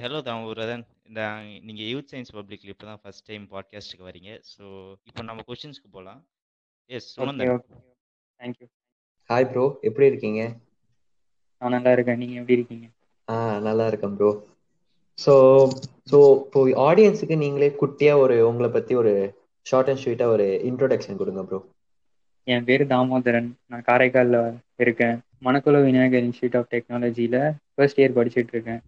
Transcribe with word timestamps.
Hello 0.00 0.18
Damodaran 0.26 0.82
இந்த 1.08 1.20
நீங்க 1.66 1.82
youth 1.90 2.10
science 2.10 2.32
பப்ளிக்ல 2.36 2.72
இப்போ 2.72 2.86
தான் 2.88 3.00
ஃபர்ஸ்ட் 3.02 3.26
டைம் 3.28 3.44
பாட்காஸ்ட்டுக்கு 3.52 4.08
வரீங்க. 4.08 4.30
ஸோ 4.52 4.64
இப்போ 5.08 5.22
நம்ம 5.22 5.42
கொஸ்டின்ஸ்க்கு 5.48 5.88
போகலாம் 5.96 6.20
yes 6.90 7.08
okay 7.20 7.46
thank you 8.40 8.66
hi 9.30 9.48
bro 9.50 9.64
எப்படி 9.88 10.06
இருக்கீங்க? 10.10 10.42
நான் 11.62 11.74
நல்லா 11.76 11.90
இருக்கேன். 11.96 12.20
நீங்க 12.22 12.36
எப்படி 12.40 12.56
இருக்கீங்க? 12.58 12.86
ஆ 13.28 13.34
நல்லா 13.66 13.86
இருக்கேன் 13.90 14.14
ப்ரோ 14.16 14.30
ஸோ 15.18 15.32
ஸோ 16.10 16.18
இப்போ 16.44 16.60
ஆடியன்ஸுக்கு 16.86 17.36
நீங்களே 17.44 17.70
குட்டியா 17.82 18.14
ஒரு 18.24 18.36
உங்களை 18.50 18.70
பத்தி 18.76 18.94
ஒரு 19.02 19.12
ஷார்ட் 19.66 19.90
அண்ட் 19.92 20.02
ஸ்வீட்டா 20.02 20.28
ஒரு 20.34 20.46
இன்ட்ரோடக்ஷன் 20.70 21.20
கொடுங்க 21.20 21.42
ப்ரோ 21.48 21.60
என் 22.46 22.66
பேர் 22.68 22.82
தாமோதரன். 22.92 23.50
நான் 23.70 23.86
காரைக்கால்ல 23.88 24.38
இருக்கேன். 24.84 25.16
மணக்குள 25.46 25.76
விநாயகர் 25.86 26.24
இன்ஸ்டியூட் 26.28 26.56
ஆஃப் 26.58 26.70
டெக்னாலஜியில 26.72 27.36
ஃபர்ஸ்ட் 27.74 28.00
இயர் 28.00 28.16
படிச்சுட்டு 28.16 28.54
இருக்கேன். 28.54 28.80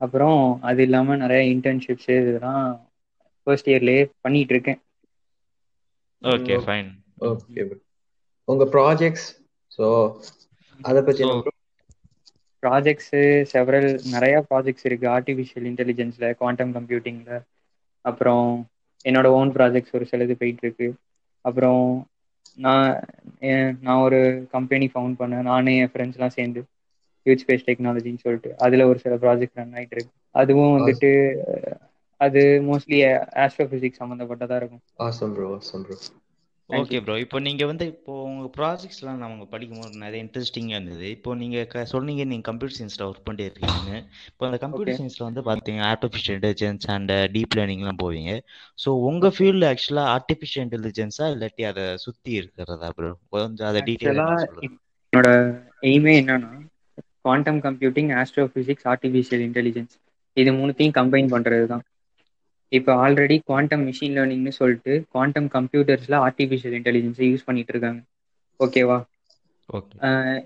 அப்புறம் 0.00 0.62
அது 0.62 0.82
இல்லாம 0.82 1.16
நிறைய 1.16 1.54
இன்டர்ன்ஷிப்ஸ் 1.54 2.10
இதெல்லாம் 2.20 2.90
ஃபர்ஸ்ட் 3.42 3.68
இயர்லயே 3.68 4.10
பண்ணிட்டு 4.20 4.54
இருக்கேன். 4.54 4.80
ஓகே 6.22 6.56
ஃபைன் 6.66 6.90
ஓகே 7.20 7.64
ப்ரோ 7.64 7.78
உங்க 8.44 8.64
ப்ராஜெக்ட்ஸ் 8.64 9.26
ஸோ 9.78 9.86
அதை 10.80 11.02
பத்தி 11.02 11.22
ஸோ 11.22 11.26
என்ன 11.26 11.40
bro? 11.40 11.52
ப்ராஜெக்ட்ஸ் 12.62 13.12
செவரல் 13.52 14.00
நிறைய 14.10 14.46
ப்ராஜெக்ட்ஸ் 14.50 14.84
இருக்கு. 14.84 15.08
ஆர்டிஃபிஷியல் 15.08 15.66
இன்டெலிஜென்ஸ்ல 15.70 16.34
குவாண்டம் 16.34 16.74
கம்ப்யூட்டிங்ல 16.74 17.42
அப்புறம் 18.04 18.68
என்னோட 19.04 19.24
ஓன் 19.24 19.52
ப்ராஜெக்ட்ஸ் 19.52 19.92
ஒரு 19.92 20.06
சிலது 20.10 20.32
போயிட்டு 20.32 20.62
இருக்கு. 20.62 20.94
அப்புறம் 21.40 22.08
நான் 22.56 23.04
என்- 23.40 23.76
நான் 23.80 24.00
ஒரு 24.00 24.46
கம்பெனி 24.50 24.90
ஃபவுண்ட் 24.94 25.18
பண்ணேன். 25.18 25.42
நானே 25.42 25.78
என் 25.78 25.88
ஃப்ரெண்ட்ஸ்லாம் 25.88 26.36
சேர்ந்து. 26.38 26.64
யூத் 27.26 27.42
ஸ்பேஸ் 27.42 27.66
டெக்னாலஜின்னு 27.68 28.24
சொல்லிட்டு. 28.24 28.50
அதுல 28.58 28.86
ஒரு 28.90 28.98
சில 28.98 29.16
ப்ராஜெக்ட் 29.24 29.58
ரன் 29.60 29.74
ஆயிட்டு 29.78 29.96
இருக்கு. 29.96 30.12
அதுவும் 30.34 30.74
வந்துட்டு 30.76 31.10
அது 32.20 32.40
மோஸ்ட்லி 32.68 32.98
ஆஸ்ட்ரோபிசிக்ஸ் 33.44 34.00
சம்மந்தப்பட்டதா 34.02 34.56
இருக்கும். 34.60 34.82
Awesome 34.98 35.32
bro 35.34 35.48
awesome 35.56 35.84
bro 35.84 35.96
okay 36.70 36.98
bro 37.04 37.14
இப்போ 37.22 37.38
நீங்க 37.44 37.62
வந்து 37.66 37.84
இப்போ 37.92 38.14
உங்க 38.24 38.46
ப்ராஜெக்ட்ஸ்லாம் 38.56 39.20
நாங்கள் 39.22 39.50
படிக்கும்போது 39.52 40.02
நிறைய 40.02 40.24
இன்ட்ரெஸ்டிங்காக 40.24 40.76
இருந்தது. 40.76 41.06
இப்போ 41.16 41.34
நீங்க 41.34 41.58
சொன்னீங்க 41.92 42.24
நீங்க 42.32 42.44
கம்ப்யூட்டர் 42.48 42.76
சயின்ஸ்ல 42.78 43.06
ஒர்க் 43.06 43.24
பண்ணிட்டு 43.24 43.46
இருக்கீங்கன்னு. 43.48 43.98
இப்போ 44.30 44.46
அந்த 44.48 44.58
கம்ப்யூட்டர் 44.64 44.86
Okay. 44.88 44.98
சயின்ஸ்ல 44.98 45.24
வந்து 45.28 45.42
பார்த்தீங்க 45.48 45.80
ஆர்டிஃபிஷியல் 45.92 46.36
இன்டெலிஜென்ஸ் 46.38 46.86
அண்ட் 46.96 47.12
டீப் 47.34 47.56
லேர்னிங்லாம் 47.58 48.00
போவீங்க. 48.04 48.32
ஸோ 48.78 48.90
உங்க 49.08 49.30
ஃபீல்டு 49.36 49.68
ஆக்சுவலாக 49.70 50.12
ஆர்டிஃபிஷியல் 50.16 50.66
இன்டெலிஜென்ஸா 50.66 51.28
இல்லாட்டி 51.34 51.64
அதை 51.70 51.86
சுத்தி 52.06 52.32
இருக்கிறதா 52.40 52.90
ப்ரோ 52.98 53.12
கொஞ்சம் 53.36 53.70
அதை 53.70 53.82
ஆக்சுவலா 53.82 54.28
டீட்டெயிலாக 54.30 54.68
என்னோட 55.12 55.30
எய்மே 55.88 56.14
என்னன்னா 56.20 56.52
quantum 57.28 57.60
computing 57.64 58.10
astrophysics 58.20 58.88
artificial 58.92 59.44
intelligence 59.48 59.94
இது 60.36 60.50
மூணுத்தையும் 60.54 60.96
கம்பைன் 60.98 61.30
பண்றது 61.32 61.66
தான் 61.72 61.84
இப்போ 62.72 62.92
ஆல்ரெடி 63.04 63.36
குவாண்டம் 63.44 63.84
மிஷின் 63.88 64.16
லேர்னிங்னு 64.16 64.52
சொல்லிட்டு 64.58 64.94
குவாண்டம் 65.12 65.48
கம்ப்யூட்டர்ஸ்ல 65.54 66.16
ஆர்டிஃபிஷியல் 66.26 66.76
இன்டெலிஜென்ஸை 66.78 67.26
யூஸ் 67.28 67.46
பண்ணிட்டு 67.46 67.72
இருக்காங்க. 67.74 68.00
ஓகேவா 68.60 68.98
ஓகே 69.68 69.96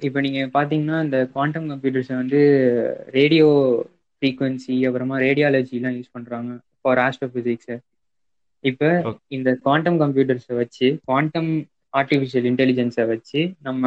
இப்போ 0.06 0.19
நீங்க 0.27 0.41
பாத்தீங்கன்னா 0.55 0.98
இந்த 1.06 1.19
குவாண்டம் 1.34 1.66
கம்ப்யூட்டர்ஸை 1.72 2.16
வந்து 2.20 2.41
ரேடியோ 3.17 3.48
ஃப்ரீக்வன்சி 4.22 4.77
அப்புறமா 4.89 5.17
ரேடியாலஜிலாம் 5.24 5.96
யூஸ் 5.98 6.14
பண்றாங்க 6.17 6.50
ஃபார் 6.80 7.00
ஆஸ்ட்ரோபிசிக்ஸ் 7.06 7.72
இப்போ. 8.64 8.89
இந்த 9.36 9.50
குவாண்டம் 9.64 10.00
கம்ப்யூட்டர்ஸை 10.02 10.55
வச்சு 10.61 10.89
குவாண்டம் 11.06 11.50
ஆர்டிஃபிஷியல் 11.94 12.46
இன்டெலிஜென்ஸை 12.50 13.06
வச்சு 13.12 13.41
நம்ம 13.61 13.83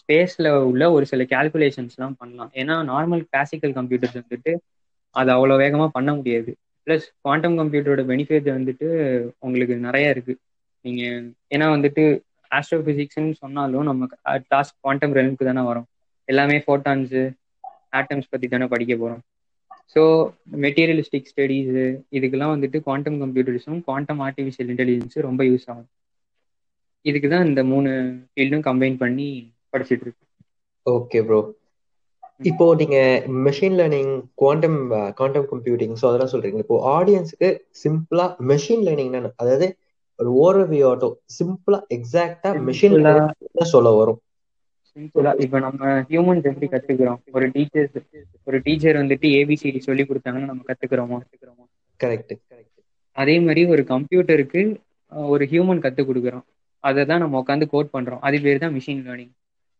ஸ்பேஸ்ல 0.00 0.48
உள்ள 0.70 0.84
ஒரு 0.96 1.04
சில 1.12 1.22
கேல்குலேஷன்ஸ்லாம் 1.34 2.16
பண்ணலாம். 2.20 2.50
ஏன்னா 2.60 2.74
நார்மல் 2.92 3.22
கிளாசிக்கல் 3.30 3.74
கம்ப்யூட்டர்ஸ் 3.78 4.18
வந்துட்டு 4.20 4.52
அது 5.16 5.30
அவ்வளோ 5.36 5.56
வேகமாக 5.64 5.90
பண்ண 5.96 6.10
முடியாது. 6.18 6.50
ப்ளஸ் 6.86 7.06
குவாண்டம் 7.24 7.56
கம்ப்யூட்டரோட 7.60 8.02
பெனிஃபிட் 8.10 8.48
வந்துட்டு 8.56 8.88
உங்களுக்கு 9.46 9.76
நிறைய 9.86 10.12
இருக்கு. 10.14 10.34
நீங்க 10.84 11.02
ஏன்னா 11.54 11.68
வந்துட்டு 11.76 12.02
ஆஸ்ட்ரோபிசிக்ஸ்னு 12.50 13.32
சொன்னாலும் 13.42 13.88
நம்ம 13.90 14.06
டாஸ்க் 14.52 14.76
குவாண்டம் 14.82 15.16
ரெலுக்கு 15.18 15.48
தானே 15.48 15.62
வரும். 15.70 15.88
எல்லாமே 16.28 16.58
ஃபோட்டான்ஸு 16.66 17.22
ஆட்டம்ஸ் 18.00 18.30
பத்தி 18.32 18.46
தானே 18.54 18.66
படிக்க 18.74 18.94
போறோம். 18.94 19.22
ஸோ 19.94 20.02
மெட்டீரியலிஸ்டிக் 20.64 21.30
ஸ்டடீஸு 21.32 21.84
இதுக்கெல்லாம் 22.16 22.54
வந்துட்டு 22.54 22.78
குவாண்டம் 22.86 23.18
கம்ப்யூட்டர்ஸும் 23.22 23.82
குவாண்டம் 23.88 24.20
ஆர்டிஃபிஷியல் 24.26 24.70
இன்டெலிஜென்ஸும் 24.72 25.26
ரொம்ப 25.28 25.42
யூஸ் 25.50 25.66
ஆகும். 25.72 25.90
இதுக்கு 27.04 27.28
தான் 27.34 27.46
இந்த 27.48 27.62
மூணு 27.72 27.90
ஃபீல்டும் 28.32 28.64
கம்பைன் 28.68 28.96
பண்ணி 29.02 29.28
படிச்சுட்டு 29.76 30.06
இருக்கு 30.06 30.24
ஓகே 30.86 31.20
ப்ரோ 31.28 31.40
இப்போ 32.50 32.64
நீங்க 32.80 32.96
machine 33.44 33.76
learning 33.78 34.10
quantum 34.40 34.78
quantum 35.18 35.46
computing 35.52 35.94
so 36.00 36.06
அதெல்லாம் 36.08 36.32
சொல்றீங்க. 36.32 36.60
இப்போ 36.64 36.76
ஆடியன்ஸுக்கு 36.96 37.48
சிம்பிளா 37.82 38.26
மெஷின் 38.50 38.84
லேர்னிங் 38.86 39.14
அதாவது 39.42 39.66
ஒரு 40.18 40.30
ஓரவி 40.44 40.78
ஆட்டோ 40.90 41.08
சிம்பிளா 41.36 41.78
எக்ஸாக்டா 41.96 42.50
மெஷின் 42.68 42.96
லேர்னிங் 42.98 43.72
சொல்ல 43.74 43.90
வரும். 44.00 44.20
சிம்பிளா 44.96 45.32
இப்போ 45.44 45.58
நம்ம 45.66 45.80
ஹியூமன்ஸ் 46.10 46.48
எப்படி 46.50 46.68
கத்துக்கிறோம்? 46.74 47.20
ஒரு 47.36 47.46
டீச்சர் 47.54 47.88
ஒரு 48.48 48.58
டீச்சர் 48.66 49.00
வந்துட்டு 49.02 49.28
ஏபிசிடி 49.38 49.80
சொல்லி 49.88 50.04
கொடுத்தாங்கன்னா 50.10 50.50
நம்ம 50.52 50.64
கத்துக்கிறோமா? 50.70 51.18
கரெக்ட் 52.00 52.34
அதே 53.16 53.34
மாதிரி 53.44 53.62
ஒரு 53.74 53.82
கம்ப்யூட்டருக்கு 53.92 54.62
ஒரு 55.32 55.44
ஹியூமன் 55.52 55.82
கற்றுக் 55.84 56.08
கொடுக்குறோம். 56.08 56.46
அதை 56.84 57.02
தான் 57.10 57.22
நம்ம 57.24 57.38
உட்காந்து 57.42 57.66
கோட் 57.74 57.94
பண்ணுறோம் 57.94 58.24
அது 58.26 58.36
பேர் 58.44 58.62
தான் 58.64 58.74
மிஷின் 58.78 59.02
லேர்னிங் 59.06 59.32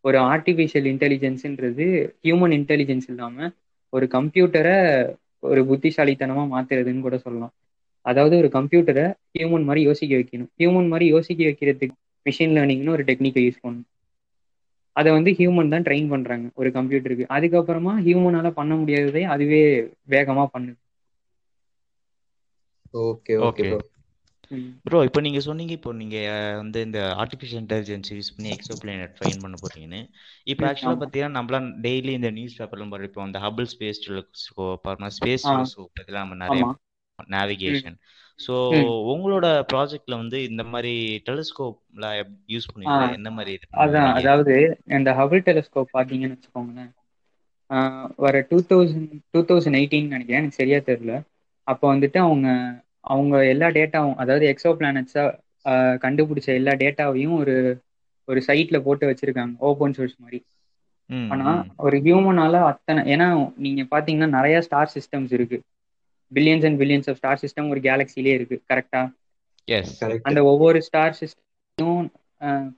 ஒரு 0.07 0.17
ஆர்டிஃபிஷியல் 0.31 0.87
இன்டெலிஜென்ஸ்ன்றது 0.91 1.85
ஹியூமன் 2.25 2.55
இன்டெலிஜென்ஸ் 2.57 3.07
இல்லாமல் 3.07 3.51
ஒரு 3.93 4.05
கம்ப்யூட்டரை 4.15 4.75
ஒரு 5.43 5.61
புத்திசாலித்தனமாக 5.69 6.51
மாற்றுறதுன்னு 6.53 7.05
கூட 7.07 7.17
சொல்லலாம். 7.17 7.53
அதாவது 8.05 8.35
ஒரு 8.41 8.49
கம்ப்யூட்டரை 8.53 9.05
ஹியூமன் 9.35 9.67
மாதிரி 9.67 9.81
யோசிக்க 9.87 10.13
வைக்கணும். 10.15 10.49
ஹியூமன் 10.59 10.89
மாதிரி 10.93 11.05
யோசிக்க 11.15 11.41
வைக்கிறதுக்கு 11.43 11.95
மிஷின் 12.25 12.55
லேர்னிங்னு 12.57 12.95
ஒரு 12.95 13.03
டெக்னிக்கை 13.09 13.43
யூஸ் 13.45 13.63
பண்ணணும். 13.63 13.87
அதை 14.95 15.09
வந்து 15.11 15.31
ஹியூமன் 15.37 15.71
தான் 15.73 15.85
ட்ரெயின் 15.87 16.09
பண்ணுறாங்க 16.13 16.47
ஒரு 16.59 16.69
கம்ப்யூட்டருக்கு 16.77 17.31
அதுக்கப்புறமா 17.35 17.93
ஹியூமனால 18.07 18.51
பண்ண 18.59 18.73
முடியாததை 18.81 19.23
அதுவே 19.33 19.61
வேகமாக 20.13 20.47
பண்ணுது. 20.53 20.77
Okay 23.01 23.35
okay. 23.45 23.69
ப்ரோ 24.85 24.99
இப்போ 25.07 25.19
நீங்க 25.25 25.39
சொன்னீங்க 25.47 25.73
இப்போ 25.77 25.91
நீங்க 26.01 26.17
வந்து 26.59 26.79
இந்த 26.87 26.99
ஆர்டிஃபிஷியல் 27.23 27.61
இன்டெலிஜென்ஸ் 27.63 28.09
யூஸ் 28.17 28.33
பண்ணி 28.35 28.49
எக்ஸோ 28.55 28.75
பிளானட் 28.83 29.15
ஃபைன் 29.19 29.41
பண்ண 29.43 29.55
போறீங்கன்னு. 29.63 30.01
இப்போ 30.51 30.65
ஆக்சுவலாக. 30.69 30.99
பார்த்தீங்கன்னா 31.01 31.37
நம்மளாம் 31.39 31.69
டெய்லி 31.85 32.13
இந்த 32.19 32.31
நியூஸ் 32.37 32.57
பேப்பர்லாம் 32.59 32.93
படிப்போம். 32.95 33.27
அந்த 33.27 33.39
Hubble 33.45 33.67
space 33.73 34.03
telescope 34.05 34.87
space. 35.17 35.47
Telescope 35.51 36.01
இதெல்லாம் 36.03 36.25
நம்ம 36.25 36.41
நிறைய 36.45 36.63
நேவிகேஷன் 37.35 37.97
ஸோ. 38.39 38.55
உங்களோட 39.13 39.47
ப்ராஜெக்ட்ல 39.71 40.15
வந்து 40.21 40.39
இந்த 40.49 40.63
மாதிரி 40.73 40.93
டெலிஸ்கோப்லாம் 41.29 42.17
யூஸ் 42.55 42.69
பண்ணுவீங்க 42.71 43.19
என்ன 43.19 43.29
மாதிரி 43.37 43.53
அதான் 43.85 44.11
அதாவது 44.19 44.55
இந்த 44.97 45.11
ஹபிள் 45.19 45.41
டெலிஸ்கோப் 45.47 45.95
பார்த்தீங்கன்னு 45.97 46.35
வச்சுக்கோங்களேன். 46.35 46.91
வர 48.25 48.35
two 48.49 48.57
thousand 48.69 49.15
two 49.33 49.39
thousand 49.47 49.77
eighteen 49.79 50.13
நினைக்கிறேன். 50.15 50.41
எனக்கு 50.41 50.59
சரியா 50.59 50.79
தெரியல. 50.89 51.15
அப்போ 51.67 51.85
வந்துட்டு 51.93 52.19
அவங்க 52.25 52.49
அவங்க 53.07 53.35
எல்லா 53.53 53.67
டேட்டாவும் 53.75 54.19
அதாவது 54.21 54.45
எக்ஸோ 54.51 54.71
பிளானட்ஸா 54.79 55.23
கண்டுபிடிச்ச 56.03 56.49
எல்லா 56.59 56.73
டேட்டாவையும் 56.81 57.35
ஒரு 57.39 57.55
ஒரு 58.27 58.39
சைட்ல 58.47 58.77
போட்டு 58.85 59.05
வச்சிருக்காங்க 59.09 59.55
ஓப்பன் 59.67 59.95
சோர்ஸ் 59.97 60.15
மாதிரி. 60.23 60.39
ம் 61.09 61.27
ஆனா 61.33 61.49
ஒரு 61.85 61.97
ஹியூமனால 62.05 62.55
அத்தனை 62.71 63.01
ஏன்னா 63.13 63.27
நீங்க 63.65 63.81
பாத்தீங்கன்னா 63.93 64.29
நிறைய 64.37 64.57
ஸ்டார் 64.65 64.93
சிஸ்டம்ஸ் 64.95 65.33
இருக்கு. 65.37 65.57
Billions 66.31 66.65
and 66.67 66.79
billions 66.81 67.09
of 67.11 67.19
star 67.19 67.41
system 67.43 67.71
ஒரு 67.73 67.81
கேலக்சிலே 67.85 68.33
இருக்கு 68.37 68.57
கரெக்ட் 68.71 68.97
அந்த 70.27 70.39
ஒவ்வொரு 70.51 70.79
ஸ்டார் 70.87 71.17
சிஸ்டம் 71.19 72.07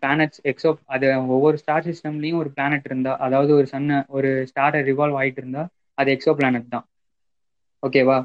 பிளானட்ஸ் 0.02 0.42
எக்ஸோ 0.52 0.72
அது 0.96 1.06
ஒவ்வொரு 1.36 1.58
ஸ்டார் 1.62 1.88
சிஸ்டம்லயும் 1.88 2.40
ஒரு 2.42 2.50
பிளானட் 2.56 2.86
இருந்தா 2.86 3.14
அதாவது 3.26 3.52
ஒரு 3.56 3.68
சன்ன 3.74 4.00
ஒரு 4.18 4.30
ஸ்டாரை 4.52 4.82
ரிவால்வ் 4.90 5.20
ஆயிட்டு 5.22 5.42
இருந்தா 5.44 5.64
அது 5.98 6.10
எக்ஸோ 6.16 6.34
பிளானட் 6.40 6.74
தான் 6.76 6.86
ஓகேவா 7.84 8.18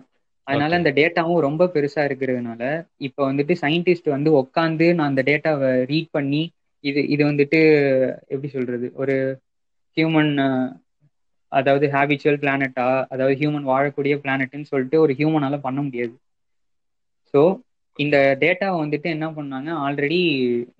அதனால. 0.46 0.72
அந்த 0.80 0.90
டேட்டாவும் 0.98 1.44
ரொம்ப 1.46 1.68
பெருசா 1.74 2.02
இருக்கிறதுனால 2.08 2.62
இப்போ 3.06 3.22
வந்துட்டு 3.30 3.54
சயின்டிஸ்ட் 3.62 4.08
வந்து 4.14 4.30
உட்காந்து 4.40 4.86
நான் 4.94 5.10
அந்த 5.10 5.22
டேட்டாவை 5.28 5.70
ரீட் 5.92 6.10
பண்ணி 6.10 6.42
இது 6.84 7.00
இது 7.14 7.22
வந்துட்டு 7.28 7.58
எப்படி 8.32 8.48
சொல்றது 8.50 8.86
ஒரு 9.02 9.14
ஹியூமன் 9.96 10.32
அதாவது 11.52 11.86
ஹேபிச்சுவல் 11.94 12.40
பிளானட்டா 12.42 12.84
அதாவது 13.12 13.34
ஹியூமன் 13.40 13.68
வாழக்கூடிய 13.68 14.14
பிளானட்னு 14.22 14.70
சொல்லிட்டு 14.72 14.96
ஒரு 15.04 15.12
ஹியூமனால 15.18 15.58
பண்ண 15.60 15.80
முடியாது. 15.82 16.14
ஸோ 17.34 17.40
இந்த 17.98 18.16
டேட்டாவை 18.42 18.76
வந்துட்டு 18.80 19.08
என்ன 19.14 19.26
பண்ணாங்க 19.36 19.70
ஆல்ரெடி 19.84 20.20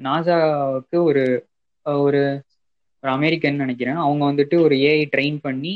நாசாவுக்கு 0.05 0.99
ஒரு 1.09 1.25
ஒரு 1.87 2.23
ஒரு 3.03 3.11
அமெரிக்கன் 3.13 3.63
நினைக்கிறேன். 3.63 3.99
அவங்க 4.05 4.23
வந்துட்டு 4.31 4.57
ஒரு 4.67 4.75
ஏஐ 4.85 5.03
ட்ரெயின் 5.13 5.39
பண்ணி 5.41 5.75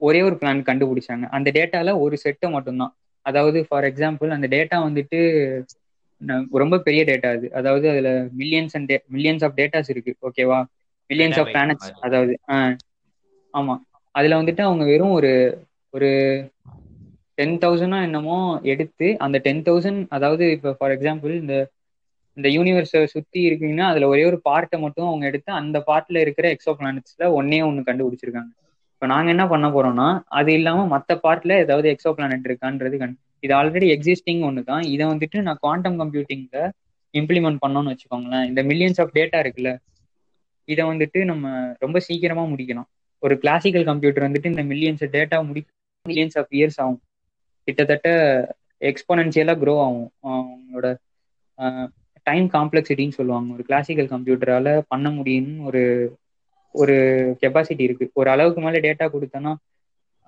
ஒரே 0.00 0.20
ஒரு 0.22 0.36
பிளான் 0.40 0.66
கண்டுபிடிச்சாங்க. 0.68 1.24
அந்த 1.36 1.48
டேட்டால 1.56 1.92
ஒரு 2.00 2.16
செட்டை 2.24 2.48
மட்டும்தான். 2.50 2.92
அதாவது 3.26 3.58
ஃபார் 3.68 3.86
எக்ஸாம்பிள் 3.90 4.34
அந்த 4.36 4.46
டேட்டா 4.54 4.76
வந்துட்டு 4.86 5.18
ரொம்ப 6.62 6.76
பெரிய 6.80 7.02
டேட்டா 7.04 7.30
அது. 7.36 7.46
அதாவது 7.52 7.86
அதுல 7.92 8.08
millions 8.38 8.74
and 8.78 8.92
millions 9.14 9.44
of 9.46 9.56
datas 9.58 9.90
இருக்கு. 9.94 10.12
ஓகேவா 10.26 10.58
மில்லியன்ஸ் 11.10 11.38
ஆஃப் 11.40 11.50
பிளானட்ஸ். 11.54 11.90
அதாவது 12.06 12.34
ஆமா. 13.54 13.74
அதுல 14.14 14.38
வந்துட்டு 14.40 14.62
அவங்க 14.62 14.84
வெறும் 14.84 15.14
ஒரு 15.14 15.32
ஒரு 15.94 16.08
டென் 17.38 17.56
தௌசண்டோ 17.62 17.98
என்னமோ 18.02 18.36
எடுத்து 18.72 19.06
அந்த 19.24 19.36
டென் 19.46 19.64
தௌசண்ட் 19.66 20.02
அதாவது 20.10 20.44
இப்போ 20.56 20.70
ஃபார் 20.78 20.94
எக்ஸாம்பிள் 20.96 21.32
இந்த 21.40 21.54
இந்த 22.36 22.48
யூனிவர்ஸை 22.54 23.00
சுத்தி 23.12 23.40
இருக்கீங்கன்னா 23.48 23.86
அதுல 23.90 24.06
ஒரே 24.08 24.24
ஒரு 24.24 24.38
பார்ட்டை 24.46 24.78
மட்டும் 24.84 25.08
அவங்க 25.08 25.24
எடுத்து 25.26 25.50
அந்த 25.60 25.78
பார்ட்ல 25.88 26.22
இருக்கிற 26.24 26.46
எக்ஸோ 26.54 26.72
பிளானட்ஸ்ல 26.78 27.26
ஒன்னே 27.38 27.60
ஒன்று 27.66 27.82
கண்டுபிடிச்சிருக்காங்க. 27.84 28.52
இப்போ 29.04 29.14
நாங்கள் 29.14 29.32
என்ன 29.32 29.44
பண்ண 29.50 29.66
போறோம்னா 29.72 30.06
அது 30.38 30.50
இல்லாமல் 30.58 30.86
மற்ற 30.92 31.14
பார்ட்ல 31.24 31.56
ஏதாவது 31.64 31.86
எக்ஸோ 31.90 32.10
பிளானட் 32.18 32.46
இருக்கான்றது 32.48 32.96
கண் 33.02 33.12
இது 33.44 33.52
ஆல்ரெடி 33.58 33.88
எக்ஸிஸ்டிங் 33.94 34.40
ஒன்று 34.48 34.62
தான் 34.70 34.84
இதை 34.92 35.04
வந்துட்டு 35.10 35.38
நான் 35.46 35.58
குவாண்டம் 35.64 35.98
கம்ப்யூட்டிங்ல 36.02 36.60
இம்ப்ளிமெண்ட் 37.14 37.60
பண்ணோம்னு 37.64 37.92
வச்சுக்கோங்களேன். 37.92 38.46
இந்த 38.50 38.62
மில்லியன்ஸ் 38.70 39.00
ஆஃப் 39.04 39.12
டேட்டா 39.18 39.40
இருக்குல்ல 39.44 39.72
இதை 40.68 40.86
வந்துட்டு 40.92 41.20
நம்ம 41.32 41.50
ரொம்ப 41.84 42.00
சீக்கிரமாக 42.06 42.50
முடிக்கலாம் 42.52 42.88
ஒரு 43.22 43.36
கிளாசிக்கல் 43.44 43.86
கம்ப்யூட்டர் 43.90 44.26
வந்துட்டு 44.28 44.52
இந்த 44.54 44.64
மில்லியன்ஸ் 44.72 45.04
டேட்டா 45.16 45.40
முடி 45.50 45.62
மில்லியன்ஸ் 46.06 46.38
ஆஃப் 46.42 46.54
இயர்ஸ் 46.58 46.80
ஆகும். 46.84 47.00
கிட்டத்தட்ட 47.68 48.08
எக்ஸ்போனன்ஷியலாக 48.92 49.58
க்ரோ 49.64 49.76
ஆகும். 49.86 50.10
அவங்களோட 50.30 50.86
டைம் 52.26 52.48
காம்ப்ளெக்சிட்டின்னு 52.56 53.18
சொல்லுவாங்க. 53.20 53.50
ஒரு 53.58 53.64
கிளாசிக்கல் 53.70 54.12
கம்ப்யூட்டரால 54.16 54.68
பண்ண 54.94 55.08
முடியும்னு 55.20 55.56
ஒரு 55.70 55.84
ஒரு 56.80 56.94
கெப்பாசிட்டி 57.42 57.82
இருக்கு. 57.88 58.06
ஒரு 58.20 58.28
அளவுக்கு 58.34 58.60
மேலே 58.66 58.78
டேட்டா 58.86 59.06
கொடுத்தோன்னா 59.14 59.52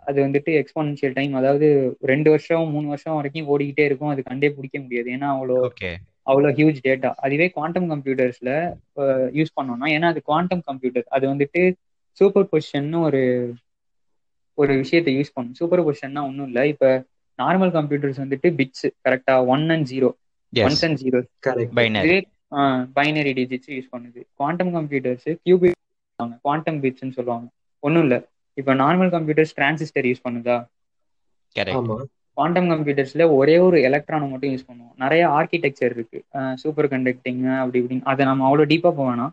அது 0.07 0.19
வந்துட்டு 0.25 0.51
எக்ஸ்போனன்ஷியல் 0.61 1.15
டைம் 1.17 1.33
அதாவது 1.41 1.69
ரெண்டு 2.11 2.29
வருஷம் 2.35 2.67
மூணு 2.75 2.87
வருஷம் 2.93 3.17
வரைக்கும் 3.19 3.49
ஓடிக்கிட்டே 3.53 3.87
இருக்கும். 3.89 4.13
அது 4.15 4.23
கண்டே 4.31 4.51
பிடிக்க 4.57 4.77
முடியாது. 4.85 5.09
ஏன்னா 5.17 5.29
அவ்வளோ 5.35 5.57
ஓகே 5.69 5.91
அவ்வளோ 6.31 6.51
ஹியூஜ் 6.59 6.79
டேட்டா 6.87 7.11
அதுவே 7.25 7.47
குவாண்டம் 7.57 7.89
கம்ப்யூட்டர்ஸ்ல 7.93 8.51
யூஸ் 9.39 9.57
பண்ணோம்னா 9.59 9.89
ஏன்னா 9.97 10.09
அது 10.13 10.21
குவாண்டம் 10.31 10.63
கம்ப்யூட்டர் 10.69 11.07
அது 11.17 11.25
வந்துட்டு 11.33 11.63
சூப்பர் 12.21 12.49
பொசிஷன் 12.53 12.91
ஒரு 13.07 13.23
ஒரு 14.59 14.73
விஷயத்தை 14.83 15.13
யூஸ் 15.17 15.35
பண்ணும். 15.37 15.57
சூப்பர் 15.61 15.85
பொசிஷன்னா 15.87 16.23
ஒன்றும் 16.29 16.49
இல்லை. 16.51 16.63
இப்போ 16.73 16.91
நார்மல் 17.39 17.73
கம்ப்யூட்டர்ஸ் 17.79 18.21
வந்துட்டு 18.23 18.49
bits 18.59 18.87
correct 19.07 19.35
one 19.55 19.65
and 19.75 19.87
zero 19.93 20.11
ones 20.53 20.85
and 20.89 20.99
zero 21.03 21.21
correct 21.47 21.75
binary 22.99 23.33
digits 23.41 23.73
use 23.77 23.91
பண்ணுது. 23.95 24.21
குவாண்டம் 24.39 24.73
கம்ப்யூட்டர்ஸ் 24.79 25.29
கியூபிட் 25.47 25.76
குவாண்டம் 26.45 26.81
பிட்ஸ்னு 26.83 27.17
சொல்லுவாங்க. 27.17 27.47
ஒன்றும் 27.87 28.05
இல்லை. 28.07 28.19
இப்போ 28.61 28.73
நார்மல் 28.83 29.11
கம்ப்யூட்டர்ஸ் 29.15 29.55
டிரான்சிஸ்டர் 29.59 30.07
யூஸ் 30.11 30.23
பண்ணுதா? 30.27 30.57
கரெக்ட் 31.57 31.79
ஆமா. 31.81 31.97
குவாண்டம் 32.37 32.69
கம்ப்யூட்டர்ஸ்ல 32.73 33.25
ஒரே 33.39 33.57
ஒரு 33.67 33.77
எலக்ட்ரானை 33.89 34.27
மட்டும் 34.31 34.53
யூஸ் 34.55 34.67
பண்ணுவோம். 34.69 34.95
நிறைய 35.03 35.23
ஆர்கிடெக்சர் 35.37 35.93
இருக்கு. 35.97 36.19
சூப்பர் 36.63 36.89
கண்டக்டிங் 36.95 37.43
அப்படி 37.61 37.81
இப்படின்னு. 37.83 38.07
அதை 38.13 38.23
நம்ம 38.31 38.45
அவ்வளோ 38.49 38.67
டீப்பாக 38.73 38.95
போவேனா 39.01 39.27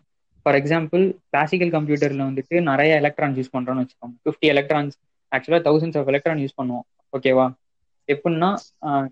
ஃபார் 0.46 0.58
எக்ஸாம்பிள் 0.60 1.02
கிளாசிக்கல் 1.32 1.72
கம்ப்யூட்டர்ல 1.76 2.22
வந்துட்டு 2.30 2.56
நிறைய 2.70 2.92
எலக்ட்ரான்ஸ் 3.02 3.38
யூஸ் 3.40 3.54
பண்றோம்னு 3.56 3.82
வச்சுக்கோங்க. 3.84 4.16
ஃபிஃப்டி 4.24 4.48
எலக்ட்ரான்ஸ் 4.54 4.94
ஆக்சுவலாக 5.32 5.62
தௌசண்ட்ஸ் 5.68 5.98
ஆஃப் 6.00 6.10
எலக்ட்ரான் 6.12 6.42
யூஸ் 6.44 6.58
பண்ணுவோம். 6.60 6.86
ஓகேவா 7.16 7.46
எப்படின்னா 8.08 8.50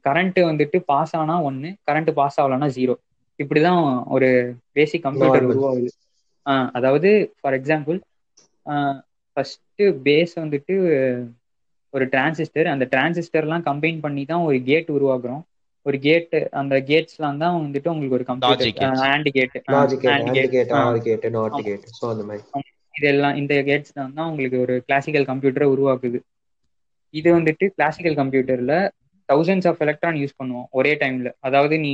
கரண்ட் 0.07 0.41
வந்துட்டு 0.51 0.79
பாஸ் 0.91 1.15
ஆனா 1.21 1.35
ஒன்று 1.49 1.69
கரண்ட் 1.91 2.11
பாஸ் 2.21 2.39
ஆகலன்னா 2.43 2.69
ஜீரோ 2.79 2.95
இப்படிதான் 3.39 3.81
ஒரு 4.15 4.29
பேசிக் 4.77 5.05
கம்ப்யூட்டர். 5.07 5.47
உருவாகுது. 5.53 5.91
அதாவது 6.77 7.11
ஃபார் 7.41 7.57
எக்ஸாம்பிள் 7.59 7.99
ஃபர்ஸ்ட் 9.37 9.83
பேஸ் 10.07 10.35
வந்துட்டு 10.43 10.75
ஒரு 11.95 12.05
டிரான்சிஸ்டர் 12.13 12.69
அந்த 12.73 12.85
டிரான்சிஸ்டர்லாம் 12.93 13.65
கம்பைன் 13.69 13.99
பண்ணி 14.05 14.23
தான் 14.25 14.45
ஒரு 14.49 14.59
கேட் 14.69 14.91
உருவாக்குறோம். 14.97 15.43
ஒரு 15.87 15.97
கேட் 16.07 16.35
அந்த 16.61 16.75
கேட்ஸ்லாம் 16.91 17.41
தான் 17.43 17.57
வந்துட்டு 17.59 17.89
உங்களுக்கு 17.93 18.19
ஒரு 18.19 18.27
computer 18.31 18.69
gates. 18.69 19.01
And 19.09 19.29
gate 19.37 19.57
logic 19.75 20.03
gate 20.05 20.73
and 20.81 21.03
gate 21.07 21.27
not. 21.37 21.57
Gate 21.69 21.87
அந்த 22.13 22.25
மாதிரி. 22.29 22.63
இதெல்லாம் 22.95 23.37
இந்த 23.41 23.55
கேட்ஸ் 23.69 23.95
தான் 23.99 24.15
தான் 24.17 24.29
உங்களுக்கு 24.31 24.59
ஒரு 24.65 24.75
கிளாசிக்கல் 24.89 25.27
கம்ப்யூட்டரை 25.31 25.69
உருவாக்குது. 25.75 26.19
இது 27.15 27.29
வந்துட்டு 27.39 27.65
கிளாசிக்கல் 27.77 28.17
கம்ப்யூட்டர்ல 28.21 28.75
தௌசண்ட்ஸ் 29.29 29.69
ஆஃப் 29.71 29.83
எலக்ட்ரான் 29.85 30.19
யூஸ் 30.23 30.39
பண்ணுவோம் 30.41 30.67
ஒரே 30.79 30.93
டைம்ல 31.03 31.29
அதாவது 31.49 31.75
நீ 31.85 31.93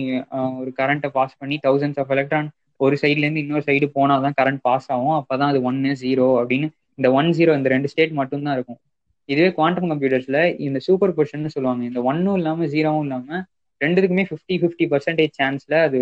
ஒரு 0.61 0.71
கரண்ட்டை 0.81 1.11
பாஸ் 1.17 1.39
பண்ணி 1.41 1.57
தௌசண்ட்ஸ் 1.67 2.01
ஆஃப் 2.03 2.13
எலக்ட்ரான் 2.17 2.49
ஒரு 2.85 2.95
சைட்ல 3.03 3.25
இருந்து 3.27 3.43
இன்னொரு 3.45 3.65
சைடு 3.69 3.87
போனால் 3.97 4.25
தான் 4.27 4.37
கரண்ட் 4.41 4.63
பாஸ் 4.67 4.89
ஆகும். 4.95 5.17
அப்பதான் 5.21 5.51
அது 5.53 5.61
ஒன்னு 5.71 5.93
ஜீரோ 6.03 6.27
அப்படின்னு 6.41 6.69
இந்த 6.99 7.09
ஒன் 7.19 7.31
ஜீரோ 7.39 7.53
இந்த 7.59 7.69
ரெண்டு 7.75 7.91
ஸ்டேட் 7.93 8.15
மட்டும்தான் 8.21 8.57
இருக்கும். 8.59 8.81
இதுவே 9.29 9.51
குவாண்டம் 9.59 9.91
கம்ப்யூட்டர்ஸ்ல 9.93 10.39
இந்த 10.67 10.79
சூப்பர் 10.87 11.15
பொசிஷன் 11.17 11.55
சொல்லுவாங்க. 11.57 11.83
இந்த 11.91 12.01
ஒன்னும் 12.11 12.37
இல்லாம 12.41 12.67
ஜீரோவும் 12.75 13.05
இல்லாம 13.07 13.41
ரெண்டுத்துக்குமே 13.81 14.25
ஃபிஃப்டி 14.31 14.55
ஃபிஃப்டி 14.63 14.85
பர்சன்டேஜ் 14.93 15.35
சான்ஸ்ல 15.41 15.75
அது 15.89 15.99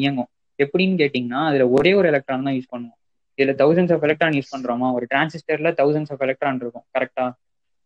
இயங்கும். 0.00 0.30
எப்படின்னு 0.58 1.00
கேட்டிங்கன்னா 1.02 1.40
அதுல 1.50 1.64
ஒரே 1.76 1.92
ஒரு 2.00 2.06
எலக்ட்ரான் 2.12 2.46
தான் 2.48 2.56
யூஸ் 2.58 2.72
பண்ணுவோம். 2.74 2.98
இதுல 3.38 3.54
தௌசண்ட்ஸ் 3.62 3.94
ஆஃப் 3.94 4.04
எலக்ட்ரான் 4.06 4.36
யூஸ் 4.38 4.52
பண்றோமா? 4.54 4.88
ஒரு 4.96 5.04
டிரான்சிஸ்டர்ல 5.12 5.70
தௌசண்ட்ஸ் 5.80 6.12
ஆஃப் 6.14 6.22
எலக்ட்ரான் 6.26 6.60
இருக்கும். 6.64 6.86
கரெக்டா 6.96 7.24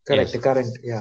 கரெக்ட் 0.07 0.37
கரண்ட் 0.47 0.77
யா 0.91 0.99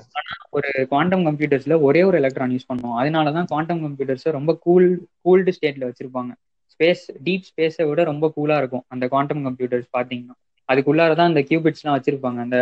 ஒரு 0.58 0.70
குவாண்டம் 0.92 1.24
கம்ப்யூட்டர்ஸ்ல 1.28 1.76
ஒரே 1.88 2.02
ஒரு 2.10 2.18
எலக்ட்ரான் 2.22 2.54
யூஸ் 2.56 2.70
பண்ணுவோம். 2.72 2.98
அதனால 3.02 3.32
தான் 3.38 3.50
குவாண்டம் 3.52 3.82
கம்ப்யூட்டர்ஸை 3.86 4.32
ரொம்ப 4.38 4.52
கூல் 4.66 4.88
கூல்டு 5.26 5.54
ஸ்டேட்ல 5.58 5.90
வச்சிருப்பாங்க. 5.90 6.32
ஸ்பேஸ் 6.78 7.06
டீப் 7.26 7.48
ஸ்பேஸை 7.50 7.86
விட 7.90 8.02
ரொம்ப 8.12 8.26
கூலாக 8.36 8.62
இருக்கும். 8.62 8.84
அந்த 8.94 9.06
குவாண்டம் 9.14 9.46
கம்ப்யூட்டர்ஸ் 9.48 9.88
பார்த்தீங்கன்னா 9.98 10.36
அதுக்குள்ளார 10.70 11.12
தான் 11.20 11.32
அந்த 11.32 11.42
கியூபிட்ஸ்லாம் 11.50 11.96
வச்சுருப்பாங்க. 11.98 12.40
அந்த 12.46 12.58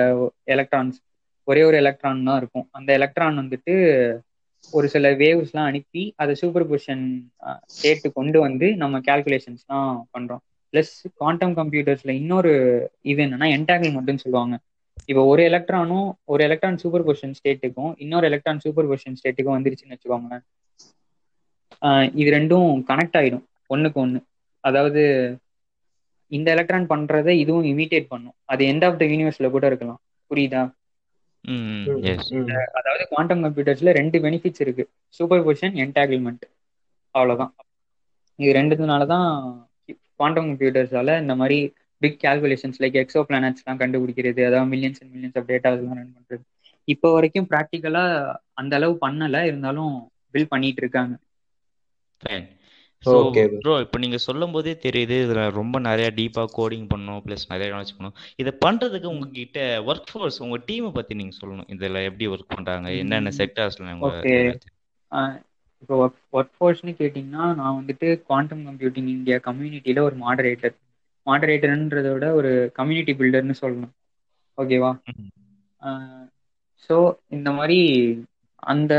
எலக்ட்ரான்ஸ் 0.56 0.98
ஒரே 1.48 1.62
ஒரு 1.70 1.78
எலக்ட்ரான் 1.84 2.28
தான் 2.30 2.40
இருக்கும். 2.42 2.68
அந்த 2.78 2.90
எலக்ட்ரான் 3.00 3.42
வந்துட்டு 3.42 3.74
ஒரு 4.74 4.88
சில 4.94 5.10
வேவ்ஸ்லாம் 5.22 5.68
அனுப்பி 5.70 6.04
அதை 6.22 6.34
சூப்பர் 6.42 6.68
பொசிஷன் 6.70 7.04
ஸ்டேட்டு 7.74 8.08
கொண்டு 8.18 8.38
வந்து 8.46 8.68
நம்ம 8.84 9.02
கேல்குலேஷன்ஸ்லாம் 9.08 9.90
பண்ணுறோம் 10.16 10.42
ப்ளஸ் 10.74 10.94
குவாண்டம் 11.20 11.54
கம்ப்யூட்டர்ஸில் 11.60 12.18
இன்னொரு 12.22 12.54
இது 13.12 13.20
என்னன்னா 13.26 13.50
என்டாங்கிள்மெண்ட்னு 13.58 14.24
சொல்லுவாங்க. 14.24 14.56
இப்போ 15.12 15.22
ஒரு 15.32 15.42
எலக்ட்ரானும் 15.50 16.08
ஒரு 16.34 16.42
எலக்ட்ரான் 16.48 16.80
சூப்பர் 16.84 17.06
பொசிஷன் 17.08 17.36
ஸ்டேட்டுக்கும் 17.40 17.92
இன்னொரு 18.04 18.28
எலக்ட்ரான் 18.32 18.64
சூப்பர் 18.66 18.90
பொசிஷன் 18.92 19.18
ஸ்டேட்டுக்கும் 19.20 19.56
வந்துருச்சுன்னு 19.58 19.96
வச்சுக்கோங்களேன். 19.96 20.44
இது 22.22 22.30
ரெண்டும் 22.38 22.70
கனெக்ட் 22.90 23.18
ஆகிடும் 23.20 23.46
ஒண்ணுக்கு 23.70 24.00
ஒண்ணு. 24.04 24.20
அதாவது 24.64 25.02
இந்த 26.32 26.48
எலக்ட்ரான் 26.56 26.90
பண்றதை 26.92 27.34
இதுவும் 27.44 27.68
இமிட்டேட் 27.72 28.12
பண்ணும். 28.14 28.36
அது 28.52 28.64
எண்ட் 28.72 28.86
ஆஃப் 28.88 29.00
த 29.02 29.06
யூனிவர்ஸ்ல 29.12 29.50
கூட 29.56 29.66
இருக்கலாம். 29.72 30.00
புரியுதா? 30.32 30.64
ம் 31.46 32.04
எஸ் 32.12 32.30
அதாவது 32.80 33.04
குவாண்டம் 33.12 33.44
கம்ப்யூட்டர்ஸ்ல 33.46 33.92
ரெண்டு 34.00 34.18
பெனிஃபிட்ஸ் 34.26 34.64
இருக்கு. 34.66 34.84
சூப்பர் 35.18 35.44
பொசிஷன் 35.48 35.76
என்டாகிள்மெண்ட் 35.84 36.46
அவ்வளவுதான். 37.16 37.54
இது 38.40 38.52
ரெண்டுனால 38.60 39.04
தான் 39.14 39.28
குவாண்டம் 40.20 40.48
கம்ப்யூட்டர்ஸால 40.50 41.18
இந்த 41.24 41.34
மாதிரி 41.42 41.58
பிக் 42.02 42.20
கால்குலேஷன்ஸ் 42.24 42.80
லைக் 42.84 42.98
எக்ஸோ 43.02 43.22
பிளானட்ஸ்லாம் 43.30 43.82
கண்டுபிடிக்கிறது 43.82 44.42
அதாவது 44.48 44.72
மில்லியன்ஸ் 44.74 45.00
அண்ட் 45.02 45.12
மில்லியன்ஸ் 45.14 45.38
ஆஃப் 45.42 45.50
டேட்டாஸ்லாம் 45.52 46.00
ரன் 46.00 46.16
பண்றது. 46.18 46.44
இப்போ 46.88 47.08
வரைக்கும் 47.16 47.48
ப்ராக்டிக்கலா 47.52 48.04
அந்த 48.62 48.74
அளவு 48.80 48.96
பண்ணல. 49.06 49.38
இருந்தாலும் 49.50 49.94
பில் 50.34 50.52
பண்ணிட்டு 50.54 50.82
இருக்காங்க. 50.84 51.14
Fine 52.22 52.48
so. 53.06 53.16
ப்ரோ 53.64 53.74
இப்போ 53.86 53.98
நீங்கள் 54.04 54.24
சொல்லும் 54.26 54.54
போதே 54.56 54.74
தெரியுது. 54.86 55.16
இதில் 55.26 55.42
ரொம்ப 55.60 55.80
நிறையா 55.88 56.10
டீப்பாக 56.20 56.54
கோடிங் 56.58 56.88
பண்ணணும் 56.94 57.22
ப்ளஸ் 57.26 57.46
நிறைய 57.54 57.70
நாலேஜ் 57.76 57.96
பண்ணணும். 57.98 58.18
இதை 58.42 58.54
பண்ணுறதுக்கு 58.66 59.10
உங்ககிட்ட 59.14 59.60
ஒர்க் 59.90 60.12
ஃபோர்ஸ் 60.12 60.40
உங்கள் 60.46 60.66
டீமை 60.70 60.92
பற்றி 60.98 61.20
நீங்கள் 61.22 61.40
சொல்லணும். 61.42 61.70
இதில் 61.76 62.06
எப்படி 62.10 62.28
ஒர்க் 62.34 62.54
பண்ணுறாங்க 62.56 62.90
என்னென்ன. 63.04 63.34
செக்டர்ஸில் 63.42 63.92
இப்போ 65.82 65.96
ஒர்க் 66.04 66.22
ஒர்க் 66.38 66.56
ஃபோர்ஸ்னு 66.58 66.92
கேட்டிங்கன்னா 67.00 67.46
நான் 67.60 67.78
வந்துட்டு 67.80 68.08
குவாண்டம் 68.28 68.64
கம்ப்யூட்டிங் 68.68 69.10
இந்தியா 69.16 69.38
கம்யூனிட்டியில 69.48 70.02
ஒரு 70.08 70.16
மாடரேட்டர் 70.24 70.76
மாடரேட்டர்ன்றதை 71.28 72.12
விட 72.14 72.28
ஒரு 72.40 72.52
கம்யூனிட்டி 72.80 73.14
பில்டர்னு 73.20 73.56
சொல்லணும். 73.62 73.94
ஓகேவா 74.58 74.92
ஸோ 76.90 76.96
இந்த 77.38 77.50
மாதிரி 77.52 77.78
அந்த 78.66 78.94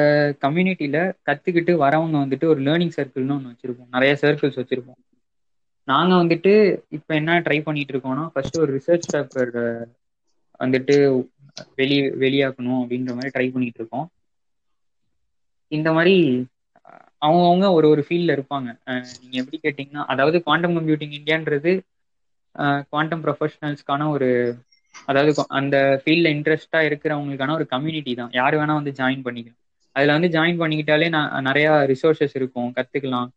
கம்யூனிட்டியில 0.44 0.98
கத்துக்கிட்டு 1.28 1.72
வரவங்க 1.84 2.16
வந்துட்டு 2.24 2.46
ஒரு 2.52 2.60
லேர்னிங் 2.62 2.94
சர்க்கிள்னு 2.96 3.36
ஒன்று 3.36 3.52
வச்சிருப்போம். 3.52 3.90
நிறைய 3.90 4.12
சர்க்கிள்ஸ் 4.22 4.58
வச்சிருப்போம். 4.60 5.00
நாங்க 5.88 6.12
வந்துட்டு 6.14 6.52
இப்போ 6.96 7.12
என்ன 7.14 7.38
ட்ரை 7.46 7.58
பண்ணிட்டு 7.62 7.92
இருக்கோம்னா 7.94 8.24
ஃபர்ஸ்ட் 8.32 8.56
ஒரு 8.56 8.70
ரிசர்ச் 8.78 9.06
பேப்பர் 9.14 9.52
வந்துட்டு 10.60 10.96
வெளி 11.78 11.96
வெளியாக்கணும் 12.22 12.80
அப்படின்ற 12.82 13.12
மாதிரி 13.16 13.34
ட்ரை 13.36 13.46
பண்ணிட்டு 13.54 13.80
இருக்கோம். 13.80 14.06
இந்த 15.72 15.88
மாதிரி 15.92 16.14
அவங்கவுங்க 17.22 17.66
ஒரு 17.72 17.86
ஒரு 17.88 18.02
ஃபீல்டில் 18.06 18.34
இருப்பாங்க. 18.36 18.68
நீங்கள் 19.20 19.40
எப்படி 19.42 19.58
கேட்டிங்கன்னா 19.62 20.02
அதாவது 20.12 20.38
குவாண்டம் 20.42 20.76
கம்ப்யூட்டிங் 20.76 21.14
இந்தியான்றது 21.18 21.72
குவாண்டம் 22.90 23.22
ப்ரொஃபஷனல்ஸ்க்கான 23.24 24.08
ஒரு 24.08 24.28
அதாவது 25.04 25.30
அந்த 25.50 25.76
ஃபீல்ட்ல 26.02 26.28
இன்ட்ரெஸ்டா 26.36 26.80
இருக்கிறவங்களுக்கான 26.88 27.52
ஒரு 27.52 27.66
கம்யூனிட்டி 27.66 28.14
தான். 28.14 28.30
யார் 28.32 28.54
வேணா 28.54 28.74
வந்து 28.74 28.92
ஜாயின் 28.92 29.24
பண்ணிக்கலாம். 29.24 29.60
அதுல 29.96 30.12
வந்து 30.12 30.28
ஜாயின் 30.28 30.60
பண்ணிக்கிட்டாலே 30.60 31.08
நான் 31.08 31.42
நிறைய 31.42 31.68
ரிசோர்சஸ் 31.88 32.34
இருக்கும். 32.34 32.74
கத்துக்கலாம். 32.76 33.28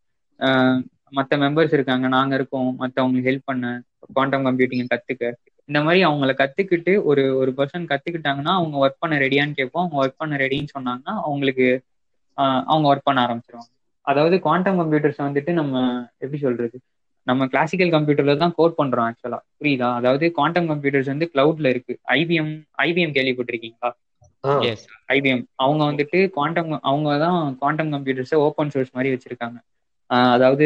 மற்ற 1.10 1.36
மெம்பர்ஸ் 1.38 1.72
இருக்காங்க 1.72 2.08
நாங்க 2.08 2.34
இருக்கோம். 2.34 2.76
மற்றவங்களுக்கு 2.80 3.30
ஹெல்ப் 3.30 3.44
பண்ண 3.44 3.64
குவாண்டம் 4.08 4.44
கம்ப்யூட்டிங் 4.46 4.90
கத்துக்க. 4.92 5.24
இந்த 5.68 5.82
மாதிரி 5.82 6.04
அவங்கள 6.06 6.32
கத்துக்கிட்டு 6.34 7.02
ஒரு 7.02 7.36
ஒரு 7.36 7.50
பர்சன் 7.56 7.88
கத்துக்கிட்டாங்கன்னா 7.90 8.52
அவங்க 8.54 8.76
ஒர்க் 8.82 8.98
பண்ண 8.98 9.18
ரெடியான்னு 9.18 9.52
கேட்போம். 9.52 9.82
அவங்க 9.82 9.98
ஒர்க் 10.02 10.18
பண்ண 10.18 10.36
ரெடின்னு 10.36 10.72
சொன்னாங்கன்னா 10.74 11.14
அவங்களுக்கு 11.22 11.66
ஆஹ் 12.38 12.62
அவங்க 12.64 12.86
ஒர்க் 12.92 13.04
பண்ண 13.04 13.20
ஆரம்பிச்சிருவாங்க. 13.26 13.70
அதாவது 14.06 14.40
குவாண்டம் 14.40 14.78
கம்ப்யூட்டர்ஸ் 14.78 15.20
வந்துட்டு 15.20 15.52
நம்ம 15.52 15.74
எப்படி 16.18 16.38
சொல்றது? 16.42 16.76
நம்ம 17.26 17.46
கிளாசிக்கல் 17.52 17.92
கம்ப்யூட்டர்ல 17.94 18.34
தான் 18.42 18.54
கோட் 18.58 18.78
பண்றோம் 18.78 19.06
ஆக்சுவலா 19.08 19.38
புரியுதா? 19.58 19.88
அதாவது 19.98 20.26
குவாண்டம் 20.36 20.68
கம்ப்யூட்டர்ஸ் 20.70 21.10
வந்து 21.12 21.26
கிளவுட்ல 21.32 21.70
இருக்கு. 21.74 21.94
ஐபிஎம் 22.18 22.52
ஐபிஎம் 22.86 23.14
கேள்விப்பட்டிருக்கீங்களா? 23.16 23.90
ஐபிஎம் 25.14 25.42
அவங்க 25.64 25.82
வந்துட்டு 25.90 26.18
குவாண்டம் 26.36 26.70
அவங்க 26.90 27.10
தான் 27.24 27.38
குவாண்டம் 27.60 27.92
கம்ப்யூட்டர்ஸை 27.94 28.38
ஓப்பன் 28.46 28.72
சோர்ஸ் 28.74 28.94
மாதிரி 28.96 29.12
வச்சிருக்காங்க. 29.14 29.58
அதாவது 30.34 30.64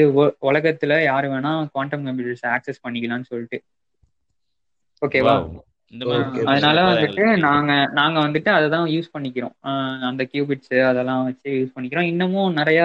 உலகத்துல 0.49 0.92
யாரு 1.11 1.26
வேணா 1.32 1.52
குவாண்டம் 1.75 2.04
கம்ப்யூட்டர்ஸ் 2.08 2.44
ஆக்சஸ் 2.56 2.84
பண்ணிக்கலாம்னு 2.84 3.30
சொல்லிட்டு. 3.32 3.58
ஓகேவா 5.02 5.34
இந்த 5.92 6.04
மாதிரி 6.11 6.23
Okay, 6.28 6.44
அதனால 6.50 6.78
வந்துட்டு. 6.90 7.25
நாங்க 7.46 7.73
நாங்க 7.99 8.16
வந்துட்டு 8.26 8.50
அதை 8.54 8.68
தான் 8.75 8.87
யூஸ் 8.94 9.12
பண்ணிக்கிறோம். 9.14 9.54
அந்த 10.11 10.23
கியூபிட்ஸ் 10.32 10.73
அதெல்லாம் 10.90 11.25
வச்சு 11.28 11.49
யூஸ் 11.58 11.75
பண்ணிக்கிறோம். 11.75 12.08
இன்னமும் 12.12 12.56
நிறைய 12.61 12.80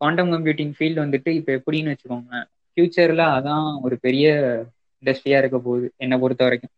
குவாண்டம் 0.00 0.32
கம்ப்யூட்டிங் 0.34 0.74
ஃபீல்டு 0.76 1.00
வந்துட்டு 1.04 1.30
இப்போ 1.38 1.52
எப்படின்னு 1.58 1.92
வச்சுக்கோங்க 1.92 2.34
ஃபியூச்சர்ல 2.70 3.24
அதான் 3.36 3.66
ஒரு 3.82 3.96
பெரிய 4.00 4.26
இண்டஸ்ட்ரியா 5.02 5.40
இருக்க 5.42 5.58
போகுது 5.60 5.86
என்னை 5.98 6.18
பொறுத்த 6.22 6.42
வரைக்கும். 6.46 6.74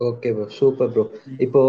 ஓகே 0.00 0.28
ப்ரோ 0.34 0.46
சூப்பர் 0.56 0.90
ப்ரோ 0.92 1.04
இப்போ 1.46 1.62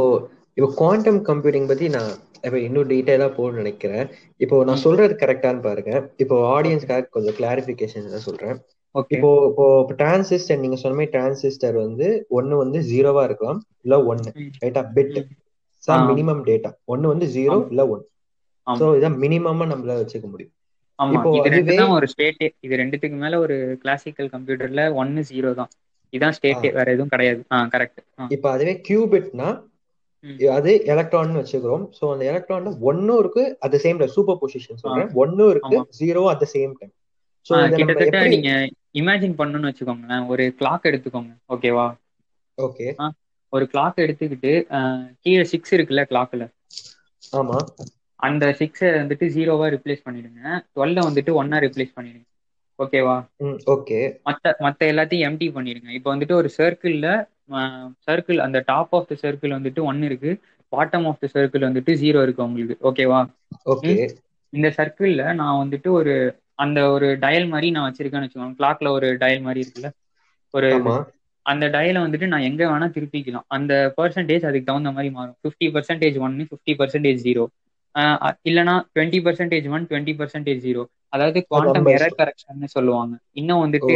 இப்போ 0.57 0.69
குவாண்டம் 0.79 1.19
கம்ப்யூட்டிங் 1.29 1.69
பத்தி 1.69 1.85
நான் 1.89 2.11
இப்போ 2.39 2.57
இன்னும் 2.65 2.89
டீட்டெயிலா 2.91 3.27
போகணும்னு 3.37 3.61
நினைக்கிறேன். 3.61 4.05
இப்போ 4.39 4.55
நான். 4.67 4.83
சொல்றது 4.83 5.13
கரெக்டான்னு 5.21 5.65
பாருங்க. 5.67 5.91
இப்போ 6.23 6.35
ஆடியன்ஸ்க்காக 6.55 7.09
கொஞ்சம் 7.15 7.37
கிளாரிஃபிகேஷன் 7.39 8.05
சொல்றேன். 8.27 8.59
ஓகே 8.95 9.15
இப்போ 9.15 9.29
இப்போ 9.49 9.65
டிரான்சிஸ்டர் 10.01 10.61
நீங்க 10.61 10.77
சொன்ன 10.81 10.97
மாதிரி 10.97 11.13
டிரான்சிஸ்டர் 11.15 11.75
வந்து 11.77 12.07
ஒன்னு 12.37 12.55
வந்து 12.63 12.79
ஜீரோவா 12.91 13.23
இருக்கலாம் 13.29 13.59
இல்ல 13.85 13.95
ஒன்னு. 14.11 14.31
ரைட்டா 14.63 14.83
பிட். 14.95 15.17
மினிமம் 16.09 16.41
டேட்டா 16.47 16.69
ஒன்னு 16.85 17.11
வந்து 17.13 17.27
ஜீரோ. 17.35 17.57
இல்ல 17.71 17.81
ஒன். 17.93 18.03
சோ 18.67 18.85
இதான் 18.97 19.17
மினிமமா 19.23 19.65
நம்மள 19.71 19.93
வச்சுக்க 19.99 20.27
முடியும். 20.27 20.53
ஆமா 20.99 21.19
இது 21.37 21.47
ரெண்டு 21.55 21.71
தான் 21.79 21.93
ஒரு 21.97 22.07
ஸ்டேட்டே 22.13 22.47
இது 22.65 22.79
ரெண்டுத்துக்கு 22.81 23.17
மேல 23.21 23.39
ஒரு 23.45 23.55
கிளாசிக்கல் 23.83 24.29
கம்ப்யூட்டர்ல 24.33 24.83
ஒன்னு 25.01 25.21
ஜீரோ 25.29 25.51
தான். 25.59 25.71
இதான் 26.13 26.35
ஸ்டேட்டே 26.37 26.69
வேற 26.77 26.87
எதுவும் 26.95 27.13
கிடையாது. 27.13 27.41
ஆ 27.53 27.57
கரெக்ட் 27.73 27.99
இப்போ 28.35 28.47
அதுவே 28.53 28.73
கியூபிட்னா. 28.87 29.49
அது 30.55 30.71
எலக்ட்ரான் 30.93 31.39
வச்சுக்கிறோம். 31.39 31.85
சோ 31.97 32.03
அந்த 32.13 32.23
எலக்ட்ரான்ல 32.31 32.71
ஒன்னும் 32.89 33.19
இருக்கு 33.21 33.43
at 33.63 33.73
the 33.75 33.79
same 33.85 33.99
time 33.99 34.15
superposition 34.41 34.81
சொல்றேன். 34.83 35.11
ஒன்னும் 35.23 35.51
இருக்கு. 35.53 35.77
Zero 35.99 36.23
at 36.31 36.41
the 36.43 36.47
same 36.55 36.73
time 36.79 36.93
so 37.45 37.53
கிட்டத்தட்ட 37.77 38.19
நீங்க 38.33 38.49
இமேஜின் 38.99 39.39
பண்ணணும்னு 39.39 39.69
வச்சுக்கோங்களேன். 39.69 40.25
ஒரு 40.31 40.43
கிளாக் 40.59 40.87
எடுத்துக்கோங்க 40.89 41.33
ஓகேவா 41.55 41.87
ஓகே 42.57 42.87
ஒரு 43.53 43.65
கிளாக் 43.71 44.03
எடுத்துக்கிட்டு 44.03 44.51
கீழே 45.23 45.45
சிக்ஸ் 45.53 45.73
இருக்குல்ல 45.75 46.03
கிளாக்ல 46.11 46.43
ஆமா. 47.33 47.57
அந்த 48.19 48.45
சிக்ஸை 48.59 48.89
வந்துட்டு 48.99 49.25
ஜீரோவா 49.35 49.67
ரிப்ளேஸ் 49.75 50.05
பண்ணிடுங்க. 50.05 50.41
டுவெல்ல 50.69 50.99
வந்துட்டு 51.07 51.31
ஒன்னா 51.41 51.57
ரிப்ளேஸ் 51.65 51.95
பண்ணிடுங்க. 51.97 52.25
ஓகேவா 52.79 53.17
ஓகே 53.67 53.99
மத்த 54.25 54.51
மத்த 54.65 54.81
எல்லாத்தையும் 54.91 55.25
எம்டி 55.27 55.47
பண்ணிடுங்க. 55.55 55.89
இப்போ 55.97 56.09
வந்துட்டு 56.13 56.35
ஒரு 56.39 56.49
சர்க்கிள்ல 56.57 57.07
சர்க்கிள் 58.07 58.39
அந்த 58.45 58.57
டாப் 58.65 58.91
ஆஃப் 58.91 59.07
த 59.07 59.15
சர்க்கிள் 59.23 59.55
வந்துட்டு 59.57 59.81
ஒன் 59.83 60.01
இருக்கு. 60.03 60.31
பாட்டம் 60.73 61.05
ஆஃப் 61.07 61.21
த 61.21 61.27
சர்க்கிள் 61.35 61.67
வந்துட்டு 61.67 61.91
ஜீரோ 62.01 62.19
இருக்கு 62.21 62.43
உங்களுக்கு. 62.43 62.75
ஓகேவா 62.89 63.19
ஓகே 63.73 63.95
இந்த 64.53 64.67
சர்க்கிள்ல 64.77 65.23
நான் 65.39 65.59
வந்துட்டு 65.61 65.89
ஒரு 65.91 66.13
அந்த 66.63 66.79
ஒரு 66.91 67.07
டயல் 67.23 67.47
மாதிரி 67.49 67.67
நான் 67.71 67.87
வச்சிருக்கேன்னு 67.87 68.27
வச்சுக்கோங்க. 68.27 68.57
கிளாக்ல 68.59 68.87
ஒரு 68.97 69.07
டயல் 69.21 69.45
மாதிரி 69.45 69.63
இருக்குல்ல? 69.63 69.89
ஒரு 70.53 70.69
அந்த 71.45 71.65
டயலை 71.75 71.99
வந்துட்டு 72.05 72.27
நான் 72.27 72.47
எங்க 72.47 72.63
வேணா 72.71 72.87
திருப்பிக்கலாம். 72.95 73.45
அந்த 73.57 73.73
பர்சன்டேஜ் 73.97 74.47
அதுக்கு 74.49 74.69
தகுந்த 74.69 74.91
மாதிரி 74.91 75.09
மாறும். 75.13 75.37
ஃபிஃப்டி 75.41 75.67
பர்சன்டேஜ் 75.75 76.17
ஒன்னு 76.25 76.49
ஃபிஃப்டி 76.51 76.73
பர்சன்டேஜ் 76.81 77.25
ஜீரோ 77.27 77.45
இல்லைனா 78.49 78.75
twenty 78.95 79.19
percentage 79.25 79.67
one 79.75 79.85
twenty 79.89 80.13
percentage 80.19 80.61
zero 80.65 80.83
அதாவது 81.13 81.39
குவாண்டம். 81.47 81.87
எரர் 81.93 82.19
கரெக்ஷன் 82.19 82.73
சொல்லுவாங்க. 82.75 83.13
இன்னும் 83.33 83.63
வந்துட்டு 83.63 83.95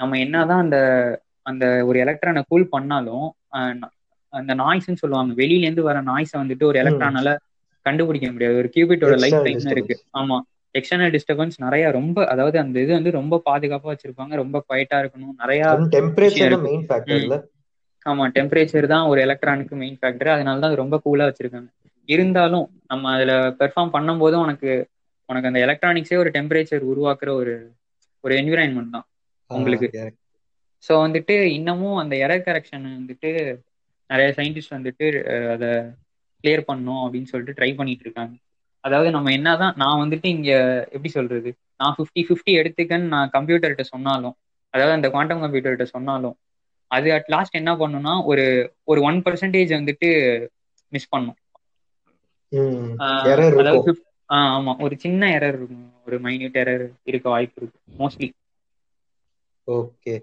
நம்ம 0.00 0.18
என்னதான் 0.24 0.62
அந்த 0.64 0.78
அந்த 1.46 1.64
ஒரு 1.88 1.98
எலக்ட்ரானை 2.04 2.42
கூல் 2.48 2.64
பண்ணாலும் 2.68 3.26
அந்த 4.32 4.52
நாய்ஸ்ன்னு 4.62 5.02
சொல்லுவாங்க. 5.02 5.32
வெளியில 5.42 5.66
இருந்து 5.66 5.88
வர 5.88 5.98
நாய்ஸை 6.02 6.36
வந்துட்டு 6.42 6.64
ஒரு 6.70 6.78
எலக்ட்ரானால 6.82 7.30
கண்டுபிடிக்க 7.86 8.28
முடியாது. 8.32 8.56
ஒரு 8.62 8.68
கியூபிட்டோட 8.74 9.16
லைஃப் 9.24 9.44
டைம் 9.46 9.72
இருக்கு. 9.74 9.96
ஆமா. 10.20 10.36
எக்ஸ்டர்னல் 10.74 11.12
டிஸ்டர்பன்ஸ் 11.14 11.56
நிறைய 11.64 11.84
ரொம்ப 11.96 12.24
அதாவது 12.32 12.56
அந்த 12.62 12.76
இது 12.84 12.92
வந்து 12.92 13.10
ரொம்ப 13.18 13.40
பாதுகாப்பா 13.46 13.88
வச்சிருப்பாங்க. 13.92 14.34
ரொம்ப 14.42 14.56
குவைட்டா 14.66 14.96
இருக்கணும். 15.02 15.34
நிறைய 15.42 15.62
டெம்பரேச்சர். 15.94 16.56
மெயின் 16.66 16.84
ஆமா 18.06 18.24
டெம்பரேச்சர் 18.34 18.92
தான் 18.92 19.08
ஒரு 19.10 19.20
எலக்ட்ரானுக்கு 19.26 19.76
மெயின் 19.80 19.98
ஃபேக்டர் 20.00 20.30
அதனால 20.34 20.60
தான் 20.64 20.80
ரொம்ப 20.82 20.96
கூலா 21.06 21.24
வச்சிருக்காங்க. 21.30 21.68
இருந்தாலும் 22.08 22.66
நம்ம 22.86 23.10
அதுல 23.12 23.32
பெர்ஃபார்ம் 23.60 23.94
பண்ணும்போதும் 23.96 24.44
உனக்கு 24.46 24.70
உனக்கு 25.28 25.50
அந்த 25.50 25.60
எலக்ட்ரானிக்ஸே 25.66 26.16
ஒரு 26.16 26.30
டெம்பரேச்சர் 26.30 26.84
உருவாக்குற 26.92 27.30
ஒரு 27.40 27.54
ஒரு 28.24 28.34
என்விரான்மெண்ட் 28.42 28.90
தான் 28.90 29.06
உங்களுக்கு. 29.50 29.88
ஸோ 30.84 30.92
வந்துட்டு 31.04 31.34
இன்னமும் 31.58 31.96
அந்த 31.96 32.14
எரர் 32.26 32.46
கரெக்ஷன் 32.48 32.84
வந்துட்டு 32.98 33.30
நிறைய 34.10 34.28
சயின்டிஸ்ட் 34.38 34.76
வந்துட்டு 34.76 35.06
அதை 35.54 35.70
கிளியர் 36.44 36.66
பண்ணணும் 36.68 37.02
அப்படின்னு 37.04 37.30
சொல்லிட்டு 37.30 37.56
ட்ரை 37.58 37.70
பண்ணிட்டு 37.74 38.04
இருக்காங்க. 38.06 38.34
அதாவது 38.84 39.10
நம்ம 39.10 39.28
என்னதான் 39.32 39.74
நான் 39.76 40.00
வந்துட்டு 40.02 40.28
இங்க 40.36 40.50
எப்படி 40.90 41.08
சொல்றது? 41.08 41.50
நான் 41.76 41.94
ஃபிஃப்டி 41.96 42.22
ஃபிஃப்டி 42.28 42.52
எடுத்துக்கன்னு 42.60 43.12
நான் 43.14 43.32
கம்ப்யூட்டர்கிட்ட 43.32 43.84
சொன்னாலும் 43.94 44.36
அதாவது 44.74 44.94
அந்த 44.94 45.08
குவாண்டம் 45.10 45.42
கம்ப்யூட்டர்கிட்ட 45.42 45.86
சொன்னாலும் 45.94 46.36
அது 46.90 47.08
அட் 47.12 47.30
லாஸ்ட் 47.34 47.54
என்ன 47.54 47.72
பண்ணும்னா 47.74 48.24
ஒரு 48.24 48.44
ஒரு 48.84 49.00
ஒன் 49.00 49.18
பர்சன்டேஜ் 49.22 49.72
வந்துட்டு 49.78 50.08
மிஸ் 50.92 51.08
பண்ணும். 51.08 51.38
அதாவது 53.56 53.90
ஆமா. 54.30 54.72
ஒரு 54.84 54.94
சின்ன 55.04 55.22
எரர் 55.36 55.58
இருக்கும். 55.58 55.76
ஒரு 56.06 56.16
மைன்யூட் 56.20 56.58
எரர் 56.62 56.86
இருக்க 57.04 57.26
வாய்ப்பு 57.28 57.60
இருக்கு 57.60 57.78
மோஸ்ட்லி 57.98 58.28
ஓகே 59.68 60.14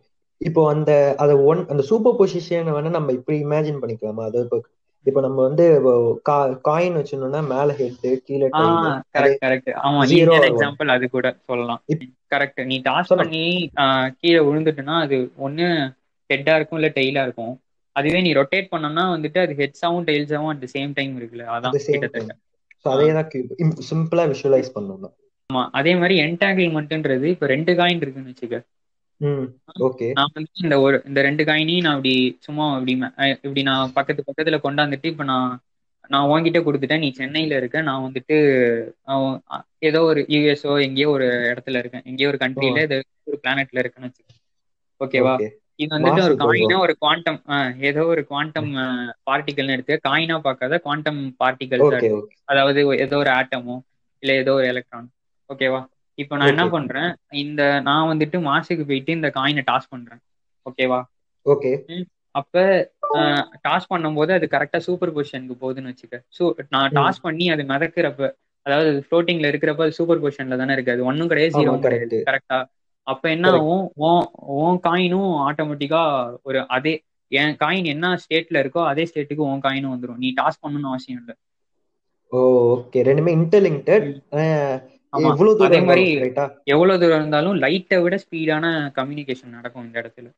இப்போ 0.41 0.61
அந்த 0.71 0.91
அத 1.23 1.31
ஒன் 1.45 1.61
அந்த 1.67 1.83
சூப்பர் 1.89 2.17
பொசிஷனை 2.19 2.71
வேணா 2.75 2.91
நம்ம 2.91 3.13
இப்படி 3.17 3.37
இமேஜின் 3.43 3.81
பண்ணிக்கலாமா? 3.81 4.23
அது 4.29 4.39
இப்போ 4.45 4.57
இப்போ 5.05 5.21
நம்ம 5.21 5.39
வந்து 5.47 5.63
காயின் 6.65 6.97
வச்சிருந்தோம்னா 6.99 7.41
மேல 7.49 7.69
ஹெட் 7.79 7.97
கீழே 8.27 8.47
கரெக்ட் 8.55 8.87
கரெக்ட் 9.43 9.71
ஆமா 9.83 10.01
வரும். 10.33 10.49
எக்ஸாம்பிள் 10.49 10.93
அது 10.95 11.05
கூட 11.09 11.27
சொல்லலாம். 11.47 11.81
கரெக்ட் 12.31 12.61
நீ 12.65 12.75
டாஸ் 12.85 13.11
பண்ணி 13.13 13.43
கீழே 14.19 14.39
விழுந்துட்டுனா 14.45 14.95
அது 15.03 15.17
ஒண்ணு 15.39 15.67
ஹெட்டா 16.29 16.53
இருக்கும் 16.57 16.79
இல்ல 16.79 16.89
டெய்லா 16.95 17.23
இருக்கும். 17.23 17.53
அதுவே 17.95 18.19
நீ 18.21 18.31
ரொட்டேட் 18.33 18.71
பண்ணோம்னா 18.71 19.03
வந்துட்டு 19.13 19.39
அது 19.43 19.53
ஹெட்ஸாவும் 19.59 20.07
டெய்ல்ஸாவும் 20.07 20.51
அட் 20.53 20.65
சேம் 20.73 20.93
டைம் 20.93 21.13
இருக்குல்ல. 21.19 21.45
அதான் 21.55 21.75
கிட்டத்தட்ட. 21.87 22.33
அதே 22.85 23.09
தான் 23.11 23.29
சிம்பிளா 23.89 24.23
விஷுவலைஸ் 24.31 24.73
பண்ணோம்னா 24.75 25.09
ஆமா. 25.49 25.63
அதே 25.79 25.91
மாதிரி 25.95 26.15
என்டாங்கிள்மெண்ட்ன்றது 26.23 27.25
இப்போ 27.33 27.45
ரெண்டு 27.47 27.71
காயின் 27.79 28.01
இருக்குன்னு 28.01 28.31
வச்சுக்க. 28.31 28.57
ஓகே 29.85 30.07
நான் 30.17 30.33
வந்து 30.33 30.63
இந்த 30.63 30.75
ஒரு 30.81 30.97
இந்த 31.05 31.19
ரெண்டு 31.21 31.43
காயினையும் 31.43 31.85
நான் 31.85 31.97
இப்படி 31.97 32.13
சும்மா 32.39 32.65
அஹ் 33.21 33.37
இப்படி 33.37 33.61
நான் 33.63 33.93
பக்கத்து 33.93 34.27
பக்கத்துல 34.29 34.57
கொண்டாந்துட்டு 34.63 35.11
இப்போ 35.11 35.25
நான் 35.31 35.51
நான் 36.09 36.29
உன்கிட்ட 36.29 36.59
கொடுத்துட்டேன். 36.61 36.99
நீ 36.99 37.09
சென்னையில 37.11 37.55
இருக்க 37.55 37.81
நான் 37.81 38.05
வந்துட்டு 38.05 38.37
ஏதோ 39.81 39.99
ஒரு 40.03 40.21
யூஎஸ்ஓ 40.29 40.73
எங்கேயோ 40.81 41.09
ஒரு 41.09 41.27
இடத்துல 41.51 41.77
இருக்கேன். 41.77 42.05
எங்கேயோ 42.05 42.29
ஒரு 42.29 42.39
கண்ட்ரில 42.41 42.81
ஏதோ 42.87 42.97
ஒரு 43.25 43.39
பிளானட்ல 43.43 43.81
இருக்கேன்னு 43.83 44.09
வச்சுக்க. 44.09 44.31
ஓகேவா 45.01 45.33
ஓகே 45.33 45.47
இது 45.79 45.91
வந்துட்டு 45.95 46.21
ஒரு 46.23 46.35
காயினா 46.41 46.75
ஒரு 46.83 46.93
குவாண்டம் 46.99 47.39
ஏதோ 47.89 48.01
ஒரு 48.07 48.21
குவாண்டம் 48.27 48.69
பார்ட்டிகல்னு 49.27 49.75
எடுத்து 49.75 49.95
காயினா 50.05 50.35
பார்க்காத 50.41 50.79
குவாண்டம் 50.83 51.19
ஓகே 51.83 52.09
அதாவது 52.51 52.79
ஏதோ 53.05 53.17
ஒரு 53.21 53.31
ஆட்டமோ 53.37 53.75
இல்ல 54.23 54.33
ஏதோ 54.41 54.53
ஒரு 54.53 54.67
எலக்ட்ரான் 54.71 55.07
ஓகேவா 55.49 55.81
இப்போ 56.19 56.35
நான் 56.39 56.51
என்ன. 56.53 56.63
பண்றேன்? 56.73 57.09
இந்த 57.43 57.61
நான் 57.87 58.09
வந்துட்டு 58.11 58.37
மாசுக்கு 58.43 58.83
போயிட்டு 58.85 59.11
இந்த 59.11 59.29
காயினை 59.37 59.63
டாஸ் 59.69 59.91
பண்றேன். 59.93 60.21
ஓகேவா 60.65 60.99
ஓகே 61.45 61.71
அப்ப 62.35 62.53
டாஸ் 63.65 63.89
பண்ணும்போது 63.89 64.31
அது 64.35 64.45
கரெக்டா 64.53 64.79
சூப்பர் 64.85 65.13
பொசிஷனுக்கு 65.15 65.55
போகுதுன்னு 65.59 65.91
வச்சுக்க. 65.91 66.17
ஸோ 66.37 66.43
நான். 66.73 66.93
டாஸ் 66.97 67.19
பண்ணி 67.21 67.45
அது 67.53 67.63
மிதக்கிறப்ப 67.71 68.29
அதாவது 68.65 68.91
ஃப்ளோட்டிங்ல 69.05 69.49
இருக்கிறப்ப 69.51 69.83
அது 69.85 69.97
சூப்பர் 69.97 70.21
பொசிஷன்ல 70.23 70.57
தானே 70.61 70.75
இருக்கு. 70.75 70.95
அது 70.95 71.03
ஒன்றும் 71.09 71.31
கிடையாது 71.31 71.55
ஜீரோ. 71.57 71.73
கிடையாது. 71.85 72.19
கரெக்டா 72.27 72.57
அப்ப 73.03 73.29
என்ன. 73.29 73.49
ஆகும்? 73.49 73.91
உன் 74.35 74.79
காயினும் 74.83 75.41
ஆட்டோமேட்டிக்கா 75.49 76.33
ஒரு 76.43 76.67
அதே 76.67 77.03
என் 77.27 77.55
காயின் 77.55 77.85
என்ன 77.85 78.15
ஸ்டேட்ல 78.15 78.53
இருக்கோ 78.53 78.85
அதே 78.85 79.09
ஸ்டேட்டுக்கு 79.13 79.35
உன் 79.35 79.61
காயினும் 79.61 79.93
வந்துடும் 79.93 80.15
நீ 80.15 80.33
டாஸ் 80.41 80.59
பண்ணணும்னு 80.61 80.87
அவசியம் 80.87 81.19
இல்லை. 81.19 81.35
ஓ 82.27 82.39
ஓகே 82.75 82.95
ரெண்டுமே. 82.95 83.29
இவ்வளவு 85.11 85.63
அதே 85.63 85.81
மாதிரி 85.81 86.31
எவ்வளவு 86.63 86.99
தூரம் 86.99 87.17
இருந்தாலும் 87.17 87.53
லைட்டை 87.53 87.99
விட 87.99 88.15
ஸ்பீடான 88.15 88.91
கம்யூனிகேஷன் 88.95 89.45
நடக்கும் 89.45 89.85
இந்த 89.85 90.01
இடத்துல. 90.01 90.29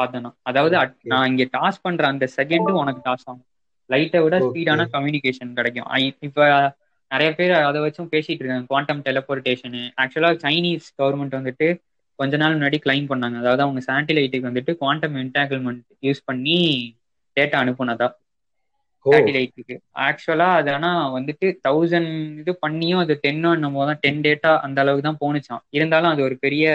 பார்த்தேன்னா. 0.00 0.30
அதாவது. 0.42 0.76
நான் 1.02 1.28
இங்க 1.28 1.58
டாஸ் 1.58 1.80
பண்ற 1.82 2.06
அந்த 2.06 2.28
செகண்ட் 2.36 2.72
உனக்கு 2.72 3.10
டாஸ் 3.10 3.24
ஆகும். 3.24 3.44
லைட்டை 3.86 4.20
விட. 4.20 4.38
ஸ்பீடான 4.38 4.86
கம்யூனிகேஷன் 4.92 5.52
கிடைக்கும். 5.52 6.12
இப்ப 6.20 6.76
நிறைய 7.08 7.34
பேர் 7.34 7.52
அதை 7.52 7.80
வச்சும் 7.80 8.12
பேசிட்டு 8.12 8.38
இருக்காங்க. 8.38 8.64
Quantum 8.66 9.02
teleportation 9.02 9.90
actually 10.00 10.32
Chinese 10.44 10.88
government 11.02 11.36
வந்துட்டு 11.38 11.68
கொஞ்ச 12.18 12.36
நாள் 12.36 12.54
முன்னாடி 12.54 12.78
கிளைம் 12.84 13.10
பண்ணாங்க. 13.10 13.36
அதாவது 13.36 13.62
அவங்க 13.62 13.80
சேட்டிலைட்டுக்கு 13.88 14.50
வந்துட்டு 14.50 14.72
குவாண்டம் 14.80 15.18
என்டாங்கிள்மெண்ட் 15.22 15.84
யூஸ் 16.02 16.22
பண்ணி 16.24 16.58
டேட்டா 17.36 17.58
அனுப்புனதா. 17.62 18.08
சேட்டிலைட்டுக்கு 19.06 19.74
ஆக்சுவலா 20.06 20.48
அது 20.58 20.70
ஆனா 20.74 20.88
வந்துட்டு 21.14 21.46
தௌசண்ட் 21.66 22.10
இது 22.42 22.52
பண்ணியும் 22.64 23.02
அது 23.02 23.14
டென்னோ 23.24 23.50
என்னமோ 23.56 23.84
தான் 23.90 24.00
டென் 24.00 24.22
டேட்டா 24.26 24.52
அந்த 24.66 24.78
அளவுக்கு 24.82 25.08
தான் 25.08 25.20
போணுச்சான் 25.22 25.62
இருந்தாலும் 25.70 26.12
அது 26.12 26.22
ஒரு 26.22 26.36
பெரிய 26.44 26.66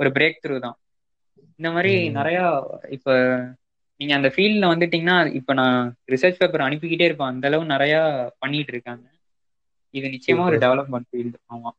ஒரு 0.00 0.10
பிரேக் 0.16 0.36
த்ரூ 0.38 0.56
தான். 0.60 0.76
இந்த 1.58 1.68
மாதிரி. 1.74 1.92
நிறைய 2.18 2.38
இப்ப 2.96 3.08
நீங்க 4.00 4.12
அந்த 4.16 4.28
ஃபீல்ட்ல 4.34 4.66
வந்துட்டீங்கன்னா 4.72 5.16
இப்ப 5.38 5.54
நான் 5.54 5.78
ரிசர்ச் 6.12 6.40
பேப்பர் 6.40 6.66
அனுப்பிக்கிட்டே 6.66 7.08
இருப்பேன். 7.08 7.32
அந்த 7.32 7.46
அளவு 7.50 7.72
நிறைய 7.74 7.94
பண்ணிட்டு 8.42 8.72
இருக்காங்க. 8.74 9.04
இது 9.94 10.06
நிச்சயமா 10.14 10.44
ஒரு. 10.48 10.58
டெவலப்மெண்ட் 10.64 11.08
ஃபீல்டு 11.10 11.38
ஆமா. 11.48 11.70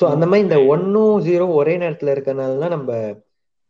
ஸோ 0.00 0.06
அந்த 0.12 0.24
மாதிரி 0.26 0.46
இந்த 0.46 0.58
ஒன்னும் 0.72 1.16
ஜீரோ 1.26 1.46
ஒரே 1.56 1.74
நேரத்துல 1.80 2.14
இருக்கறனால 2.14 2.60
தான் 2.60 2.74
நம்ம 2.76 2.92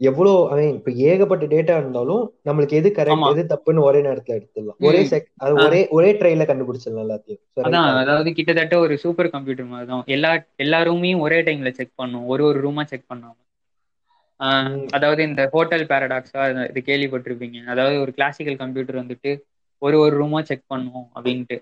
எவ்வளோ 0.00 0.30
ஐ 0.50 0.56
மீன் 0.58 0.76
இப்ப 0.76 0.90
ஏகப்பட்ட 1.06 1.44
டேட்டா 1.50 1.74
இருந்தாலும் 1.78 2.22
நம்மளுக்கு 2.46 2.76
எது 2.78 2.88
கரெக்ட். 2.90 3.26
எது 3.32 3.42
தப்புன்னு 3.50 3.82
ஒரே 3.88 4.00
நேரத்துல 4.06 4.36
எடுத்துடலாம் 4.38 4.78
ஒரே. 4.80 5.00
செக். 5.10 5.26
ஒரே 5.64 5.80
ஒரே 5.96 6.10
ட்ரைல 6.20 6.46
கண்டுபிடிச்சிடலாம் 6.50 7.04
எல்லாத்தையும் 7.06 7.40
அதான்? 7.62 7.88
அதாவது 8.02 8.30
கிட்டத்தட்ட 8.38 8.76
ஒரு 8.84 8.96
சூப்பர் 9.02 9.32
கம்ப்யூட்டர் 9.34 9.68
மாதிரி 9.72 9.88
தான் 9.90 10.06
எல்லா 10.16 10.30
எல்லா 10.64 10.78
ரூமையும் 10.88 11.24
ஒரே 11.26 11.40
டைம்ல 11.48 11.72
செக் 11.78 11.94
பண்ணும் 11.98 12.26
ஒரு 12.32 12.44
ஒரு 12.48 12.60
ரூமா 12.64 12.84
செக் 12.90 13.10
பண்ணாம. 13.10 13.36
அதாவது 14.94 15.22
இந்த 15.28 15.42
ஹோட்டல் 15.52 15.84
பேரடாக்ஸா 15.88 16.42
இது 16.70 16.80
கேள்விப்பட்டிருப்பீங்க 16.86 17.58
அதாவது 17.72 17.96
ஒரு 18.04 18.12
கிளாசிக்கல் 18.16 18.60
கம்ப்யூட்டர் 18.60 19.00
வந்துட்டு 19.00 19.32
ஒரு 19.82 19.96
ஒரு 20.04 20.14
ரூமா 20.20 20.40
செக் 20.48 20.64
பண்ணும் 20.68 21.06
அப்படின்ட்டு 21.14 21.56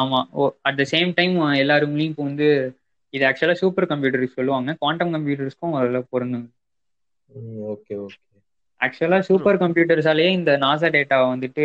ஆமா. 0.00 0.20
அட் 0.64 0.78
த 0.78 0.86
சேம் 0.92 1.10
டைம் 1.14 1.34
எல்லா 1.62 1.76
ரூம்லயும் 1.82 2.12
இப்போ 2.12 2.24
வந்து 2.24 2.48
இது 3.14 3.24
ஆக்சுவலா 3.28 3.56
சூப்பர் 3.60 3.90
கம்ப்யூட்டர் 3.90 4.34
சொல்லுவாங்க. 4.34 4.76
குவாண்டம் 4.80 5.14
கம்ப்யூட்டர்ஸ்க்கும் 5.14 5.76
அதில் 5.78 6.08
பொருந்தும். 6.10 6.48
ஓகே 7.70 7.94
ஓகே 8.00 8.18
ஆக்சுவலா 8.80 9.18
சூப்பர் 9.26 9.60
கம்ப்யூட்டர்ஸாலேயே 9.62 10.30
இந்த 10.36 10.50
நாசா 10.62 10.88
டேட்டாவை 10.94 11.26
வந்துட்டு 11.32 11.64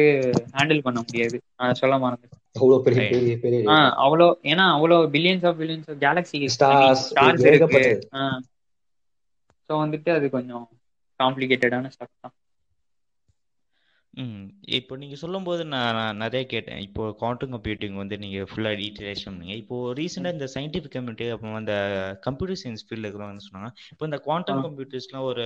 ஹேண்டில் 0.56 0.82
பண்ண 0.82 1.00
முடியாது. 1.04 1.38
நான் 1.56 1.80
சொல்ல 1.82 1.98
மறந்து 2.00 2.28
அவ்வளோ 2.56 2.78
பெரிய. 2.88 3.04
பெரிய 3.44 3.64
அவ்வளோ 4.06 4.28
ஏன்னா 4.52 4.66
அவ்வளோ 4.76 4.98
billions 5.14 5.46
of 5.50 5.60
billions 5.62 5.90
of 5.92 6.02
galaxy 6.02 6.40
Stars, 6.56 7.00
stars 7.08 7.46
இருக்கு. 7.52 7.82
ஸோ 9.70 9.74
வந்துட்டு 9.80 10.10
அது 10.14 10.26
கொஞ்சம் 10.30 10.66
காம்ப்ளிகேட்டடான 11.20 11.92
ஸ்டப் 11.94 12.14
தான். 12.20 12.36
ம். 14.18 14.44
இப்போ 14.78 14.94
நீங்கள் 15.00 15.20
சொல்லும்போது 15.22 15.64
நான் 15.72 15.96
நான் 15.96 16.20
நிறைய 16.24 16.44
கேட்டேன். 16.46 16.82
இப்போ 16.86 17.04
குவாண்டம் 17.20 17.54
கம்ப்யூட்டிங் 17.54 17.96
வந்து 18.00 18.16
நீங்கள் 18.20 18.48
ஃபுல்லாக 18.50 18.76
டீட்டெயிலைஸ் 18.82 19.24
பண்ணீங்க. 19.26 19.54
இப்போ 19.62 19.78
ரீசெண்டாக 19.98 20.36
இந்த 20.36 20.48
சயின்டிஃபிக் 20.54 20.96
கம்யூனிட்டி 20.96 21.26
அப்புறம் 21.34 21.58
அந்த 21.60 21.74
கம்ப்யூட்டர் 22.26 22.60
சயின்ஸ் 22.62 22.86
ஃபீல்டில் 22.86 23.06
இருக்கிறவங்க 23.06 23.46
சொன்னாங்க 23.48 23.70
இப்போ 23.92 24.06
இந்த 24.10 24.20
குவாண்டம் 24.26 24.60
ஆ. 24.60 24.66
கம்ப்யூட்டர்ஸ்லாம் 24.66 25.28
ஒரு 25.32 25.46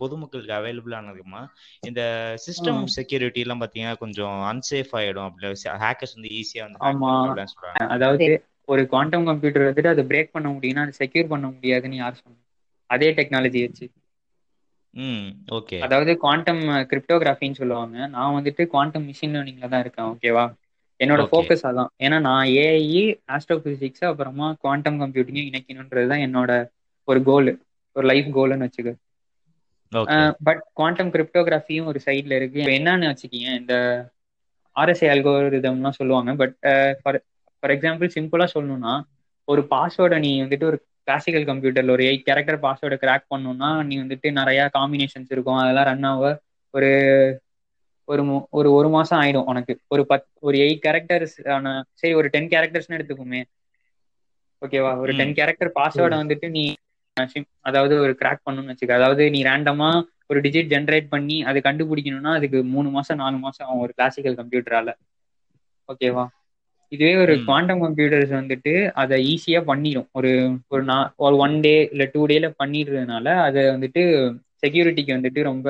பொதுமக்களுக்கு 0.00 0.54
அவைலபிள் 0.58 0.96
ஆனதுக்குமா 0.98 1.42
இந்த 1.82 2.02
சிஸ்டம் 2.44 2.80
செக்யூரிட்டி 2.96 3.42
எல்லாம் 3.44 3.62
பார்த்தீங்கன்னா 3.62 3.96
கொஞ்சம் 3.98 4.36
அன்சேஃப் 4.50 4.94
ஆகிடும் 4.98 5.26
அப்படி 5.28 5.52
ஹேக்கர்ஸ் 5.84 6.16
வந்து 6.16 6.32
ஈஸியாக 6.38 6.66
வந்து 6.68 6.80
ஆமா. 6.88 7.12
சொல்கிறாங்க 7.46 7.88
அதாவது 7.96 8.28
ஒரு 8.68 8.82
குவாண்டம் 8.88 9.26
கம்ப்யூட்டர் 9.26 9.66
வந்துட்டு 9.66 9.92
அதை 9.92 10.04
பிரேக் 10.08 10.34
பண்ண 10.34 10.48
முடியும்னா 10.54 10.84
அதை 10.86 10.94
செக்யூர் 10.98 11.30
பண்ண 11.30 11.46
முடியாதுன்னு 11.52 12.00
யார் 12.00 12.18
சொன்னாங்க? 12.18 12.42
அதே 12.90 13.08
டெக்னாலஜி 13.16 13.60
வச்சு. 13.64 13.86
ம் 14.94 15.26
ஓகே. 15.50 15.76
அதாவது 15.86 16.12
குவாண்டம் 16.16 16.60
கிரிப்டோகிராஃபின்னு 16.90 17.58
சொல்லுவாங்க. 17.60 17.96
நான் 18.14 18.36
வந்துட்டு 18.38 18.62
குவாண்டம் 18.66 19.06
மிஷின் 19.08 19.34
லேர்னிங்ல 19.34 19.68
தான் 19.68 19.82
இருக்கேன் 19.84 20.08
ஓகேவா 20.12 20.44
என்னோட. 21.00 21.22
ஃபோக்கஸ் 21.30 21.64
அதான். 21.68 21.90
ஏன்னா 22.04 22.18
நான் 22.20 22.46
ஏஐ 22.60 23.02
ஆஸ்ட்ரோபிசிக்ஸ் 23.34 24.04
அப்புறமா 24.10 24.46
குவாண்டம் 24.64 25.00
கம்ப்யூட்டிங்கும் 25.02 25.50
இணைக்கணுன்றது 25.50 26.10
தான் 26.12 26.24
என்னோட 26.26 26.52
ஒரு 27.08 27.20
கோல் 27.22 27.50
ஒரு 27.96 28.06
லைஃப் 28.06 28.30
கோல்னு 28.36 28.66
வச்சுக்க. 28.66 28.90
ஓகே. 29.92 30.16
பட் 30.46 30.62
குவாண்டம் 30.78 31.12
கிரிப்டோகிராஃபியும் 31.14 31.88
ஒரு 31.90 32.00
சைட்ல 32.06 32.38
இருக்கு. 32.40 32.60
இப்போ 32.62 32.74
என்னன்னு 32.78 33.10
வச்சுக்கீங்க 33.12 33.48
இந்த 33.60 33.74
ஆர்எஸ்ஐ 34.76 35.08
அல்கோரிதம்லாம் 35.14 35.98
சொல்லுவாங்க. 36.00 36.30
பட் 36.42 36.54
ஃபார் 37.00 37.18
ஃபார் 37.62 37.74
எக்ஸாம்பிள் 37.76 38.14
சிம்பிளா 38.16 38.46
சொல்லணும்னா 38.54 38.94
ஒரு 39.48 39.62
பாஸ்வேர்டை 39.70 40.18
நீ 40.18 40.30
வந்துட்டு 40.42 40.66
ஒரு 40.70 40.78
கிளாசிக்கல் 41.08 41.46
கம்ப்யூட்டர்ல 41.46 41.90
ஒரு 41.90 42.04
எயிட் 42.04 42.24
கேரக்டர் 42.24 42.58
பாஸ்வேர்டை 42.64 42.98
கிராக் 43.00 43.26
பண்ணணும்னா 43.28 43.70
நீ 43.84 43.96
வந்துட்டு 44.00 44.30
நிறைய 44.32 44.60
காம்பினேஷன்ஸ் 44.74 45.32
இருக்கும். 45.34 45.60
அதெல்லாம் 45.62 45.88
ரன் 45.90 46.08
ஆக 46.10 46.24
ஒரு 46.74 46.90
ஒரு 48.08 48.22
ஒரு 48.52 48.68
ஒரு 48.72 48.88
மாசம் 48.88 49.18
ஆயிடும் 49.20 49.46
உனக்கு. 49.46 49.74
ஒரு 49.86 50.02
பத் 50.10 50.26
ஒரு 50.40 50.56
எயிட் 50.58 50.84
கேரக்டர்ஸ் 50.84 51.36
ஆன 51.56 51.68
சரி 51.94 52.12
ஒரு 52.14 52.28
டென் 52.30 52.50
கேரக்டர்ஸ்னு 52.52 52.96
எடுத்துக்குமே. 52.98 53.40
ஓகேவா 54.62 54.92
ஒரு. 55.02 55.12
டென் 55.18 55.34
கேரக்டர் 55.38 55.70
பாஸ்வேர்டை 55.76 56.18
வந்துட்டு 56.22 56.48
நீ 56.50 56.64
அதாவது 57.68 57.94
ஒரு 58.00 58.12
கிராக் 58.20 58.44
பண்ணணும்னு 58.46 58.72
வச்சுக்க. 58.72 58.98
அதாவது 58.98 59.22
நீ 59.30 59.40
ரேண்டமா 59.44 59.90
ஒரு 60.30 60.38
டிஜிட் 60.44 60.72
ஜென்ரேட் 60.72 61.08
பண்ணி 61.08 61.36
அதை 61.48 61.60
கண்டுபிடிக்கணும்னா 61.62 62.32
அதுக்கு 62.38 62.58
மூணு 62.74 62.88
மாசம் 62.96 63.20
நாலு 63.22 63.38
மாசம் 63.38 63.66
ஆகும் 63.66 63.84
ஒரு 63.84 63.92
கிளாசிக்கல் 63.94 64.38
கம்ப்யூட்டரால 64.40 64.90
ஓகேவா 65.88 66.24
இதுவே 66.92 67.14
ஒரு. 67.16 67.34
குவாண்டம் 67.44 67.82
கம்ப்யூட்டர்ஸ் 67.84 68.32
வந்துட்டு 68.34 68.72
அதை 69.02 69.16
ஈஸியா 69.30 69.60
பண்ணிடும் 69.64 70.08
ஒரு 70.12 70.30
ஒரு 70.68 70.82
நா 70.84 70.96
ஒரு 71.18 71.36
ஒன் 71.38 71.56
டே 71.60 71.74
இல்ல 71.90 72.04
டூ 72.12 72.22
டேல 72.30 72.48
பண்ணிடுறதுனால 72.60 73.26
அதை 73.46 73.62
வந்துட்டு 73.74 74.02
செக்யூரிட்டிக்கு 74.62 75.16
வந்துட்டு 75.16 75.42
ரொம்ப 75.50 75.68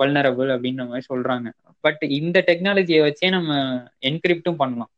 வல்னரபிள் 0.00 0.50
அப்படின்ற 0.54 0.82
மாதிரி 0.86 1.06
சொல்றாங்க. 1.08 1.48
பட் 1.84 2.02
இந்த 2.18 2.38
டெக்னாலஜியை 2.48 3.00
வச்சே 3.04 3.28
நம்ம 3.30 3.50
என்கிரிப்டும் 4.08 4.60
பண்ணலாம். 4.62 4.92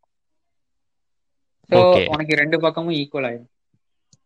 ஸோ. 1.71 1.79
உனக்கு 2.13 2.35
ரெண்டு 2.41 2.57
பக்கமும் 2.65 2.97
ஈக்குவல் 2.99 3.29
ஆயிடும் 3.29 3.53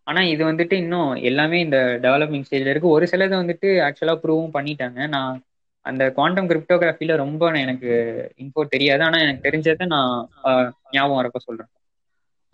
ஆனா 0.06 0.20
இது 0.32 0.42
வந்துட்டு 0.44 0.74
இன்னும் 0.82 1.10
எல்லாமே 1.28 1.58
இந்த 1.60 1.76
டெவலப்பிங் 2.04 2.46
ஸ்டேஜ்ல 2.46 2.72
இருக்கு. 2.72 2.94
ஒரு 2.96 3.06
சிலது 3.12 3.34
வந்துட்டு 3.36 3.68
ஆக்சுவலா 3.86 4.14
ப்ரூவும் 4.22 4.54
பண்ணிட்டாங்க. 4.56 5.00
நான் 5.08 5.36
அந்த 5.86 6.04
குவாண்டம் 6.16 6.48
கிரிப்டோகிராஃபில 6.50 7.16
ரொம்ப 7.24 7.52
எனக்கு 7.64 7.90
இன்ஃபோ 8.42 8.62
தெரியாது. 8.74 9.02
ஆனா 9.08 9.18
எனக்கு 9.26 9.46
தெரிஞ்சதை 9.48 9.86
நான் 9.94 10.14
ஞாபகம் 10.96 11.20
வரப்ப 11.20 11.40
சொல்றேன். 11.48 11.70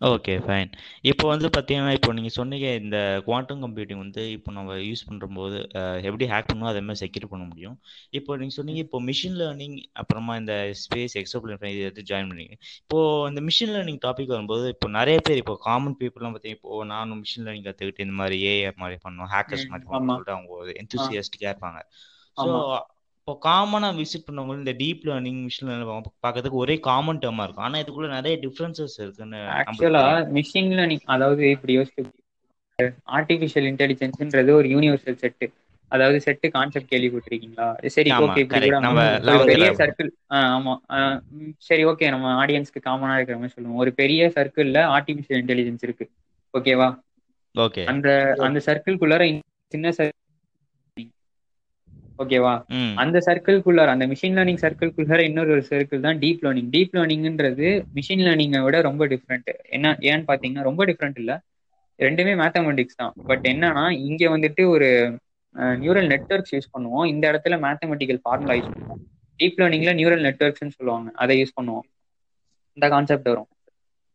ஓகே 0.01 0.33
ஃபைன் 0.45 0.71
இப்போ 1.11 1.25
வந்து 1.33 1.49
பார்த்தீங்கன்னா 1.55 1.93
இப்போ 1.99 2.11
நீங்கள் 2.17 2.35
சொன்னீங்க 2.39 2.67
இந்த 2.81 2.97
குவாண்டம் 3.27 3.63
கம்ப்யூட்டிங் 3.65 4.01
வந்து 4.03 4.23
இப்போ 4.35 4.51
நம்ம 4.57 4.75
யூஸ் 4.89 5.05
பண்ணும்போது 5.09 5.59
எப்படி 6.09 6.25
ஹேக் 6.33 6.49
பண்ணணும் 6.51 6.71
அதே 6.73 6.81
மாதிரி 6.89 7.01
செக்யூர் 7.03 7.31
பண்ண 7.31 7.45
முடியும். 7.53 7.77
இப்போ 8.19 8.37
நீங்கள் 8.41 8.57
சொன்னீங்க 8.59 8.81
இப்போ 8.87 8.99
மிஷின் 9.07 9.39
லேர்னிங் 9.41 9.77
அப்புறமா 10.03 10.35
இந்த 10.41 10.55
ஸ்பேஸ் 10.83 11.15
எக்ஸோபிளன் 11.23 11.65
இது 11.75 11.87
எடுத்து 11.87 12.05
ஜாயின் 12.11 12.29
பண்ணீங்க. 12.33 12.57
இப்போ 12.85 12.99
இந்த 13.31 13.43
மிஷின் 13.49 13.73
லேர்னிங் 13.77 14.01
டாபிக் 14.07 14.35
வரும்போது 14.35 14.67
இப்போ 14.75 14.91
நிறைய 14.99 15.21
பேர் 15.29 15.41
இப்போ 15.45 15.57
காமன் 15.69 15.97
பீப்புள்லாம் 16.03 16.35
பார்த்தீங்கன்னா 16.37 16.61
இப்போ 16.61 16.85
நானும் 16.93 17.23
மிஷின் 17.25 17.47
லேர்னிங் 17.47 17.67
கற்றுக்கிட்டு 17.69 18.07
இந்த 18.09 18.17
மாதிரி 18.21 18.39
ஏஐ 18.53 18.75
மாதிரி 18.85 18.99
பண்ணணும் 19.07 19.31
ஹேக்கர்ஸ் 19.37 19.67
மாதிரி 19.73 19.87
சொல்லிட்டு 20.11 20.35
அவங்க 20.37 20.77
எந்தூசியாஸ்டிக்காக 20.83 21.53
இருப்பாங்க. 21.55 21.81
ஸோ. 22.37 22.51
இப்போ 23.29 23.39
காமனாக 23.47 23.97
விசிட் 24.01 24.25
பண்ணவங்க 24.27 24.63
இந்த 24.63 24.73
டீப் 24.81 25.01
லேர்னிங் 25.09 25.39
மிஷின் 25.45 25.69
லேர்னிங் 25.69 26.03
பார்க்கறதுக்கு 26.25 26.59
ஒரே 26.65 26.75
காமன் 26.87 27.19
டேர்மாக 27.23 27.45
இருக்கும். 27.47 27.65
ஆனால் 27.69 27.81
இதுக்குள்ள 27.83 28.09
நிறைய 28.17 28.35
டிஃப்ரென்சஸ் 28.43 28.95
இருக்குன்னு 29.05 29.39
ஆக்சுவலா. 29.55 30.03
மிஷின் 30.37 30.69
லேர்னிங் 30.79 31.03
அதாவது 31.15 31.43
இப்படி 31.55 31.75
யோசிச்சு 31.79 32.03
ஆர்டிஃபிஷியல் 33.19 33.67
இன்டெலிஜென்ஸ்ன்றது 33.71 34.53
ஒரு 34.59 34.69
யூனிவர்சல் 34.75 35.19
செட்டு 35.23 35.47
அதாவது 35.93 36.19
செட்டு 36.27 36.49
கான்செப்ட் 36.57 36.91
கேள்விப்பட்டிருக்கீங்களா? 36.93 37.67
சரி 37.97 38.13
ஓகே 38.19 38.45
இப்படி 38.45 38.45
correct. 38.53 38.69
கூட 38.69 38.85
நம்ம 38.87 39.07
ஒரு 39.07 39.27
11th 39.31 39.51
பெரிய. 39.51 39.71
சர்க்கிள் 39.81 40.11
ஆமா 40.57 40.75
சரி 41.69 41.85
ஓகே 41.93 42.11
நம்ம 42.15 42.35
ஆடியன்ஸ்க்கு 42.43 42.83
காமனா 42.89 43.17
இருக்கிற 43.19 43.39
மாதிரி 43.41 43.55
சொல்லுவோம். 43.57 43.81
ஒரு 43.85 43.93
பெரிய 44.03 44.29
சர்க்கிள்ல 44.37 44.83
ஆர்டிஃபிஷியல் 44.97 45.43
இன்டெலிஜென்ஸ் 45.45 45.87
இருக்கு. 45.89 46.07
ஓகேவா 46.55 46.89
ஓகே 47.55 47.85
அந்த 47.95 48.09
அந்த 48.49 48.63
சர்க்கிள்குள்ளார 48.69 49.27
சின்ன 49.73 49.89
சர்க்கிள் 49.99 50.23
ஓகேவா? 52.19 52.53
அந்த 53.03 53.19
சர்க்கிள்குள்ளார 53.27 53.89
அந்த 53.95 54.07
மிஷின் 54.13 54.37
லேர்னிங் 54.39 54.61
சர்க்கிள்குள்ளார 54.63 55.21
இன்னொரு 55.29 55.51
ஒரு 55.57 55.65
சர்க்கிள் 55.71 56.05
தான் 56.07 56.19
டீப் 56.23 56.43
லேர்னிங் 56.45 56.71
டீப் 56.75 56.95
லேர்னிங்ன்றது 56.99 57.69
மிஷின் 57.99 58.25
லேர்னிங்கை 58.27 58.61
விட 58.67 58.81
ரொம்ப 58.89 59.07
டிஃப்ரெண்ட் 59.07 59.51
என்ன 59.77 59.97
ஏன்னு 60.11 60.27
பாத்தீங்கன்னா 60.31 60.65
ரொம்ப 60.71 60.85
டிஃப்ரெண்ட் 60.91 61.19
இல்ல. 61.23 61.33
ரெண்டுமே 61.99 62.33
மேத்தமெட்டிக்ஸ் 62.43 63.01
தான். 63.03 63.13
பட் 63.31 63.45
என்னன்னா 63.53 63.85
இங்க 64.09 64.25
வந்துட்டு 64.37 64.63
ஒரு 64.75 64.89
நியூரல் 65.85 66.09
நெட்வொர்க்ஸ் 66.15 66.55
யூஸ் 66.55 66.73
பண்ணுவோம். 66.75 67.07
இந்த 67.13 67.25
இடத்துல 67.33 67.55
மேத்தமெட்டிக்கல் 67.67 68.21
ஃபார்முலா 68.25 68.57
யூஸ் 68.59 68.73
பண்ணுவோம். 68.75 69.01
டீப் 69.41 69.59
லேர்னிங்ல 69.61 69.93
நியூரல் 70.01 70.25
நெட்வொர்க்ஸ்னு 70.29 70.77
சொல்லுவாங்க. 70.79 71.09
அதை 71.23 71.35
யூஸ் 71.43 71.57
பண்ணுவோம். 71.59 71.87
இந்த 72.77 72.87
கான்செப்ட் 72.95 73.29
வரும். 73.33 73.49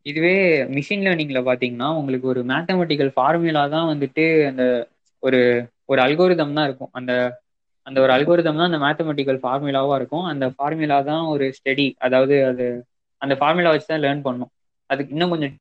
இதுவே 0.06 0.36
மிஷின் 0.78 1.04
லேர்னிங்ல 1.06 1.40
பாத்தீங்கன்னா 1.50 1.88
உங்களுக்கு 2.00 2.28
ஒரு 2.28 2.42
மேத்தமெட்டிக்கல் 2.52 3.12
ஃபார்முலா 3.16 3.64
தான் 3.76 3.90
வந்துட்டு 3.92 4.24
அந்த 4.50 4.64
ஒரு 5.24 5.40
ஒரு 5.86 6.00
அல்கோரிதம் 6.02 6.58
தான் 6.58 6.68
இருக்கும். 6.70 6.92
அந்த 7.00 7.12
அந்த 7.88 7.98
ஒரு 8.04 8.12
அல்கோரிதம் 8.16 8.60
தான் 8.60 8.70
அந்த 8.70 8.80
மேத்தமெட்டிக்கல் 8.84 9.40
ஃபார்முலாவா 9.44 9.96
இருக்கும். 10.00 10.26
அந்த 10.32 10.46
ஃபார்முலா 10.56 10.98
தான் 11.10 11.24
ஒரு 11.34 11.46
ஸ்டடி 11.58 11.88
அதாவது 12.08 12.36
அது 12.50 12.66
அந்த 13.22 13.34
ஃபார்முலா 13.40 13.72
வச்சு 13.74 13.88
தான் 13.88 14.04
லேர்ன் 14.06 14.26
பண்ணும். 14.28 14.52
அதுக்கு 14.90 15.14
இன்னும் 15.16 15.34
கொஞ்சம் 15.34 15.54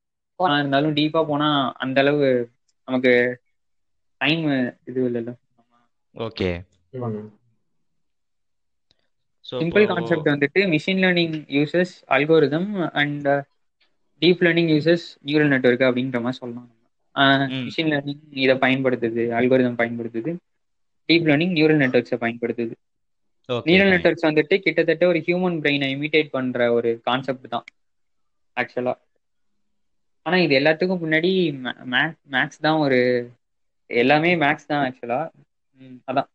இருந்தாலும் 0.60 0.96
டீப்பா 0.98 1.20
போனா 1.30 1.48
அந்த 1.84 1.98
அளவு 2.04 2.28
நமக்கு 2.88 3.12
டைம் 4.20 4.44
இது 4.90 5.00
இல்லைல்ல. 5.08 5.32
ஓகே 6.14 6.50
சிம்பிள் 9.46 9.86
கான்செப்ட் 9.90 10.30
வந்துட்டு 10.32 10.60
machine 10.72 11.00
learning 11.02 11.36
uses 11.56 11.94
algorithm 12.16 12.68
and 13.00 13.28
deep 14.22 14.42
learning 14.46 14.70
uses 14.72 15.06
neural 15.28 15.52
network 15.52 15.86
அப்படின்ற 15.88 16.18
மாதிரி 16.24 16.40
சொல்லலாம். 16.40 16.68
மிஷின் 17.66 17.90
லேர்னிங் 17.92 18.22
இதை 18.44 18.56
பயன்படுத்துது 18.64 19.24
அல்கோரிதம் 19.38 19.80
பயன்படுத்துது. 19.80 20.32
டீப் 21.10 21.28
லேர்னிங் 21.28 21.54
நியூரல் 21.56 21.82
நெட்வொர்க்ஸை 21.82 22.18
பயன்படுத்துது. 22.22 22.74
நியூரல் 23.66 23.92
நெட்வொர்க்ஸ் 23.94 24.26
வந்துட்டு 24.26 24.56
கிட்டத்தட்ட 24.64 25.04
ஒரு 25.06 25.20
ஹியூமன் 25.26 25.58
பிரெயினை 25.62 25.88
இமிட்டேட் 25.94 26.34
பண்ற 26.34 26.66
ஒரு 26.74 26.90
கான்செப்ட் 27.06 27.52
தான் 27.54 27.64
ஆக்சுவலா 28.56 28.94
ஆனா 30.26 30.36
இது 30.44 30.54
எல்லாத்துக்கும் 30.58 31.02
முன்னாடி 31.02 31.30
மேக்ஸ் 32.34 32.64
தான் 32.66 32.80
ஒரு 32.84 32.98
எல்லாமே 33.90 34.30
மேக்ஸ் 34.42 34.70
தான் 34.70 34.82
ஆக்சுவலா 34.86 35.20
அதான். 36.08 36.28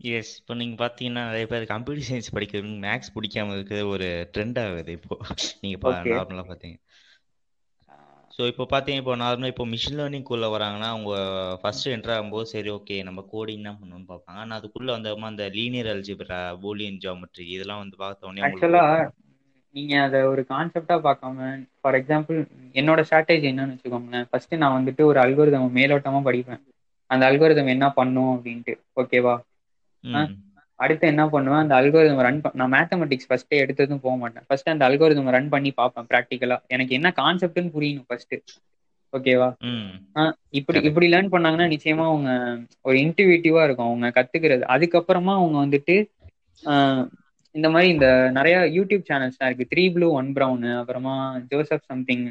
எஸ் 0.00 0.32
இப்போ 0.38 0.54
நீங்கள் 0.54 0.80
பார்த்தீங்கன்னா 0.82 1.22
நிறைய 1.28 1.46
பேர் 1.52 1.64
கம்ப்யூட்டர் 1.70 2.08
சயின்ஸ் 2.08 2.34
படிக்கிறது 2.34 2.74
மேக்ஸ் 2.84 3.12
பிடிக்காம 3.14 3.54
இருக்கிறது 3.56 3.86
ஒரு 3.94 4.08
ட்ரெண்ட் 4.34 4.58
ஆகுது 4.62 4.92
இப்போ. 4.98 5.16
நீங்கள் 5.62 5.80
ஓகே 5.90 6.12
நார்மலாக 6.12 6.46
பார்த்தீங்க 6.50 6.76
ஸோ 8.38 8.44
இப்போ 8.50 8.64
பார்த்தீங்க 8.72 9.02
இப்போ 9.02 9.14
நார்மலாக 9.22 9.52
இப்போ 9.52 9.64
மிஷின் 9.70 9.96
லேர்னிங்குள்ளே 9.98 10.48
வராங்கன்னா 10.52 10.88
அவங்க 10.92 11.12
ஃபர்ஸ்ட் 11.60 11.88
என்ட்ரு 11.94 12.12
ஆகும்போது 12.16 12.50
சரி 12.52 12.70
ஓகே 12.74 12.96
நம்ம 13.08 13.20
கோடிங் 13.32 13.66
தான் 13.68 13.78
பண்ணணும்னு 13.80 14.06
பார்ப்பாங்க. 14.10 14.38
ஆனால் 14.42 14.58
அதுக்குள்ளே 14.58 14.92
வந்து 14.96 15.10
அந்த 15.30 15.46
லீனியர் 15.56 15.90
அல்ஜிப்ரா 15.94 16.38
பூலியன் 16.62 17.00
ஜாமெட்ரி 17.04 17.46
இதெல்லாம் 17.54 17.82
வந்து 17.82 17.96
பார்த்த 18.02 18.28
உடனே 18.28 18.42
அவங்களுக்கு 18.42 18.60
ஆக்சுவலா 18.60 18.84
நீங்க 19.74 19.94
அதை 20.04 20.20
ஒரு 20.32 20.42
கான்செப்டா 20.52 20.98
பார்க்காம 21.06 21.48
ஃபார் 21.80 21.98
எக்ஸாம்பிள் 22.00 22.38
என்னோட 22.74 23.00
ஸ்ட்ராட்டஜி 23.08 23.48
என்னன்னு 23.50 23.74
வச்சுக்கோங்களேன். 23.74 24.28
ஃபர்ஸ்ட் 24.30 24.54
நான் 24.62 24.76
வந்துட்டு 24.78 25.02
ஒரு 25.10 25.20
அல்கோரிதம் 25.24 25.76
மேலோட்டமா 25.78 26.20
படிப்பேன். 26.28 26.62
அந்த 27.10 27.22
அல்கோரிதம் 27.30 27.74
என்ன 27.74 27.88
பண்ணும் 27.98 28.32
அப்படின்ட்டு 28.34 28.72
ஓகேவா 29.02 29.34
அடுத்து 30.80 31.04
என்ன 31.06 31.22
பண்ணுவேன் 31.28 31.62
அந்த 31.64 31.74
அல்கோரிதம் 31.80 32.22
ரன் 32.26 32.40
நான் 32.52 32.72
மேத்தமெட்டிக்ஸ் 32.72 33.28
ஃபர்ஸ்டே 33.28 33.56
எடுத்ததும் 33.64 34.04
போக 34.04 34.14
மாட்டேன். 34.16 34.44
ஃபர்ஸ்ட் 34.48 34.72
அந்த 34.72 34.84
அல்கோரிதம் 34.88 35.34
ரன் 35.36 35.52
பண்ணி 35.54 35.70
பார்ப்பேன் 35.72 36.08
ப்ராக்டிக்கலா 36.12 36.58
எனக்கு 36.66 36.92
என்ன 36.98 37.08
கான்செப்ட்னு 37.20 37.74
புரியணும் 37.76 38.08
ஃபர்ஸ்ட் 38.08 38.36
ஓகேவா 39.12 39.48
இப்படி 40.58 40.78
இப்படி 40.88 41.06
லேர்ன் 41.12 41.32
பண்ணாங்கன்னா 41.34 41.66
நிச்சயமா 41.74 42.04
அவங்க 42.10 42.30
ஒரு 42.82 42.96
இன்டிவிட்டிவா 42.98 43.62
இருக்கும். 43.66 43.88
அவங்க 43.88 44.08
கத்துக்கிறது. 44.18 44.64
அதுக்கப்புறமா 44.74 45.32
அவங்க 45.40 45.58
வந்துட்டு 45.64 45.96
இந்த 47.54 47.68
மாதிரி 47.72 47.88
இந்த 47.92 48.06
நிறைய 48.30 48.56
யூடியூப் 48.76 49.08
சேனல்ஸ்லாம் 49.10 49.48
இருக்கு. 49.48 49.70
த்ரீ 49.72 49.84
ப்ளூ 49.94 50.08
ஒன் 50.12 50.30
ப்ரௌன் 50.36 50.66
அப்புறமா 50.80 51.14
ஜோசப் 51.50 51.88
சம்திங் 51.90 52.24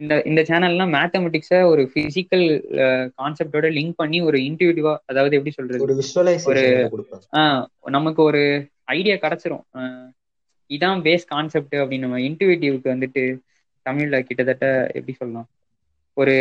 இந்த 0.00 0.14
இந்த 0.24 0.40
சேனல்லாம் 0.48 0.92
மேத்தமெட்டிக்ஸை 0.94 1.58
ஒரு 1.72 1.82
பிசிக்கல் 1.94 2.46
கான்செப்டோட 3.18 3.66
லிங்க் 3.76 3.98
பண்ணி 4.00 4.18
ஒரு 4.28 4.38
இன்டிவிட்டிவா 4.48 4.94
அதாவது 5.10 5.36
எப்படி 5.38 5.52
சொல்றது? 5.54 5.80
ஒரு 5.82 5.94
ஒரு 6.50 6.62
நமக்கு 7.96 8.20
ஒரு 8.22 8.42
ஐடியா 8.96 9.16
கிடைச்சிரும். 9.16 9.64
இதான் 10.70 11.02
பேஸ் 11.06 11.30
கான்செப்ட் 11.32 11.76
அப்படின்னு 11.80 12.06
நம்ம 12.06 12.20
இன்டிவிட்டிவ்க்கு 12.28 12.94
வந்துட்டு 12.94 13.22
தமிழ்ல 13.86 14.18
கிட்டத்தட்ட 14.28 14.66
எப்படி 14.98 15.14
சொல்லலாம்? 15.14 15.48
ஒரு 16.16 16.34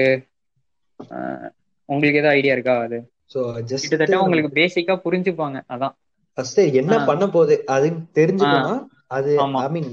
உங்களுக்கு 1.89 2.21
ஏதாவது 2.21 2.37
ஐடியா 2.39 2.55
இருக்கா 2.55 2.75
அது? 2.85 2.97
கிட்டத்தட்ட 3.83 4.17
உங்களுக்கு 4.23 4.51
பேசிக்கா 4.59 4.95
புரிஞ்சுப்பாங்க 5.05 5.57
அதான். 5.73 5.95
ஃபர்ஸ்ட் 6.37 6.61
என்ன 6.81 6.95
பண்ண 7.09 7.23
போகுது? 7.35 7.55
அதுன்னு 7.75 8.01
தெரிஞ்சுக்கோனா 8.19 8.75
அது 9.17 9.31
ஐ 9.61 9.67
மீன் 9.75 9.91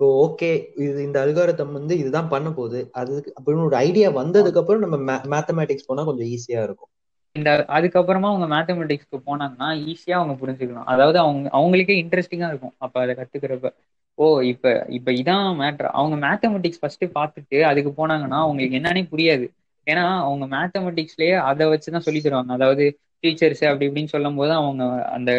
இப்போ 0.00 0.06
ஓகே 0.22 0.48
இது 0.76 0.98
இந்த 1.02 1.18
அல்காரத்தம் 1.24 1.72
வந்து 1.72 1.94
இதுதான் 1.98 2.28
பண்ண 2.28 2.48
போகுது. 2.50 2.80
அது 2.92 3.12
அப்படின்னு 3.36 3.64
ஒரு 3.64 3.76
ஐடியா 3.78 4.08
வந்ததுக்கு 4.12 4.58
அப்புறம் 4.58 4.82
நம்ம 4.84 4.96
மேத்தமேட்டிக்ஸ் 5.26 5.86
போனா 5.86 6.02
கொஞ்சம் 6.04 6.28
ஈஸியா 6.34 6.62
இருக்கும். 6.62 6.90
இந்த 7.36 7.50
அதுக்கப்புறமா 7.68 8.28
அவங்க 8.32 8.46
மேத்தமெட்டிக்ஸ்க்கு 8.54 9.18
போனாங்கன்னா 9.26 9.68
ஈஸியா 9.86 10.16
அவங்க 10.20 10.34
புரிஞ்சுக்கலாம். 10.42 10.84
அதாவது 10.84 11.18
அவங்க 11.18 11.48
அவங்களுக்கே 11.58 11.96
இன்ட்ரெஸ்டிங்கா 12.02 12.48
இருக்கும். 12.48 12.74
அப்ப 12.78 13.00
அதை 13.00 13.14
கத்துக்கிறப்ப. 13.14 13.70
ஓ 14.18 14.26
இப்ப 14.42 14.66
இப்ப 14.88 15.12
இதான் 15.12 15.48
மேட்ரு 15.60 15.88
அவங்க 15.92 16.16
மேத்தமெட்டிக்ஸ் 16.26 16.80
ஃபர்ஸ்ட் 16.80 17.04
பார்த்துட்டு 17.18 17.58
அதுக்கு 17.62 17.90
போனாங்கன்னா 17.92 18.38
அவங்களுக்கு 18.44 18.78
என்னன்னே 18.78 19.02
புரியாது. 19.12 19.46
ஏன்னா 19.86 20.04
அவங்க 20.22 20.44
மேத்தமெட்டிக்ஸ்லயே 20.54 21.34
அதை 21.42 21.66
வச்சுதான் 21.66 22.06
சொல்லி 22.06 22.20
தருவாங்க. 22.20 22.52
அதாவது 22.52 22.84
டீச்சர்ஸ் 23.24 23.62
அப்படி 23.68 23.86
இப்படின்னு 23.88 24.14
சொல்லும் 24.14 24.36
போது 24.36 24.52
அவங்க 24.52 24.82
அந்த 25.10 25.30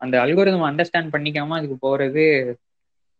அந்த 0.00 0.16
அல்கோரிதம் 0.24 0.68
அண்டர்ஸ்டாண்ட் 0.70 1.12
பண்ணிக்காம 1.14 1.56
அதுக்கு 1.58 1.76
போறது 1.80 2.24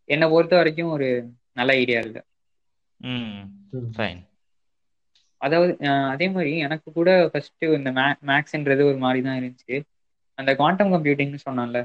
என்னை 0.08 0.26
பொறுத்த 0.28 0.54
வரைக்கும் 0.56 0.92
ஒரு 0.92 1.08
நல்ல 1.52 1.72
ஐடியா 1.80 2.00
இல்லை 2.00 2.22
ம் 3.00 3.42
ஃபைன் 3.92 4.20
அதாவது 5.40 5.72
அதே 6.12 6.26
மாதிரி 6.28 6.52
எனக்கு 6.58 6.88
கூட 6.92 7.10
ஃபர்ஸ்ட் 7.32 7.64
இந்த 7.78 7.90
மே 7.92 8.04
மேக்ஸ்ன்றது 8.28 8.82
ஒரு 8.90 8.98
மாதிரி 8.98 9.20
தான் 9.22 9.38
இருந்துச்சு. 9.40 9.76
அந்த 10.38 10.50
குவாண்டம் 10.56 10.92
கம்ப்யூட்டிங்னு 10.94 11.40
சொன்னான்ல. 11.44 11.80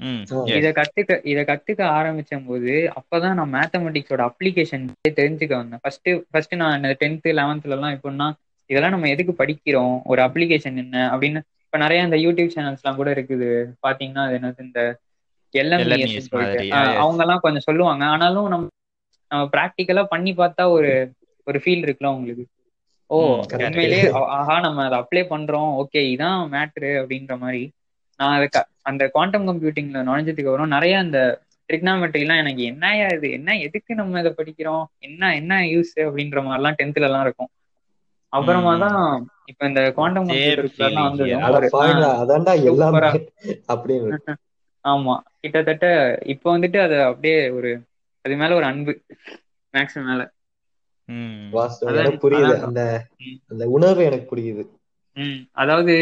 ஆ. 0.00 0.08
இத 0.52 0.66
கத்துக்க 0.78 1.18
இத 1.24 1.40
கத்துக்க 1.42 1.82
ஆரம்பிச்ச 1.96 2.38
போது 2.46 2.70
அப்பதான் 2.98 3.36
நான் 3.40 3.54
மேத்தமெட்டிக்ஸோட 3.54 4.22
அப்ளிகேஷன் 4.28 4.84
தெரிஞ்சுக்க 5.12 5.52
வந்தேன். 5.54 5.82
ஃபர்ஸ்ட் 5.82 6.00
ஃபர்ஸ்ட் 6.30 6.54
நான் 6.56 6.72
டென்த்து 7.02 7.32
லெவன்த்ல 7.40 7.76
எல்லாம் 7.76 7.94
எப்படின்னா 7.96 8.28
இதெல்லாம் 8.70 8.94
நம்ம 8.94 9.08
எதுக்கு 9.08 9.32
படிக்கிறோம்? 9.38 9.96
ஒரு 10.04 10.20
அப்ளிகேஷன் 10.22 10.76
என்ன? 10.82 10.96
அப்படின்னு 11.12 11.40
இப்ப 11.64 11.78
நிறைய 11.78 12.04
இந்த 12.04 12.18
யூடியூப் 12.18 12.54
சேனல்ஸ்லாம் 12.54 12.96
கூட 12.96 13.10
இருக்குது. 13.14 13.48
பாத்தீங்கன்னா 13.82 14.22
அது 14.26 14.36
என்னது? 14.38 14.60
இந்த 14.60 14.80
அவங்க 16.98 17.22
எல்லாம் 17.22 17.38
கொஞ்சம் 17.40 17.60
சொல்லுவாங்க. 17.60 18.04
ஆனாலும் 18.04 18.48
நம்ம 18.48 18.66
நம்ம 19.30 19.48
ப்ராக்டிக்கலா 19.56 20.04
பண்ணி 20.04 20.32
பார்த்தா 20.32 20.68
ஒரு 20.68 21.12
ஒரு 21.44 21.60
ஃபீல் 21.64 21.84
இருக்குல்ல 21.84 22.06
உங்களுக்கு 22.06 22.46
ஓ. 23.06 23.44
உண்மையிலேயே 23.52 24.12
ஆ- 24.14 24.26
ஆஹா 24.26 24.60
நம்ம 24.60 24.84
அதை 24.84 24.98
அப்ளை 24.98 25.24
பண்றோம். 25.28 25.82
ஓகே 25.82 25.98
இதான் 25.98 26.40
மேட்ரு 26.50 26.90
அப்படின்ற 27.00 27.38
மாதிரி. 27.38 27.70
நான் 28.16 28.36
அதை 28.36 28.48
அந்த 28.82 29.08
குவாண்டம் 29.08 29.48
கம்ப்யூட்டிங்ல 29.48 30.02
நுழைஞ்சதுக்கு 30.02 30.46
அப்புறம் 30.46 30.68
நிறைய 30.68 30.98
அந்த 30.98 31.40
ட்ரிக்னாமெட்ரி 31.68 32.20
எல்லாம் 32.20 32.36
எனக்கு 32.36 32.62
என்னயா 32.70 33.12
இது? 33.12 33.30
என்ன 33.30 33.58
எதுக்கு 33.58 33.94
நம்ம 33.94 34.20
இதை 34.20 34.34
படிக்கிறோம்? 34.36 34.84
என்ன 34.98 35.34
என்ன 35.34 35.60
யூஸ் 35.60 35.92
அப்படின்ற 35.96 36.42
மாதிரிலாம் 36.42 36.74
டென்த்ல 36.82 37.00
எல்லாம் 37.00 37.22
இருக்கும். 37.22 37.48
அப்புறமா. 38.28 38.76
தான் 38.76 39.28
இப்ப 39.44 39.66
இந்த 39.66 39.92
குவாண்டம் 39.92 40.28
Same 40.28 40.28
கம்ப்யூட்டர்ஸ்ல 40.28 40.82
ஆமா. 44.84 45.14
கிட்டத்தட்ட 45.40 45.86
இப்ப 46.24 46.58
வந்துட்டு 46.58 46.78
அது 46.78 47.02
அப்படியே 47.04 47.38
ஒரு 47.50 47.70
அது 48.24 48.36
மேல 48.36 48.54
ஒரு 48.54 48.64
அன்பு. 48.64 48.92
மேக்ஸ் 49.74 49.98
மேல. 50.04 50.22
புரியுது. 52.22 52.54
அந்த. 52.60 52.80
அந்த 53.50 53.64
உணர்வு 53.68 54.02
எனக்கு 54.04 54.26
புரியுது. 54.28 54.62
ம். 55.16 55.38
அதாவது 55.54 55.94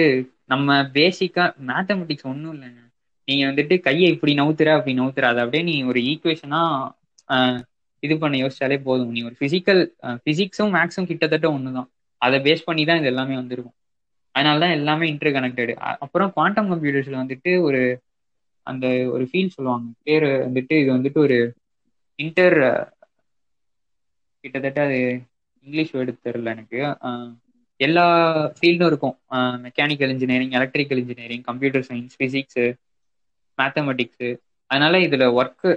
நம்ம 0.45 0.69
பேசிக்கா 0.95 1.45
மேத்தமெட்டிக்ஸ் 1.69 2.23
ஒன்றும் 2.25 2.55
இல்லைங்க. 2.55 2.81
நீங்க 3.29 3.45
வந்துட்டு 3.47 3.81
கையை 3.81 4.09
இப்படி 4.11 4.33
நவுத்துற 4.35 4.69
அப்படி 4.75 4.95
நவுத்துற. 4.99 5.25
அதை 5.25 5.41
அப்படியே 5.43 5.65
நீ 5.65 5.85
ஒரு 5.85 6.01
ஈக்குவேஷனா 6.03 6.61
இது 8.03 8.19
பண்ண 8.19 8.37
யோசிச்சாலே 8.37 8.83
போதும். 8.83 9.11
நீ 9.11 9.21
ஒரு 9.23 9.37
பிசிக்கல் 9.41 9.81
பிசிக்ஸும் 10.27 10.75
மேக்ஸும் 10.77 11.07
கிட்டத்தட்ட 11.07 11.49
ஒண்ணுதான். 11.51 11.89
அதை 12.23 12.39
பேஸ் 12.41 12.65
பண்ணி 12.65 12.85
தான் 12.85 12.99
இது 12.99 13.07
எல்லாமே 13.07 13.35
வந்திருக்கும். 13.35 13.77
அதனால 14.35 14.59
தான் 14.59 14.71
எல்லாமே 14.71 15.07
இன்டர் 15.09 15.29
கனெக்டடு 15.29 15.73
அப்புறம் 15.99 16.33
குவாண்டம் 16.33 16.71
கம்ப்யூட்டர்ஸ்ல 16.71 17.17
வந்துட்டு 17.17 17.53
ஒரு 17.61 17.81
அந்த 18.67 18.87
ஒரு 19.15 19.25
ஃபீல் 19.31 19.55
சொல்லுவாங்க. 19.57 19.89
பேர் 20.07 20.27
வந்துட்டு 20.47 20.75
இது 20.83 20.91
வந்துட்டு 20.97 21.21
ஒரு 21.27 21.39
இன்டர் 22.19 22.59
கிட்டத்தட்ட 24.45 24.81
அது 24.87 24.99
இங்கிலீஷ் 25.67 25.95
வேர்டு 25.97 26.13
தெரியல 26.27 26.55
எனக்கு. 26.57 26.79
எல்லா 27.81 28.05
ஃபீல்டும் 28.57 28.91
இருக்கும். 28.91 29.17
Mechanical 29.67 30.13
engineering 30.15 30.55
electrical 30.59 31.01
engineering 31.03 31.45
computer 31.51 31.87
science 31.89 32.17
physics 32.19 32.67
mathematics 33.59 34.29
அதனால 34.71 34.99
இதுல 35.07 35.25
ஒர்க்கு 35.41 35.71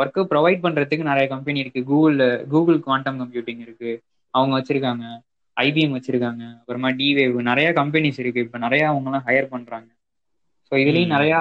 ஒர்க்கு 0.00 0.20
ப்ரொவைட் 0.32 0.62
பண்றதுக்கு 0.64 1.10
நிறைய 1.10 1.26
கம்பெனி 1.32 1.58
இருக்கு. 1.62 1.80
கூகுள் 1.90 2.18
கூகுள் 2.52 2.78
குவாண்டம் 2.86 3.20
கம்ப்யூட்டிங் 3.22 3.62
இருக்கு. 3.66 3.90
அவங்க 4.34 4.52
வச்சிருக்காங்க. 4.58 5.04
ஐபிஎம் 5.56 5.96
வச்சிருக்காங்க. 5.96 6.42
அப்புறமா 6.60 6.90
டிவேவ் 7.00 7.36
நிறைய 7.50 7.68
கம்பெனிஸ் 7.80 8.20
இருக்கு. 8.22 8.44
இப்போ 8.46 8.58
நிறைய 8.58 8.82
அவங்கலாம் 8.92 9.26
ஹையர் 9.28 9.52
பண்றாங்க. 9.54 9.90
ஸோ 10.72 10.74
இதுலயும். 10.82 11.14
நிறைய 11.16 11.34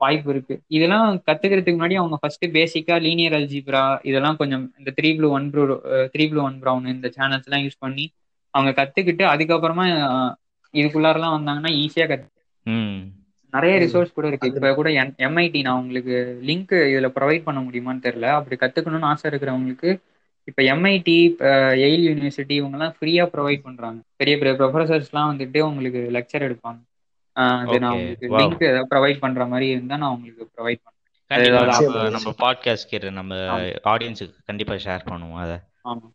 வாய்ப்பு 0.00 0.30
இருக்கு. 0.30 0.54
இதெல்லாம் 0.68 1.06
கத்துக்கிறதுக்கு 1.26 1.78
முன்னாடி 1.78 1.96
அவங்க 1.96 2.16
ஃபர்ஸ்ட் 2.22 2.46
பேசிக்கா 2.56 2.96
லீனியர் 3.02 3.36
அல்ஜிப்ரா 3.38 3.82
இதெல்லாம் 4.02 4.36
கொஞ்சம் 4.36 4.64
இந்த 4.80 4.90
three 4.98 5.10
blue 5.18 5.28
one 5.30 5.46
blue 5.52 5.62
three 6.14 6.24
blue 6.30 6.42
one 6.42 6.58
brown 6.60 6.86
இந்த 6.94 7.10
சேனல்ஸ் 7.16 7.46
எல்லாம் 7.48 7.64
யூஸ் 7.66 7.78
பண்ணி 7.78 8.06
அவங்க 8.54 8.70
கத்துக்கிட்டு 8.78 9.24
அதுக்கப்புறமா 9.32 9.86
இதுக்குள்ளாரெல்லாம் 10.74 11.36
வந்தாங்கன்னா 11.36 11.72
ஈஸியா 11.82 12.06
கத்து 12.08 12.28
ம். 12.66 12.98
நிறைய. 13.52 13.74
ரிசோர்ஸ் 13.82 14.12
கூட 14.12 14.26
இருக்கு. 14.28 14.50
இப்ப 14.50 14.72
கூட 14.74 14.88
எம்ஐடி 15.26 15.60
நான் 15.62 15.80
உங்களுக்கு 15.80 16.16
லிங்க் 16.48 16.74
இதுல 16.86 17.08
ப்ரொவைட் 17.16 17.46
பண்ண 17.46 17.60
முடியுமான்னு 17.62 18.04
தெரியல. 18.06 18.28
அப்படி 18.38 18.56
கத்துக்கணும்னு 18.62 19.10
ஆசை 19.12 19.26
இருக்கிறவங்களுக்கு 19.30 19.90
இப்ப 20.48 20.60
எம்ஐடி 20.70 21.16
எயில் 21.84 22.06
யூனிவர்சிட்டி 22.06 22.54
இவங்கெல்லாம் 22.56 22.94
ஃப்ரீயா 22.96 23.24
ப்ரொவைட் 23.32 23.64
பண்றாங்க. 23.64 24.00
பெரிய 24.16 24.34
பெரிய 24.38 24.54
ப்ரொஃபசர்ஸ்லாம் 24.60 25.30
வந்துட்டு 25.32 25.60
உங்களுக்கு 25.68 26.02
லெக்சர் 26.16 26.46
எடுப்பாங்க. 26.48 26.80
அது 27.36 27.78
நான் 27.84 27.92
Okay. 27.92 28.02
உங்களுக்கு 28.02 28.28
Wow. 28.32 28.38
லிங்க் 28.40 28.62
ஏதாவது 28.68 28.90
ப்ரொவைட் 28.92 29.22
பண்ற 29.24 29.44
மாதிரி 29.52 29.66
இருந்தா 29.74 29.96
நான் 30.02 30.14
உங்களுக்கு 30.16 30.44
ப்ரொவைட் 30.56 30.80
பண்றேன். 30.84 30.94
நம்ம 32.16 32.32
பாட்காஸ்ட் 32.44 32.90
கேட்குற 32.92 33.10
நம்ம. 33.18 33.34
ஆடியன்ஸுக்கு 33.92 34.40
கண்டிப்பா 34.50 34.74
ஷேர் 34.86 35.10
பண்ணுவோம் 35.10 35.42
அதை. 35.44 35.56
ஆமா. 35.90 36.06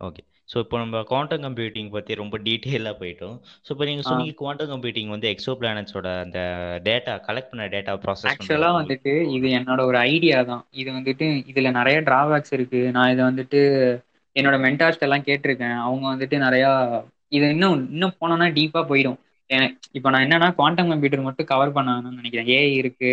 ஓகே 0.00 0.22
ஸோ 0.48 0.56
இப்போ 0.64 0.76
நம்ம 0.82 1.00
குவாண்டம் 1.10 1.44
கம்ப்யூட்டிங் 1.46 1.90
பற்றி 1.94 2.14
ரொம்ப 2.20 2.36
டீட்டெயிலாக 2.46 2.94
போயிட்டோம். 3.00 3.36
ஸோ 3.64 3.70
இப்போ 3.74 3.84
நீங்கள். 3.90 4.06
சொன்னீங்க 4.08 4.34
குவாண்டம் 4.40 4.70
கம்ப்யூட்டிங் 4.72 5.12
வந்து 5.14 5.28
எக்ஸோ 5.32 5.52
பிளானட்ஸோட 5.60 6.08
அந்த 6.24 6.38
டேட்டா 6.88 7.12
கலெக்ட் 7.28 7.50
பண்ண 7.52 7.66
டேட்டா 7.74 7.92
ப்ராசஸ் 8.04 8.30
ஆக்சுவலா 8.32 8.70
வந்துட்டு 8.80 9.12
இது 9.36 9.48
என்னோட 9.58 9.80
ஒரு 9.90 9.98
ஐடியா 10.12 10.38
தான். 10.50 10.64
இது 10.82 10.90
வந்துட்டு 10.98 11.26
இதுல 11.52 11.70
நிறைய 11.78 11.98
டிராபேக்ஸ் 12.10 12.54
இருக்கு. 12.58 12.82
நான் 12.96 13.12
இதை 13.14 13.22
வந்துட்டு 13.30 13.60
என்னோட 14.36 14.56
மென்டார்ஸ்ட் 14.66 15.06
எல்லாம் 15.08 15.26
கேட்டிருக்கேன். 15.28 15.76
அவங்க 15.86 16.06
வந்துட்டு 16.14 16.38
நிறைய 16.46 16.66
இது 17.36 17.46
இன்னும் 17.56 17.78
இன்னும் 17.94 18.16
போனோம்னா 18.20 18.48
டீப்பா 18.58 18.82
போயிடும். 18.92 19.18
எனக்கு 19.50 19.88
இப்போ 19.98 20.08
நான் 20.10 20.24
என்னன்னா 20.26 20.48
குவாண்டம் 20.58 20.90
கம்ப்யூட்டர் 20.92 21.26
மட்டும் 21.28 21.50
கவர் 21.52 21.74
பண்ணணும்னு 21.76 22.18
நினைக்கிறேன். 22.20 22.50
ஏஐ 22.56 22.72
இருக்கு 22.82 23.10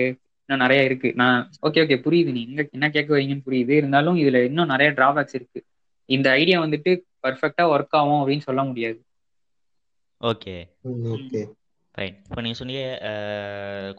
இன்னும் 0.50 0.64
நிறைய 0.66 0.82
இருக்கு. 0.90 1.10
நான் 1.22 1.38
ஓகே 1.68 1.82
ஓகே 1.86 1.98
புரியுது. 2.06 2.32
நீ 2.36 2.42
எங்க 2.50 2.64
என்ன 2.78 2.90
கேட்க 2.96 3.10
வரீங்கன்னு 3.16 3.48
புரியுது. 3.48 3.74
இருந்தாலும் 3.82 4.20
இதுல 4.22 4.40
இன்னும் 4.50 4.72
நிறைய 4.74 4.90
டிராபேக்ஸ் 5.00 5.38
இருக்கு. 5.40 5.62
இந்த 6.10 6.28
ஐடியா 6.42 6.58
வந்துட்டு 6.66 6.92
பர்ஃபெக்டா 7.26 7.64
ஒர்க் 7.74 7.98
ஆகும் 8.00 8.22
அப்படின்னு 8.22 8.48
சொல்ல 8.50 8.62
முடியாது. 8.64 9.00
ஓகே 10.22 10.56
ஓகே 11.16 11.42
ஃபைன் 11.96 12.16
இப்போ 12.28 12.42
நீங்கள் 12.42 12.60
சொன்னீங்க 12.60 12.84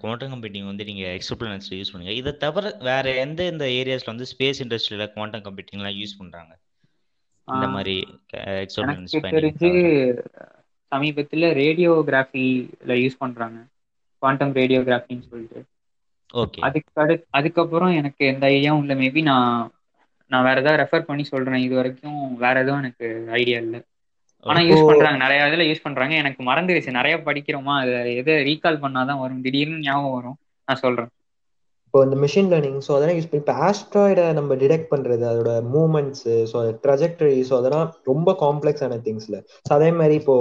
குவாண்டம் 0.01 0.31
கம்ப்யூட்டிங் 0.33 0.69
வந்து 0.71 0.85
நீங்கள் 0.91 1.15
எக்ஸப்ளனன்ஸில் 1.19 1.79
யூஸ் 1.79 1.91
பண்ணுங்க 1.93 2.13
இதை 2.21 2.33
தவிர 2.45 2.71
வேற 2.89 3.15
எந்த 3.25 3.47
இந்த 3.53 3.65
ஏரியாஸில் 3.81 4.13
வந்து 4.13 4.29
ஸ்பேஸ் 4.33 4.61
இண்டஸ்ட்ரியில் 4.65 5.13
குவாண்டம் 5.17 5.45
கம்ப்யூட்டிங்லாம் 5.47 5.99
யூஸ் 6.01 6.19
பண்ணுறாங்க 6.21 6.53
இந்த 7.49 7.67
மாதிரி 7.75 7.97
சமீபத்தில் 10.93 11.43
ரேடியோகிராஃபியில் 11.43 12.69
யூஸ் 13.05 13.21
பண்ணுறாங்க 13.21 13.59
குவாண்டம் 14.19 14.53
ரேடியோகிராஃபின்னு 14.53 15.29
சொல்லிட்டு. 15.31 15.61
ஓகே. 16.35 16.61
அதுக்கு 16.61 17.03
அடு 17.03 17.15
அதுக்கப்புறம் 17.31 17.93
எனக்கு 17.93 18.27
எந்த 18.27 18.47
ஐடியாவும் 18.47 18.85
இல்லை. 18.85 18.97
மேபி 19.03 19.23
நான் 19.23 19.71
நான் 20.27 20.45
வேற 20.45 20.61
ஏதாவது 20.61 20.83
ரெஃபர் 20.83 21.09
பண்ணி 21.09 21.25
சொல்றேன். 21.25 21.63
இது 21.63 21.75
வரைக்கும் 21.75 22.37
வேற 22.37 22.61
எதுவும் 22.61 22.79
எனக்கு 22.79 23.29
ஐடியா 23.31 23.59
இல்லை. 23.59 23.81
ஆனா 24.41 24.61
யூஸ் 24.61 24.87
பண்றாங்க. 24.87 25.27
நிறைய 25.27 25.43
இதுல 25.45 25.75
யூஸ் 25.75 25.83
பண்றாங்க. 25.83 26.15
எனக்கு 26.15 26.41
மறந்துருச்சு. 26.45 26.91
நிறைய 26.91 27.17
படிக்கிறோமா? 27.17 27.75
அதை 27.79 28.15
எதை 28.17 28.35
ரீகால் 28.45 28.83
பண்ணாதான் 28.85 29.21
வரும். 29.21 29.43
திடீர்னு 29.43 29.79
ஞாபகம் 29.79 30.15
வரும். 30.15 30.37
நான் 30.67 30.77
சொல்றேன். 30.77 31.09
இப்போ 31.95 32.03
இந்த 32.05 32.17
மிஷின் 32.21 32.47
லேர்னிங் 32.51 32.79
ஸோ 32.81 32.93
அதெல்லாம் 32.95 33.17
யூஸ் 33.17 33.27
பண்ணி 33.27 33.43
இப்போ 33.43 33.55
ஆஸ்ட்ராய்டை 33.65 34.27
நம்ம 34.33 34.55
டிடெக்ட் 34.61 34.89
பண்றது 34.93 35.25
அதோட 35.31 35.51
மூமெண்ட்ஸ் 35.73 36.23
ஸோ 36.51 36.59
ட்ரஜெக்டரி 36.85 37.35
ஸோ 37.49 37.55
அதெல்லாம் 37.59 37.83
ரொம்ப 38.07 38.33
காம்ப்ளெக்ஸான 38.43 38.99
திங்ஸ்ல 39.05 39.37
ஸோ 39.67 39.73
அதே 39.77 39.91
மாதிரி 39.99 40.17
இப்போ 40.21 40.37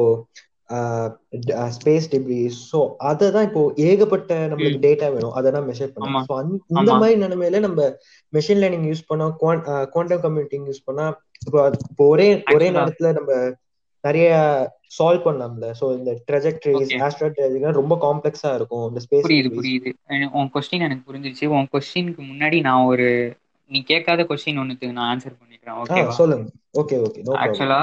ஸ்பேஸ் 1.76 2.06
டிப்ரிஸ் 2.12 2.60
ஸோ 2.70 2.80
அதை 3.10 3.28
தான் 3.32 3.48
இப்போ 3.48 3.62
ஏகப்பட்ட 3.88 4.30
நம்மளுக்கு 4.44 4.80
டேட்டா 4.86 5.08
வேணும். 5.10 5.34
அதை 5.38 5.50
தான் 5.52 5.68
மெஷர் 5.70 5.92
பண்ணலாம் 5.96 6.28
ஸோ 6.30 6.36
இந்த 6.74 6.92
மாதிரி 6.96 7.18
நிலைமையில 7.24 7.60
நம்ம 7.60 7.80
மெஷின் 8.34 8.62
லேர்னிங் 8.62 8.88
யூஸ் 8.90 9.04
பண்ணா 9.10 9.28
குவாண்டம் 9.92 10.24
கம்ப்யூட்டிங் 10.24 10.66
யூஸ் 10.70 10.86
பண்ணா 10.88 11.08
இப்போ 11.48 11.60
இப்போ 11.88 12.06
ஒரே 12.08 12.28
ஒரே 12.56 12.70
நேரத்துல 12.78 13.12
நம்ம 13.20 13.32
நிறைய 14.04 14.30
சால்வ் 14.98 15.26
பண்ணலாம்ல. 15.26 15.68
சோ 15.80 15.86
இந்த 15.98 16.12
ட்ரெஜெக்டரிஸ் 16.30 16.94
ஆஸ்ட்ராய்ட் 17.08 17.36
ட்ரெஜெக்டரி 17.38 17.80
ரொம்ப 17.82 17.96
காம்ப்ளெக்ஸா 18.06 18.52
இருக்கும். 18.60 18.86
இந்த 18.90 19.02
ஸ்பேஸ் 19.06 19.26
புரியுது 19.26 19.52
புரியுது. 19.58 19.92
உன் 20.40 20.52
கொஸ்டின் 20.56 20.86
எனக்கு 20.88 21.08
புரிஞ்சிருச்சு. 21.10 21.48
உன் 21.58 21.72
கொஸ்டினுக்கு 21.76 22.24
முன்னாடி 22.32 22.60
நான் 22.70 22.90
ஒரு 22.94 23.08
நீ 23.72 23.80
கேட்காத 23.92 24.22
கொஸ்டின் 24.30 24.62
ஒன்னுக்கு 24.62 24.88
நான் 24.98 25.10
ஆன்சர் 25.12 25.40
பண்ணிக்கிறேன். 25.42 25.78
ஓகே 25.84 26.02
சொல்லுங்க. 26.22 26.48
ஓகே 26.82 26.98
ஓகே 27.08 27.22
ஆக்சுவலா 27.44 27.82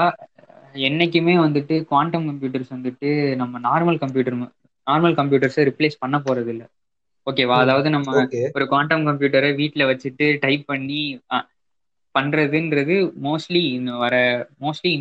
என்னைக்குமே 0.87 1.35
வந்துட்டு 1.43 1.75
குவாண்டம் 1.91 2.27
கம்ப்யூட்டர்ஸ் 2.29 2.73
வந்துட்டு 2.75 3.09
நம்ம 3.41 3.59
நார்மல் 3.69 4.01
கம்ப்யூட்டர் 4.03 4.37
நார்மல் 4.87 5.15
கம்ப்யூட்டர்ஸை 5.19 5.63
ரிப்ளேஸ் 5.69 6.01
பண்ண 6.03 6.17
போறது 6.27 6.51
இல்லை 6.53 6.67
ஓகேவா 7.27 7.55
அதாவது 7.63 7.87
நம்ம 7.95 8.11
ஒரு 8.57 8.65
குவாண்டம் 8.71 9.05
கம்ப்யூட்டரை 9.07 9.49
வீட்டில் 9.61 9.89
வச்சுட்டு 9.91 10.27
டைப் 10.45 10.63
பண்ணி 10.65 11.01
பண்றதுன்றது 12.15 12.95
மோஸ்ட்லி 13.25 13.63
வர 14.01 14.15
மோஸ்ட்லி 14.63 14.91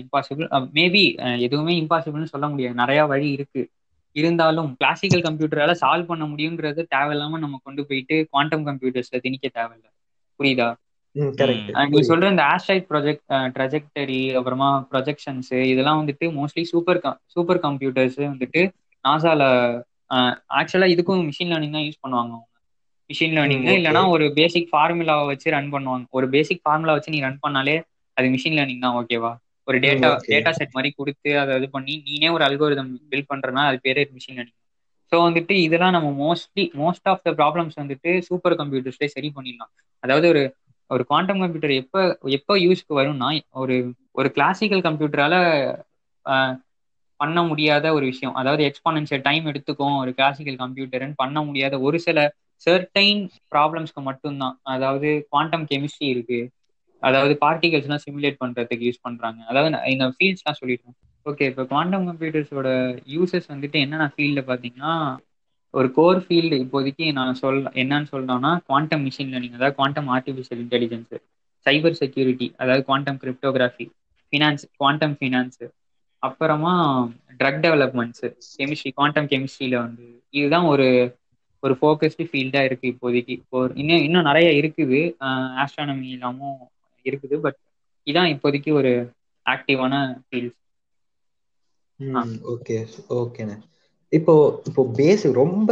இம்பாசிபிள் 0.00 0.46
மேபி 0.76 1.02
எதுவுமே 1.46 1.74
இம்பாசிபிள்னு 1.82 2.32
சொல்ல 2.32 2.46
முடியாது. 2.48 2.74
நிறைய 2.74 3.00
வழி 3.06 3.28
இருக்கு. 3.30 3.62
இருந்தாலும் 4.16 4.68
கிளாசிக்கல் 4.78 5.24
கம்ப்யூட்டரால 5.26 5.72
சால்வ் 5.82 6.10
பண்ண 6.10 6.24
முடியுன்றது 6.26 6.82
தேவையில்லாம 6.94 7.38
நம்ம 7.38 7.60
கொண்டு 7.64 7.82
போயிட்டு 7.88 8.16
குவாண்டம் 8.30 8.66
கம்ப்யூட்டர்ஸ்ல 8.68 9.20
திணிக்க 9.26 9.46
தேவையில்லை. 9.50 9.90
புரியுதா? 10.40 10.68
நீ 11.88 12.00
சொல்ற 12.08 12.26
இந்த 12.30 12.44
ஆஸ்ட்ரைட் 12.52 12.86
ப்ரொஜெக்ட் 12.90 13.24
ட்ரஜெக்டரி 13.56 14.20
அப்புறமா 14.38 14.68
ப்ரொஜெக்ஷன்ஸ் 14.92 15.52
இதெல்லாம் 15.72 16.00
வந்துட்டு 16.00 16.26
மோஸ்ட்லி 16.38 16.64
சூப்பர் 16.72 17.00
சூப்பர் 17.34 17.62
கம்ப்யூட்டர்ஸ் 17.62 18.18
வந்துட்டு 18.26 18.62
நாசால 19.04 19.42
ஆக்சுவலா 20.58 20.88
இதுக்கும் 20.94 21.26
மிஷின் 21.28 21.50
லேர்னிங் 21.52 21.76
தான் 21.76 21.86
யூஸ் 21.86 22.02
பண்ணுவாங்க 22.04 22.32
அவங்க. 22.32 22.44
மிஷின் 23.10 23.34
லேர்னிங் 23.36 23.64
இல்லைன்னா 23.70 24.02
ஒரு 24.14 24.24
பேசிக் 24.38 24.70
ஃபார்முலாவை 24.70 25.24
வச்சு 25.30 25.48
ரன் 25.54 25.70
பண்ணுவாங்க. 25.74 26.04
ஒரு 26.10 26.26
பேசிக் 26.34 26.62
ஃபார்முலா 26.64 26.94
வச்சு 26.96 27.14
நீ 27.14 27.20
ரன் 27.24 27.42
பண்ணாலே 27.44 27.76
அது 28.16 28.28
மிஷின் 28.34 28.56
லேர்னிங் 28.58 28.84
தான் 28.84 28.96
ஓகேவா 29.00 29.32
ஒரு 29.68 29.78
டேட்டா 29.84 30.08
டேட்டா 30.26 30.50
செட் 30.58 30.76
மாதிரி 30.76 30.90
கொடுத்து 30.94 31.30
அதை 31.40 31.56
இது 31.58 31.68
பண்ணி 31.74 31.94
நீனே 32.06 32.28
ஒரு 32.36 32.44
அல்கோரிதம் 32.48 32.92
பில்ட் 33.10 33.30
பண்றனா 33.32 33.64
அது 33.70 33.78
பேரே 33.84 34.04
மிஷின் 34.14 34.38
லேர்னிங் 34.38 34.56
ஸோ 35.12 35.18
வந்துட்டு 35.24 35.54
இதெல்லாம் 35.66 35.94
நம்ம 35.96 36.08
mostly 36.22 36.64
most 36.80 37.08
of 37.12 37.22
the 37.22 37.32
problems 37.38 37.76
வந்துட்டு 37.80 38.10
சூப்பர் 38.28 38.56
கம்ப்யூட்டர்ஸ்லேயே 38.60 39.12
சரி 39.14 39.28
பண்ணிடலாம். 39.36 39.70
அதாவது 40.02 40.26
ஒரு 40.32 40.42
ஒரு 40.90 41.02
குவாண்டம் 41.08 41.40
கம்ப்யூட்டர் 41.42 41.74
எப்போ 41.82 42.00
எப்போ 42.36 42.54
யூஸ்க்கு 42.64 42.98
வரும்னா 43.00 43.28
ஒரு 43.62 43.76
ஒரு 44.14 44.28
கிளாசிக்கல் 44.36 44.84
கம்ப்யூட்டரால 44.86 45.34
பண்ண 47.20 47.38
முடியாத 47.48 47.86
ஒரு 47.94 48.04
விஷயம். 48.10 48.34
அதாவது 48.40 48.62
எக்ஸ்பானன்ஷியல் 48.68 49.24
டைம் 49.24 49.48
எடுத்துக்கும் 49.50 49.96
ஒரு 50.02 50.10
கிளாசிக்கல் 50.18 50.60
கம்ப்யூட்டர்னு 50.62 51.16
பண்ண 51.22 51.38
முடியாத 51.44 51.74
ஒரு 51.86 51.98
சில 52.00 52.18
சர்டைன் 52.66 53.20
ப்ராப்ளம்ஸ்க்கு 53.52 54.02
மட்டும்தான். 54.08 54.56
அதாவது 54.74 55.10
குவாண்டம் 55.28 55.66
கெமிஸ்ட்ரி 55.70 56.08
இருக்கு. 56.14 56.40
அதாவது 57.02 57.32
பார்ட்டிகல்ஸ்லாம் 57.42 58.04
சிமுலேட் 58.04 58.40
பண்றதுக்கு 58.40 58.86
யூஸ் 58.88 59.04
பண்றாங்க. 59.06 59.40
அதாவது 59.50 59.68
இந்த 59.92 60.06
ஃபீல்ட்ஸ்லாம் 60.16 60.60
சொல்லிட்டேன் 60.60 60.96
ஓகே 61.26 61.46
இப்போ 61.50 61.64
குவாண்டம் 61.70 62.06
கம்ப்யூட்டர்ஸோட 62.08 62.68
யூசஸ் 63.14 63.48
வந்துட்டு 63.52 63.78
என்னென்ன 63.84 64.06
ஃபீல்டில் 64.12 64.48
பார்த்தீங்கன்னா 64.48 64.92
ஒரு 65.74 65.88
கோர் 65.94 66.20
ஃபீல்டு 66.24 66.56
இப்போதைக்கு 66.64 67.06
நான் 67.12 67.38
சொல் 67.40 67.58
என்னன்னு 67.82 68.08
சொல்றேன்னா 68.12 68.52
குவாண்டம் 68.68 69.02
மிஷின் 69.06 69.32
லேர்னிங் 69.32 69.56
அதாவது 69.58 69.76
quantum 69.76 70.08
artificial 70.14 70.62
intelligence 70.64 71.14
cyber 71.66 71.98
security 72.00 72.46
அதாவது 72.56 72.82
quantum 72.88 73.18
cryptography 73.22 73.86
finance 74.32 74.64
quantum 74.76 75.16
finance 75.18 75.66
அப்புறமா 76.22 76.72
ட்ரக் 77.40 77.62
டெவலப்மெண்ட்ஸ் 77.64 78.24
கெமிஸ்ட்ரி 78.56 78.90
குவாண்டம் 78.96 79.28
கெமிஸ்ட்ரியில் 79.32 79.78
வந்து 79.82 80.06
இதுதான் 80.34 80.66
ஒரு 80.72 80.86
ஒரு 81.62 81.74
ஃபோக்கஸ்டு 81.78 82.24
ஃபீல்டா 82.28 82.60
இருக்கு 82.64 82.86
இப்போதைக்கு. 82.92 83.34
ஒரு 83.50 83.72
இன்னும் 83.76 84.04
இன்னும் 84.06 84.28
நிறைய 84.30 84.48
இருக்குது. 84.60 85.00
ஆஸ்ட்ரானமி 85.62 86.08
இல்லாமும் 86.14 86.58
இருக்குது. 87.04 87.36
பட் 87.44 87.58
இதான் 88.06 88.32
இப்போதைக்கு 88.34 88.70
ஒரு 88.80 88.92
ஆக்டிவான 89.46 89.94
ஃபீல்ட் 90.20 90.56
ஓகே 92.52 92.76
ஓகேண்ணே 93.16 93.56
இப்போ 94.12 94.34
இப்போ 94.68 94.82
பேசிக் 94.98 95.38
ரொம்ப 95.40 95.70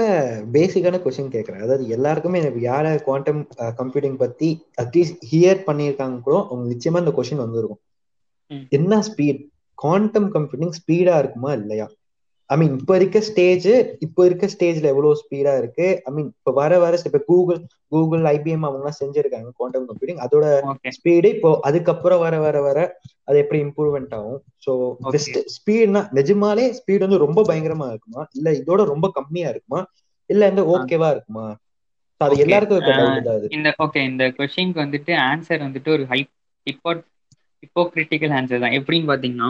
பேசிக்கான 0.55 1.01
கொஸ்டின் 1.03 1.35
கேட்கறேன் 1.35 1.64
அதாவது 1.64 1.85
எல்லாருக்குமே 1.96 2.40
யார 2.64 2.87
குவாண்டம் 3.07 3.40
கம்ப்யூட்டிங் 3.79 4.18
பத்தி 4.18 4.49
அட்லீஸ்ட் 4.83 5.22
ஹியர் 5.31 5.66
பண்ணியிருக்காங்க 5.68 6.18
கூட 6.20 6.37
அவங்க 6.42 6.66
நிச்சயமா 6.72 7.03
இந்த 7.03 7.14
கொஸ்டின் 7.16 7.44
வந்திருக்கும். 7.44 7.83
என்ன 8.77 8.99
ஸ்பீட் 9.09 9.40
குவாண்டம் 9.79 10.29
கம்ப்யூட்டிங் 10.35 10.77
ஸ்பீடா 10.79 11.14
இருக்குமா 11.22 11.51
இல்லையா? 11.59 11.87
ஐ 12.51 12.57
மீன் 12.59 12.75
இப்ப 12.77 12.93
இருக்க 12.99 13.19
ஸ்டேஜ் 13.29 13.67
இப்ப 14.07 14.25
இருக்க 14.27 14.47
ஸ்டேஜ்ல 14.53 14.91
எவ்வளவு 14.93 15.21
ஸ்பீடா 15.21 15.53
இருக்கு? 15.61 15.87
ஐ 16.07 16.13
மீன் 16.13 16.29
இப்ப 16.33 16.53
வர 16.59 16.73
வர 16.79 16.99
இப்ப 17.05 17.21
கூகுள் 17.29 17.59
கூகுள் 17.93 18.25
ஐபிஎம் 18.33 18.67
அவங்க 18.67 18.81
எல்லாம் 18.81 19.01
செஞ்சிருக்காங்க 19.01 19.51
குவாண்டம் 19.57 19.89
கம்ப்யூட்டிங் 19.89 20.23
அதோட 20.27 20.45
ஸ்பீடு 20.97 21.31
இப்போ 21.37 21.51
அதுக்கப்புறம் 21.69 22.23
வர 22.25 22.37
வர 22.45 22.57
வர 22.69 22.79
அது 23.29 23.37
எப்படி 23.43 23.59
இம்ப்ரூவ்மெண்ட் 23.65 24.15
ஆகும்? 24.17 24.41
ஸோ 24.65 24.73
ஸ்பீட்னா 25.57 26.03
நிஜமாலே 26.19 26.67
ஸ்பீட் 26.79 27.07
வந்து 27.07 27.25
ரொம்ப 27.25 27.41
பயங்கரமா 27.49 27.87
இருக்குமா? 27.93 28.23
இல்ல 28.35 28.49
இதோட 28.61 28.81
ரொம்ப 28.93 29.07
கம்மியா 29.19 29.49
இருக்குமா? 29.53 29.81
இல்ல 30.31 30.49
இந்த 30.53 30.63
ஓகேவா 30.75 31.09
இருக்குமா? 31.15 31.47
அது 32.21 32.43
எல்லாருக்கும் 32.45 32.81
இந்த 33.57 33.69
ஓகே 33.85 34.01
இந்த 34.11 34.25
கொஸ்டினுக்கு 34.37 34.83
வந்துட்டு 34.83 35.13
ஆன்சர் 35.27 35.65
வந்துட்டு 35.65 35.91
ஒரு 35.97 36.05
ஹை 36.11 36.21
இப்போ 36.67 36.91
இப்போ 37.63 37.81
கிரிட்டிக்கல் 37.93 38.35
ஆன்சர் 38.39 38.63
தான். 38.63 38.77
எப்படின்னு 38.79 39.11
பாத்தீங்கன்னா 39.11 39.49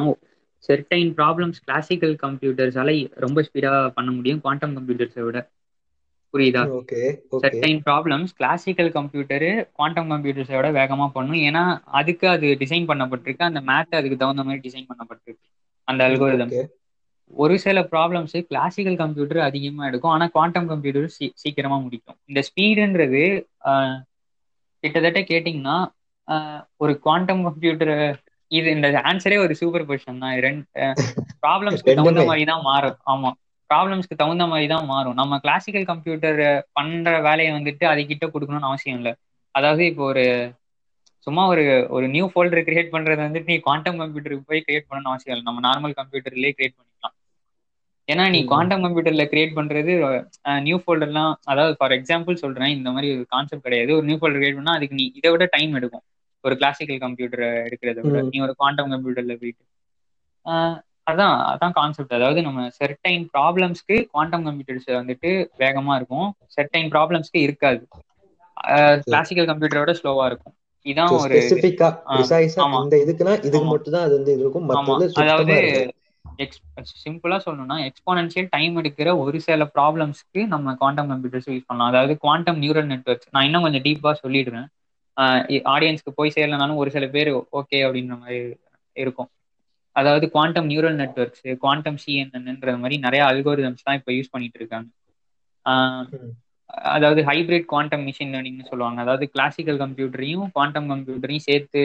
செர்டைன் 0.65 1.11
ப்ராப்ளம்ஸ் 1.19 1.61
கிளாசிக்கல் 1.65 2.15
கம்ப்யூட்டர்ஸால 2.23 2.91
ரொம்ப 3.25 3.45
ஸ்பீடா 3.47 3.73
பண்ண 3.97 4.11
முடியும் 4.11 4.43
குவாண்டம் 4.45 4.77
கம்ப்யூட்டர்ஸை 4.77 5.25
விட. 5.27 5.41
புரியுதா? 6.35 6.65
Certain 7.41 7.81
problems 7.87 8.33
classical 8.39 8.91
computer 8.97 9.49
quantum 9.77 10.11
கம்ப்யூட்டர்ஸை 10.13 10.57
விட 10.59 10.69
வேகமா 10.79 11.07
பண்ணும். 11.17 11.41
ஏன்னா 11.49 11.63
அதுக்கு 11.99 12.27
அது 12.35 12.47
டிசைன் 12.63 12.89
பண்ணப்பட்டிருக்கு. 12.91 13.49
அந்த 13.51 13.61
மேத் 13.71 13.99
அதுக்கு 14.01 14.17
தகுந்த 14.17 14.45
மாதிரி 14.45 14.65
டிசைன் 14.67 14.89
பண்ணப்பட்டிருக்கு. 14.91 15.47
அந்த 15.89 16.01
அல்கோரிதம் 16.09 16.55
ஒரு 17.41 17.55
சில 17.65 17.79
ப்ராப்ளம்ஸ் 17.93 18.35
கிளாசிக்கல் 18.51 18.99
கம்ப்யூட்டர் 19.01 19.41
அதிகமா 19.47 19.83
எடுக்கும். 19.89 20.15
ஆனா 20.15 20.27
குவாண்டம் 20.35 20.69
கம்ப்யூட்டர் 20.73 21.09
சீக்கிரமா 21.43 21.79
முடிக்கும். 21.85 22.19
இந்த 22.29 22.41
ஸ்பீடுன்றது 22.49 23.23
கிட்டத்தட்ட 24.85 25.21
கேட்டிங்கன்னா 25.31 25.77
ஒரு 26.83 26.93
குவாண்டம் 27.05 27.43
கம்ப்யூட்டர் 27.47 27.95
இது 28.53 28.69
இந்த 28.77 28.89
ஆன்சரே 29.11 29.39
ஒரு 29.45 29.55
சூப்பர் 29.61 29.87
பொசிஷன் 29.89 30.23
தான். 30.25 30.35
ரெண்டு 30.47 30.65
ப்ராப்ளம்ஸ்க்கு 31.45 31.95
தகுந்த 32.01 32.23
மாதிரி 32.31 32.45
தான் 32.53 32.65
மாறும். 32.71 32.99
ஆமா. 33.13 33.31
ப்ராப்ளம்ஸ்க்கு 33.71 34.21
தகுந்த 34.23 34.45
மாதிரி 34.53 34.67
தான் 34.73 34.87
மாறும். 34.93 35.17
நம்ம 35.21 35.39
கிளாசிக்கல் 35.45 35.87
கம்ப்யூட்டர் 35.91 36.41
பண்ற 36.79 37.15
வேலையை 37.29 37.53
வந்துட்டு 37.57 37.85
அது 37.93 38.03
கிட்ட 38.11 38.25
கொடுக்கணும்னு 38.35 38.71
அவசியம் 38.71 38.99
இல்லை. 39.01 39.13
அதாவது 39.55 39.83
இப்போ 39.91 40.05
ஒரு 40.13 40.25
சும்மா 41.27 41.43
ஒரு 41.53 41.63
ஒரு 41.97 42.07
நியூ 42.15 42.27
ஃபோல்டர் 42.33 42.67
கிரியேட் 42.67 42.93
பண்றது 42.95 43.21
வந்துட்டு 43.27 43.53
நீ 43.53 43.59
குவாண்டம் 43.67 44.01
கம்ப்யூட்டருக்கு 44.03 44.49
போய் 44.51 44.65
கிரியேட் 44.67 44.89
பண்ணணும்னு 44.89 45.13
அவசியம் 45.13 45.35
இல்லை. 45.35 45.47
நம்ம 45.49 45.63
நார்மல் 45.69 45.97
கம்ப்யூட்டர்லயே 46.01 46.53
கிரியேட் 46.59 46.77
பண்ணிக்கலாம். 46.77 47.15
ஏன்னா 48.09 48.25
நீ 48.35 48.41
குவாண்டம் 48.51 48.85
கம்ப்யூட்டர்ல 48.85 49.25
கிரியேட் 49.33 49.57
பண்றது 49.59 49.93
நியூ 50.67 50.77
ஃபோல்டர்லாம் 50.83 51.33
அதாவது 51.53 51.75
ஃபார் 51.79 51.95
எக்ஸாம்பிள் 51.99 52.43
சொல்றேன் 52.45 52.75
இந்த 52.77 52.89
மாதிரி 52.95 53.09
ஒரு 53.17 53.25
கான்செப்ட் 53.35 53.67
கிடையாது. 53.69 53.91
ஒரு 53.99 54.07
நியூ 54.11 54.19
ஃபோல்டர் 54.21 54.41
கிரியேட் 54.43 54.61
பண்ணா 54.61 54.77
அதுக்கு 54.79 54.99
நீ 55.01 55.07
இதை 55.21 55.31
விட 55.35 55.47
டைம் 55.57 55.75
எடுக்கும். 55.81 56.05
ஒரு 56.45 56.55
கிளாசிக்கல் 56.61 57.01
கம்ப்யூட்டர் 57.05 57.45
எடுக்கிறத 57.67 58.01
விட 58.03 58.19
நீ 58.27 58.39
ஒரு 58.47 58.55
குவாண்டம் 58.59 58.93
கம்ப்யூட்டர்ல 58.93 59.37
போயிட்டு. 59.41 59.63
அதான் 61.07 61.35
அதான் 61.51 61.75
கான்செப்ட் 61.75 62.09
அதாவது 62.11 62.41
நம்ம 62.47 62.61
செர்டைன் 62.79 63.25
ப்ராப்ளம்ஸ்க்கு 63.35 63.97
குவாண்டம் 64.11 64.47
கம்ப்யூட்டர்ஸ் 64.47 64.89
வந்துட்டு 64.99 65.31
வேகமா 65.63 65.95
இருக்கும். 65.97 66.27
செர்டைன் 66.57 66.91
ப்ராப்ளம்ஸ்க்கு 66.95 67.41
இருக்காது. 67.47 67.83
கிளாசிக்கல் 69.07 69.49
கம்ப்யூட்டரோட 69.51 69.93
ஸ்லோவா 70.01 70.25
இருக்கும். 70.31 70.55
இதான் 70.87 71.15
ஒரு 71.21 71.39
இந்த 72.81 72.97
இதுக்குனா 73.05 73.35
இதுக்கு 73.49 73.67
மட்டும் 73.67 73.95
தான் 73.97 74.07
அது 74.07 74.17
வந்து 74.19 74.33
இருக்கும். 74.37 74.69
அதாவது 75.21 75.55
எக்ஸ் 76.39 76.61
சிம்பிளா 77.03 77.37
சொல்லணும்னா 77.45 77.77
எக்ஸ்போனன்ஷியல் 77.87 78.49
டைம் 78.51 78.75
எடுக்கிற 78.81 79.09
ஒரு 79.23 79.39
சில 79.47 79.65
ப்ராப்ளம்ஸ்க்கு 79.75 80.41
நம்ம 80.53 80.75
குவாண்டம் 80.81 81.11
கம்ப்யூட்டர்ஸ் 81.13 81.49
யூஸ் 81.51 81.69
பண்ணலாம். 81.69 81.91
அதாவது 81.93 82.15
குவாண்டம் 82.25 82.61
நியூரல் 82.65 82.91
நெட்ஒர்க்ஸ் 82.93 83.31
நான் 83.31 83.47
இன்னும் 83.49 83.67
கொஞ்சம் 83.67 83.85
டீப்பா 83.87 84.13
சொல்லிடுறேன் 84.23 84.67
ஆடியன்ஸ்க்கு 85.75 86.13
போய் 86.19 86.35
சேரலனாலும் 86.37 86.81
ஒரு 86.83 86.91
சில 86.97 87.07
பேர் 87.17 87.31
ஓகே 87.59 87.79
அப்படின்ற 87.87 88.15
மாதிரி 88.23 88.41
இருக்கும். 88.97 89.31
அதாவது 89.97 90.27
குவாண்டம் 90.35 90.69
நியூரல் 90.73 90.99
நெட்ஒர்க்ஸ் 91.03 91.45
குவாண்டம் 91.63 91.99
சிஎன்என்ன்ற 92.05 92.73
மாதிரி 92.83 92.97
நிறைய 93.07 93.23
அல்கோரிதம்ஸ் 93.31 93.87
தான் 93.87 93.99
இப்போ 94.01 94.13
யூஸ் 94.19 94.33
பண்ணிட்டு 94.35 94.59
இருக்காங்க. 94.61 94.89
அதாவது 96.95 97.21
ஹைபிரிட் 97.29 97.67
குவாண்டம் 97.73 98.05
மிஷின் 98.09 98.33
லேர்னிங்னு 98.35 98.71
சொல்லுவாங்க. 98.71 98.99
அதாவது 99.05 99.25
கிளாசிக்கல் 99.35 99.81
கம்ப்யூட்டரையும் 99.85 100.47
குவாண்டம் 100.57 100.89
கம்ப்யூட்டரையும் 100.93 101.47
சேர்த்து 101.51 101.83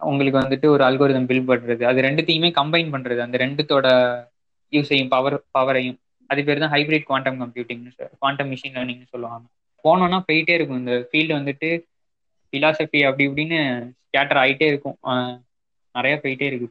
உங்களுக்கு 0.00 0.38
வந்துட்டு 0.42 0.66
ஒரு 0.74 0.82
அல்கோரிதம் 0.88 1.28
பில்ட் 1.30 1.50
பண்றது. 1.50 1.82
அது 1.90 1.98
ரெண்டுத்தையுமே 2.06 2.50
கம்பைன் 2.60 2.92
பண்றது. 2.94 3.20
அந்த 3.26 3.36
ரெண்டுத்தோட 3.44 3.86
யூஸையும் 4.72 5.12
பவர் 5.14 5.36
பவரையும் 5.56 5.98
அது 6.30 6.40
பேர் 6.46 6.62
தான் 6.64 6.74
hybrid 6.74 7.08
quantum 7.10 7.38
computing 7.42 7.82
quantum 8.20 8.50
machine 8.52 8.74
லேர்னிங்னு 8.76 9.12
சொல்லுவாங்க. 9.14 9.46
போனோம்னா 9.84 10.20
போயிட்டே 10.28 10.56
இருக்கும். 10.58 10.82
இந்த 10.82 10.94
ஃபீல்டு 11.10 11.38
வந்துட்டு 11.38 11.70
பிலாசபி 12.52 13.00
அப்படி 13.08 13.26
இப்படின்னு 13.28 13.60
ஸ்கேட்டர் 14.06 14.40
ஆகிட்டே 14.42 14.66
இருக்கும். 14.72 14.98
நிறைய 15.94 16.14
போயிட்டே 16.24 16.48
இருக்கு. 16.50 16.68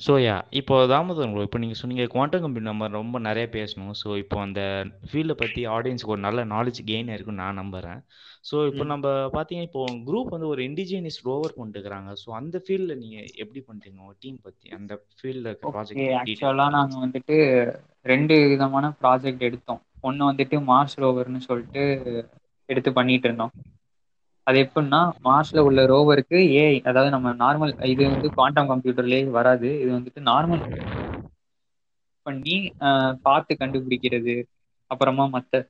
ஸோ 0.00 0.12
யா 0.24 0.36
இப்போ 0.58 0.74
தாமதம் 0.92 1.34
இப்போ 1.46 1.58
நீங்கள் 1.62 1.78
சொன்னீங்க 1.80 2.04
குவாண்டம் 2.12 2.42
கம்ப்யூட்டர் 2.42 2.70
நம்ம 2.70 2.86
ரொம்ப 2.96 3.16
நிறைய 3.26 3.46
பேசணும். 3.56 3.92
ஸோ 4.00 4.08
இப்போ 4.22 4.36
அந்த 4.44 4.60
ஃபீல்டை 5.10 5.34
பற்றி 5.42 5.62
ஆடியன்ஸுக்கு 5.74 6.14
ஒரு 6.14 6.22
நல்ல 6.26 6.40
நாலேஜ் 6.54 6.80
கெயின் 6.88 7.12
இருக்குன்னு 7.14 7.42
நான் 7.42 7.60
நம்புகிறேன் 7.62 8.00
ஸோ 8.48 8.56
இப்போ 8.70 8.84
நம்ம 8.92 9.06
பார்த்தீங்கன்னா 9.36 9.68
இப்போ 9.68 9.82
குரூப் 10.08 10.32
வந்து 10.34 10.48
ஒரு 10.52 10.62
இண்டிஜினியஸ் 10.68 11.20
ரோவர் 11.28 11.56
பண்ணிட்டுருக்காங்க 11.58 12.12
ஸோ 12.22 12.30
அந்த 12.40 12.58
ஃபீல்டில் 12.64 13.00
நீங்கள் 13.02 13.28
எப்படி 13.42 13.62
பண்ணுறீங்க 13.68 13.98
உங்கள் 14.04 14.18
டீம் 14.24 14.40
பற்றி 14.46 14.68
அந்த 14.78 14.94
ஃபீல்டில் 15.18 15.50
ப்ராஜெக்ட் 15.64 16.02
ஆக்சுவலாக 16.22 16.74
நாங்கள் 16.78 17.02
வந்துட்டு 17.04 17.36
ரெண்டு 18.12 18.36
விதமான 18.52 18.94
ப்ராஜெக்ட் 19.02 19.46
எடுத்தோம். 19.50 19.82
ஒன்று 20.02 20.28
வந்துட்டு 20.28 20.56
மார்ஸ் 20.68 20.96
ரோவர்னு 20.96 21.40
சொல்லிட்டு 21.46 21.82
எடுத்து 22.68 22.90
பண்ணிட்டு 22.92 23.28
இருந்தோம். 23.28 23.52
அது 24.46 24.58
எப்படின்னா 24.64 24.98
மார்ஸ்ல 25.26 25.64
உள்ள 25.68 25.80
ரோவருக்கு 25.92 26.38
ஏஐ 26.56 26.76
அதாவது 26.90 27.10
நம்ம 27.16 27.32
நார்மல் 27.42 27.72
இது 27.92 28.02
வந்து 28.08 28.30
குவாண்டம் 28.36 28.70
கம்ப்யூட்டர்லேயே 28.72 29.24
வராது. 29.38 29.68
இது 29.82 29.90
வந்துட்டு 29.98 30.22
நார்மல் 30.30 30.62
பண்ணி 32.26 32.56
பார்த்து 33.26 33.52
கண்டுபிடிக்கிறது 33.60 34.34
அப்புறமா 34.90 35.24
மற்ற 35.34 35.62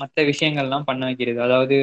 மற்ற 0.00 0.22
விஷயங்கள்லாம் 0.30 0.88
பண்ண 0.88 1.02
வைக்கிறது. 1.08 1.38
அதாவது 1.46 1.76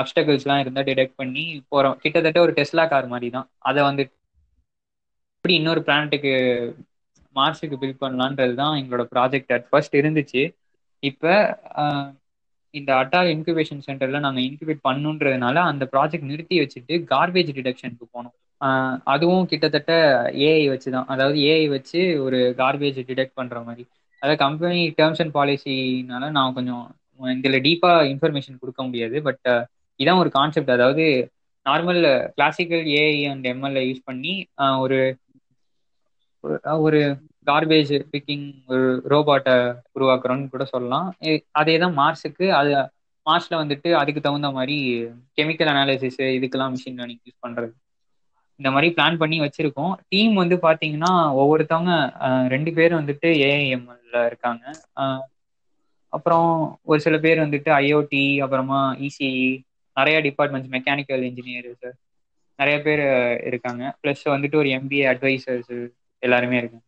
அப்டக்கிள்ஸ்லாம் 0.00 0.62
இருந்தால் 0.62 0.88
டிடெக்ட் 0.88 1.20
பண்ணி 1.20 1.42
போகிறோம் 1.70 1.98
கிட்டத்தட்ட 2.02 2.40
ஒரு 2.46 2.52
டெஸ்லா 2.58 2.84
கார் 2.88 3.12
மாதிரி 3.12 3.28
தான் 3.36 3.48
அதை 3.68 3.80
வந்து 3.88 4.02
எப்படி 5.34 5.54
இன்னொரு 5.58 5.80
பிளானட்டுக்கு 5.86 6.32
மார்ஸுக்கு 7.36 7.76
பில்ட் 7.82 8.02
பண்ணலான்றது 8.04 8.54
தான் 8.62 8.74
எங்களோட 8.80 9.04
ப்ராஜெக்ட் 9.14 9.54
அட் 9.56 9.68
ஃபர்ஸ்ட் 9.70 9.96
இருந்துச்சு. 10.00 10.42
இப்போ 11.02 11.32
இந்த 12.74 12.90
அட்டார் 13.00 13.30
இன்குபேஷன் 13.34 13.82
சென்டர்ல 13.86 14.20
நாங்கள் 14.26 14.44
இன்குபேட் 14.48 14.86
பண்ணுன்றதுனால 14.88 15.56
அந்த 15.70 15.84
ப்ராஜெக்ட் 15.94 16.30
நிறுத்தி 16.30 16.56
வச்சுட்டு 16.62 16.94
கார்பேஜ் 17.12 17.50
டிடெக்ஷனுக்கு 17.58 18.06
போனோம். 18.14 18.36
அதுவும் 19.14 19.48
கிட்டத்தட்ட 19.50 19.92
ஏஐ 20.48 20.64
வச்சு 20.72 20.88
தான் 20.94 21.08
அதாவது 21.12 21.38
ஏஐ 21.52 21.66
வச்சு 21.76 22.00
ஒரு 22.26 22.38
கார்பேஜ் 22.60 22.98
டிடெக்ட் 23.10 23.38
பண்ணுற 23.40 23.58
மாதிரி. 23.68 23.84
அதாவது 24.22 24.38
கம்பெனி 24.44 24.80
டேர்ம்ஸ் 24.98 25.22
அண்ட் 25.22 25.34
பாலிசினால 25.38 26.30
நான் 26.38 26.56
கொஞ்சம் 26.58 26.84
இதில் 27.40 27.64
டீப்பாக 27.66 28.08
இன்ஃபர்மேஷன் 28.12 28.60
கொடுக்க 28.62 28.80
முடியாது. 28.88 29.16
பட் 29.28 29.48
இதான் 30.00 30.20
ஒரு 30.22 30.30
கான்செப்ட் 30.38 30.74
அதாவது 30.76 31.04
normal 31.66 32.00
classical 32.36 32.86
AI 33.00 33.18
and 33.32 33.46
ML 33.52 33.82
use 33.88 34.08
பண்ணி 34.10 34.32
ஒரு 34.84 34.98
ஒரு 36.86 37.00
கார்பேஜ் 37.46 37.92
பிக்கிங் 38.12 38.46
ஒரு 38.68 38.82
ரோபோட்டை 39.12 39.54
உருவாக்குறோம்னு 39.96 40.52
கூட 40.54 40.64
சொல்லலாம். 40.64 41.06
அதே 41.60 41.74
தான் 41.78 41.96
மார்ஸுக்கு 42.00 42.46
அது 42.60 42.72
மார்ஸில் 43.26 43.60
வந்துட்டு 43.62 43.88
அதுக்கு 44.00 44.20
தகுந்த 44.20 44.48
மாதிரி 44.58 44.76
கெமிக்கல் 45.38 45.70
அனாலிசிஸ் 45.72 46.20
இதுக்கெல்லாம் 46.36 46.72
மிஷின் 46.74 46.98
லேர்னிங் 47.00 47.22
யூஸ் 47.26 47.42
பண்ணுறது 47.44 47.72
இந்த 48.60 48.70
மாதிரி 48.74 48.88
பிளான் 48.96 49.20
பண்ணி 49.20 49.36
வச்சுருக்கோம். 49.40 49.92
டீம் 50.12 50.34
வந்து 50.40 50.56
பாத்தீங்கன்னா 50.66 51.12
ஒவ்வொருத்தவங்க 51.40 51.92
ரெண்டு 52.54 52.70
பேர் 52.78 52.92
வந்துட்டு 53.00 53.28
ஏஐஎம்எல்ல 53.48 54.16
இருக்காங்க. 54.30 54.64
அப்புறம் 56.12 56.48
ஒரு 56.90 57.00
சில 57.00 57.16
பேர் 57.24 57.44
வந்துட்டு 57.44 57.70
ஐஓடி 57.84 58.24
அப்புறமா 58.44 58.80
இசிஇ 59.06 59.30
நிறைய 59.96 60.16
டிபார்ட்மெண்ட்ஸ் 60.26 60.72
மெக்கானிக்கல் 60.74 61.22
இன்ஜினியர்ஸ் 61.28 61.86
நிறைய 62.58 62.76
பேர் 62.86 63.02
இருக்காங்க. 63.50 63.82
ப்ளஸ் 64.02 64.24
வந்துட்டு 64.34 64.60
ஒரு 64.62 64.70
எம்பிஏ 64.78 65.04
அட்வைசர்ஸ் 65.12 65.74
எல்லாருமே 66.22 66.58
இருக்காங்க. 66.60 66.86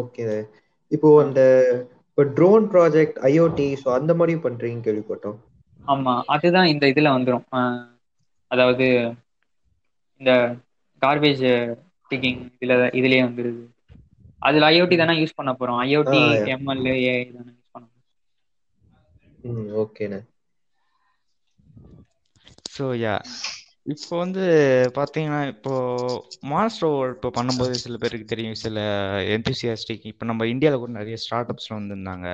ஓகே 0.00 0.24
இப்போ 0.90 1.08
அந்த 1.24 1.40
இப்போ 2.08 2.24
ட்ரோன் 2.36 2.66
ப்ராஜெக்ட் 2.74 3.18
ஐஓடி 3.30 3.68
ஸோ 3.82 3.88
அந்த 3.98 4.12
மாதிரி 4.20 4.36
பண்றீங்க 4.46 4.84
கேள்விப்பட்டோம். 4.86 5.38
ஆமா 5.92 6.12
அதுதான் 6.34 6.70
இந்த 6.72 6.84
இதுல 6.92 7.08
வந்துடும் 7.16 7.46
அதாவது 8.50 8.86
இந்த 10.20 10.30
கார்பேஜ் 11.02 11.44
பிக்கிங் 12.10 12.42
இதுல 12.56 12.74
இதுலயே 12.98 13.22
வந்துருது. 13.26 13.62
அதுல 14.48 14.68
ஐஓடி 14.74 14.96
தானே 15.00 15.14
யூஸ் 15.20 15.38
பண்ண 15.38 15.52
போறோம். 15.60 15.80
ஐஓடி 15.88 16.20
எம்எல் 16.54 16.84
ஏஐ 16.94 17.22
தானே 17.36 17.50
யூஸ் 17.56 17.72
பண்ண 17.74 17.84
போறோம். 17.86 18.02
ஓகேண்ணே 19.82 20.20
ஸோ 22.74 22.86
யா 23.02 23.14
இப்போ 23.86 24.14
வந்து 24.22 24.44
பார்த்தீங்கன்னா 24.96 25.40
இப்போ 25.52 25.72
மாஸ்டர் 26.52 26.94
இப்போ 27.14 27.28
பண்ணும்போது 27.36 27.74
சில 27.84 27.96
பேருக்கு 28.02 28.32
தெரியும். 28.32 28.56
சில 28.64 28.78
என்தூசியாஸ்டிக் 29.34 30.06
இப்போ 30.12 30.24
நம்ம 30.30 30.46
இந்தியாவில் 30.52 30.82
கூட 30.82 30.92
நிறைய 31.00 31.16
ஸ்டார்ட் 31.24 31.52
அப்ஸ்ல 31.52 31.76
வந்திருந்தாங்க. 31.78 32.28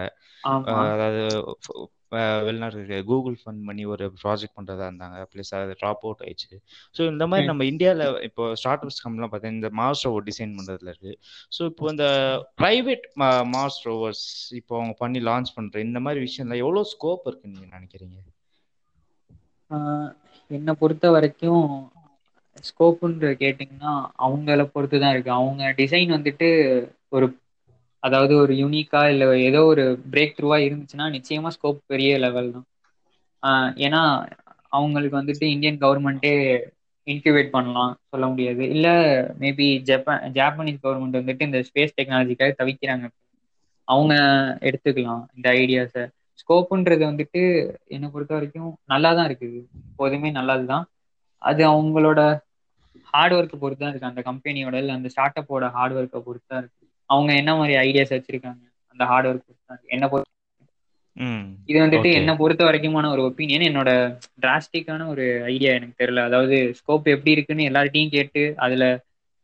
அதாவது 0.94 1.20
வெளிநாட்டு 2.46 2.80
கூகுள் 3.10 3.36
ஃபண்ட் 3.42 3.62
பண்ணி 3.68 3.84
ஒரு 3.92 4.04
ப்ராஜெக்ட் 4.22 4.56
பண்ணுறதா 4.58 4.88
இருந்தாங்க. 4.90 5.18
ப்ளஸ் 5.32 5.52
அது 5.58 5.76
ட்ராப் 5.82 6.02
அவுட் 6.06 6.24
ஆயிடுச்சு. 6.26 6.56
ஸோ 6.96 7.02
இந்த 7.12 7.24
மாதிரி 7.30 7.46
நம்ம 7.50 7.64
இந்தியாவில் 7.72 8.04
இப்போ 8.28 8.44
ஸ்டார்ட் 8.62 8.84
அப்ஸ் 8.86 9.02
கம்பெனிலாம் 9.04 9.32
பார்த்தீங்கன்னா 9.32 9.62
இந்த 9.62 9.70
மாஸ் 9.80 10.04
ரோவர் 10.06 10.26
டிசைன் 10.30 10.52
பண்ணுறதுல 10.58 10.92
இருக்கு. 10.94 11.14
ஸோ 11.56 11.62
இப்போ 11.70 11.86
இந்த 11.94 12.06
ப்ரைவேட் 12.62 13.06
மாஸ் 13.54 13.80
ரோவர்ஸ் 13.88 14.26
இப்போ 14.60 14.74
அவங்க 14.80 14.96
பண்ணி 15.02 15.22
லான்ச் 15.30 15.56
பண்ணுற 15.58 15.84
இந்த 15.88 16.00
மாதிரி 16.06 16.20
விஷயம்ல 16.28 16.58
எவ்வளோ 16.64 16.84
ஸ்கோப் 16.94 17.26
இருக்குன்னு 17.30 17.58
நீங்கள் 17.58 17.76
நினைக்கிறீங்க? 17.78 18.18
என்னை 20.50 20.72
பொறுத்த 20.80 21.06
வரைக்கும் 21.10 21.66
ஸ்கோப்புன்ற 22.68 23.28
கேட்டிங்கன்னா 23.42 23.92
அவங்கள 24.24 24.64
பொறுத்து 24.74 24.96
தான் 25.00 25.12
இருக்கு. 25.14 25.30
அவங்க 25.32 25.62
டிசைன் 25.80 26.10
வந்துட்டு 26.16 26.48
ஒரு 27.08 27.26
அதாவது 28.02 28.34
ஒரு 28.36 28.52
யூனிக்கா 28.54 29.02
இல்லை 29.12 29.26
ஏதோ 29.48 29.60
ஒரு 29.72 29.82
பிரேக் 30.12 30.36
த்ரூவா 30.38 30.56
இருந்துச்சுன்னா 30.66 31.06
நிச்சயமா 31.16 31.50
ஸ்கோப் 31.56 31.80
பெரிய 31.86 32.12
லெவல் 32.18 32.50
தான். 32.54 32.66
ஏன்னா 33.86 34.00
அவங்களுக்கு 34.72 35.20
வந்துட்டு 35.20 35.46
இந்தியன் 35.54 35.82
கவர்மெண்ட்டே 35.84 36.32
இன்க்யூபேட் 37.06 37.54
பண்ணலாம் 37.54 37.92
சொல்ல 38.10 38.24
முடியாது. 38.26 38.62
இல்லை 38.74 38.92
மேபி 39.42 39.66
ஜப்பான் 39.90 40.22
ஜாப்பனீஸ் 40.38 40.82
கவர்மெண்ட் 40.84 41.20
வந்துட்டு 41.20 41.48
இந்த 41.48 41.60
ஸ்பேஸ் 41.68 41.96
டெக்னாலஜிக்காக 41.98 42.52
தவிக்கிறாங்க. 42.60 43.06
அவங்க 43.88 44.14
எடுத்துக்கலாம் 44.68 45.22
இந்த 45.36 45.48
ஐடியாஸை 45.62 46.04
ஸ்கோப்புன்றது 46.40 47.04
வந்துட்டு 47.10 47.42
என்னை 47.94 48.08
பொறுத்த 48.14 48.32
வரைக்கும் 48.36 48.70
நல்லா 48.92 49.10
தான் 49.18 49.28
இருக்குது. 49.30 49.60
எப்போதுமே 49.90 50.30
நல்லது 50.38 50.64
தான் 50.72 50.84
அது 51.42 51.62
அவங்களோட 51.72 52.20
ஹார்ட் 53.12 53.34
ஒர்க்கை 53.38 53.56
பொறுத்து 53.62 53.82
தான் 53.84 53.92
இருக்கு. 53.92 54.10
அந்த 54.10 54.22
கம்பெனியோட 54.30 54.74
இல்லை 54.82 54.94
அந்த 54.98 55.08
ஸ்டார்ட் 55.14 55.40
அப்போட 55.42 55.66
ஹார்ட் 55.76 55.96
ஒர்க்கை 56.00 56.20
பொறுத்து 56.26 56.48
தான் 56.52 56.62
இருக்கு. 56.62 56.84
அவங்க 57.10 57.30
என்ன 57.42 57.50
மாதிரி 57.60 57.74
ஐடியாஸ் 57.86 58.14
வச்சிருக்காங்க 58.16 58.62
அந்த 58.92 59.04
ஹார்ட் 59.10 59.28
ஒர்க் 59.30 59.46
பொறுத்து 59.48 59.70
தான் 59.72 59.82
என்ன 59.96 60.04
பொறுத்த 60.12 60.30
இது 61.70 61.78
வந்துட்டு 61.82 62.10
என்ன 62.18 62.30
பொறுத்த 62.40 62.62
வரைக்குமான 62.66 63.08
ஒரு 63.14 63.22
ஒப்பீனியன் 63.28 63.64
என்னோட 63.68 63.90
டிராஸ்டிக்கான 64.42 65.06
ஒரு 65.12 65.24
ஐடியா 65.52 65.72
எனக்கு 65.78 66.00
தெரியல. 66.02 66.22
அதாவது 66.28 66.56
ஸ்கோப் 66.78 67.06
எப்படி 67.14 67.34
இருக்குன்னு 67.34 67.68
எல்லார்ட்டையும் 67.70 68.14
கேட்டு 68.16 68.42
அதுல 68.64 68.84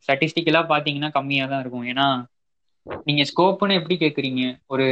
ஸ்டாட்டிஸ்டிக்கலா 0.08 0.62
பாத்தீங்கன்னா 0.72 1.10
கம்மியா 1.16 1.44
தான் 1.52 1.62
இருக்கும். 1.62 1.86
ஏன்னா 1.92 2.06
நீங்க 3.08 3.22
ஸ்கோப்னு 3.30 3.78
எப்படி 3.80 3.96
கேக்குறீங்க? 4.04 4.42
ஒரு 4.72 4.86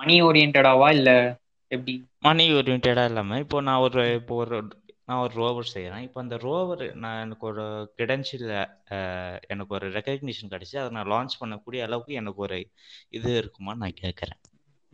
மணி 0.00 0.16
ஓரியன்டாவா 0.28 0.88
இல்ல 0.98 1.10
எப்படி? 1.70 1.94
மணி 2.20 2.44
ஓரியன்டா 2.52 3.04
இல்லாம 3.04 3.38
இப்போ 3.38 3.58
நான் 3.66 3.82
ஒரு 3.84 4.02
இப்போ 4.14 4.34
ஒரு 4.36 4.56
நான் 5.08 5.22
ஒரு 5.22 5.34
ரோவர் 5.36 5.72
செய்கிறேன் 5.72 6.04
இப்போ 6.06 6.18
அந்த 6.20 6.36
ரோவர் 6.42 6.82
நான் 6.96 7.22
எனக்கு 7.22 7.44
ஒரு 7.46 7.64
கிரெடென்ஷியல் 7.96 8.50
எனக்கு 9.48 9.74
ஒரு 9.74 9.86
ரெக்கக்னிஷன் 9.96 10.52
கிடச்சி 10.52 10.76
அதை 10.82 10.90
நான் 10.90 11.10
லான்ச் 11.14 11.40
பண்ணக்கூடிய 11.40 11.86
அளவுக்கு 11.88 12.20
எனக்கு 12.20 12.42
ஒரு 12.42 12.58
இது 13.18 13.30
இருக்குமான்னு 13.40 13.82
நான் 13.84 14.00
கேட்குறேன் 14.02 14.38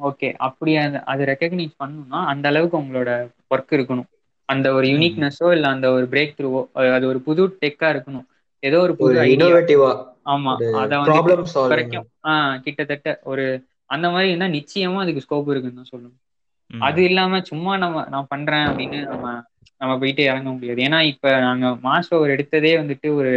ஓகே 0.00 0.28
அப்படி 0.46 0.72
அந்த 0.76 0.98
அது 1.04 1.22
ரெக்கக்னைஸ் 1.24 1.74
பண்ணணும்னா 1.82 2.20
அந்த 2.32 2.46
அளவுக்கு 2.48 2.76
உங்களோட 2.78 3.10
ஒர்க் 3.54 3.76
இருக்கணும். 3.76 4.08
அந்த 4.48 4.66
ஒரு 4.72 4.86
யூனிக்னஸோ 4.86 5.46
இல்லை 5.52 5.68
அந்த 5.70 5.86
ஒரு 5.90 6.06
பிரேக் 6.06 6.34
த்ரூவோ 6.38 6.60
அது 6.96 7.06
ஒரு 7.06 7.20
புது 7.20 7.44
டெக்கா 7.62 7.88
இருக்கணும். 7.94 8.26
ஏதோ 8.62 8.78
ஒரு 8.80 8.94
புது 8.96 9.14
ஐடியா 9.22 9.48
ஆமா. 10.26 10.52
அத 10.82 10.92
வந்து 11.00 11.34
வரைக்கும் 11.64 12.06
ஆஹ் 12.24 12.56
கிட்டத்தட்ட 12.64 13.10
ஒரு 13.24 13.44
அந்த 13.90 14.06
மாதிரி 14.10 14.30
இருந்தா 14.30 14.48
நிச்சயமா 14.56 15.02
அதுக்கு 15.04 15.24
ஸ்கோப் 15.26 15.50
இருக்குன்னு 15.50 15.80
தான் 15.80 15.92
சொல்லணும். 15.92 16.16
அது 16.70 17.00
இல்லாம 17.04 17.40
சும்மா 17.48 17.72
நம்ம 17.82 18.04
நான் 18.12 18.30
பண்றேன் 18.30 18.66
அப்படின்னு 18.68 18.98
நம்ம 19.06 19.26
நம்ம 19.80 19.92
போயிட்டு 19.98 20.22
இறங்க 20.24 20.48
முடியாது. 20.52 20.80
ஏன்னா 20.86 20.98
இப்ப 21.12 21.32
நாங்க 21.40 21.66
மாஸ்டர் 21.82 22.22
ஒரு 22.22 22.30
எடுத்ததே 22.36 22.72
வந்துட்டு 22.80 23.08
ஒரு 23.18 23.32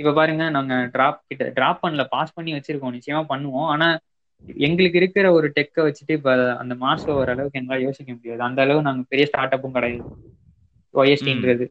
இப்ப 0.00 0.12
பாருங்க 0.12 0.44
நாங்க 0.50 0.74
டிராப் 0.92 1.20
கிட்ட 1.28 1.44
டிராப் 1.56 1.82
பண்ணல 1.82 2.02
பாஸ் 2.10 2.34
பண்ணி 2.34 2.52
வச்சிருக்கோம் 2.54 2.96
நிச்சயமா 2.96 3.22
பண்ணுவோம். 3.30 3.68
ஆனா 3.74 3.88
எங்களுக்கு 4.58 5.00
இருக்கிற 5.00 5.26
ஒரு 5.32 5.48
டெக்கை 5.56 5.82
வச்சுட்டு 5.86 6.16
இப்ப 6.18 6.30
அந்த 6.62 6.74
மாஸ் 6.82 7.06
ஓவர் 7.12 7.32
அளவுக்கு 7.32 7.60
எங்களால் 7.60 7.86
யோசிக்க 7.86 8.10
முடியாது. 8.12 8.42
அந்த 8.48 8.60
அளவு 8.64 8.86
நாங்க 8.88 9.02
பெரிய 9.08 9.26
ஸ்டார்ட் 9.30 9.56
அப்பும் 9.56 9.76
கிடையாது. 9.76 10.04
ஒய்எஸ்டின்றது 10.94 11.66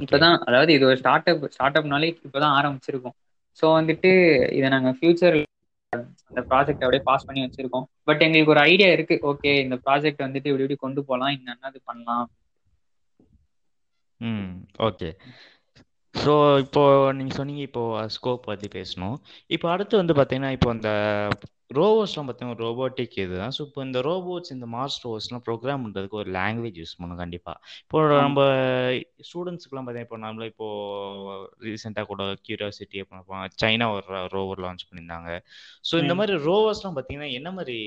இப்பதான் 0.00 0.36
அதாவது 0.46 0.70
இது 0.72 0.84
ஒரு 0.86 0.98
ஸ்டார்ட் 1.00 1.30
அப் 1.30 1.46
ஸ்டார்ட் 1.54 1.78
அப்னாலே 1.78 2.08
இப்பதான் 2.18 2.56
ஆரம்பிச்சிருக்கோம். 2.58 3.16
ஸோ 3.62 3.66
வந்துட்டு 3.76 4.10
இதை 4.58 4.68
நாங்க 4.68 4.90
ஃபியூச்சர் 4.96 5.36
அந்த 5.92 6.40
ப்ராஜெக்ட் 6.50 6.84
அப்படியே 6.84 7.02
பாஸ் 7.08 7.26
பண்ணி 7.26 7.40
வச்சிருக்கோம். 7.44 7.86
பட் 8.04 8.24
எங்களுக்கு 8.26 8.54
ஒரு 8.54 8.62
ஐடியா 8.66 8.90
இருக்கு. 8.92 9.16
ஓகே 9.30 9.52
இந்த 9.64 9.78
ப்ராஜெக்ட் 9.86 10.26
வந்துட்டு 10.26 10.50
இப்படி 10.50 10.64
இப்படி 10.64 10.78
கொண்டு 10.78 11.02
போகலாம் 11.08 11.34
என்னென்னது 11.36 11.80
பண்ணலாம். 11.84 12.26
ம் 14.20 14.50
ஓகே 14.80 15.08
ஸோ 16.14 16.32
இப்போ 16.62 16.82
நீங்கள் 17.18 17.38
சொன்னீங்க 17.38 17.62
இப்போ 17.66 17.82
ஸ்கோப் 18.16 18.46
பற்றி 18.46 18.68
பேசணும். 18.72 19.16
இப்போ 19.50 19.66
அடுத்து 19.70 19.94
வந்து 19.96 20.14
பார்த்தீங்கன்னா 20.14 20.50
இப்போ 20.56 20.70
அந்த 20.70 20.90
ரோபோட்ஸ்லாம் 21.70 22.28
பார்த்தீங்கன்னா 22.28 22.60
ரோபோட்டிக் 22.64 23.16
இதுதான் 23.24 23.52
ஸோ 23.56 23.60
இப்போ 23.66 23.80
இந்த 23.86 23.98
ரோபோட்ஸ் 24.06 24.52
இந்த 24.54 24.66
மாஸ் 24.74 24.96
ரோபோட்ஸ்லாம் 25.02 25.44
ப்ரோக்ராம் 25.48 25.82
பண்ணுறதுக்கு 25.84 26.18
ஒரு 26.22 26.30
லாங்குவேஜ் 26.36 26.78
யூஸ் 26.80 26.94
பண்ணணும் 26.96 27.20
கண்டிப்பாக 27.22 27.56
இப்போ 27.84 27.98
நம்ம 28.24 28.40
ஸ்டூடெண்ட்ஸ்க்குலாம் 29.28 29.86
பார்த்தீங்கன்னா 29.86 30.08
இப்போ 30.08 30.18
நம்மள 30.24 30.46
இப்போ 30.52 30.68
ரீசெண்டாக 31.66 32.08
கூட 32.10 32.24
கியூரியாசிட்டி 32.46 33.02
அப்புறம் 33.04 33.26
சைனா 33.62 33.88
ஒரு 33.96 34.06
ரோவர் 34.34 34.62
லான்ச் 34.64 34.86
பண்ணியிருந்தாங்க. 34.88 35.30
ஸோ 35.88 35.94
இந்த 36.04 36.16
மாதிரி 36.20 36.34
ரோவர்ஸ்லாம் 36.48 36.96
பார்த்தீங்கன்னா 36.96 37.30
என்ன 37.38 37.52
மாதிரி 37.58 37.78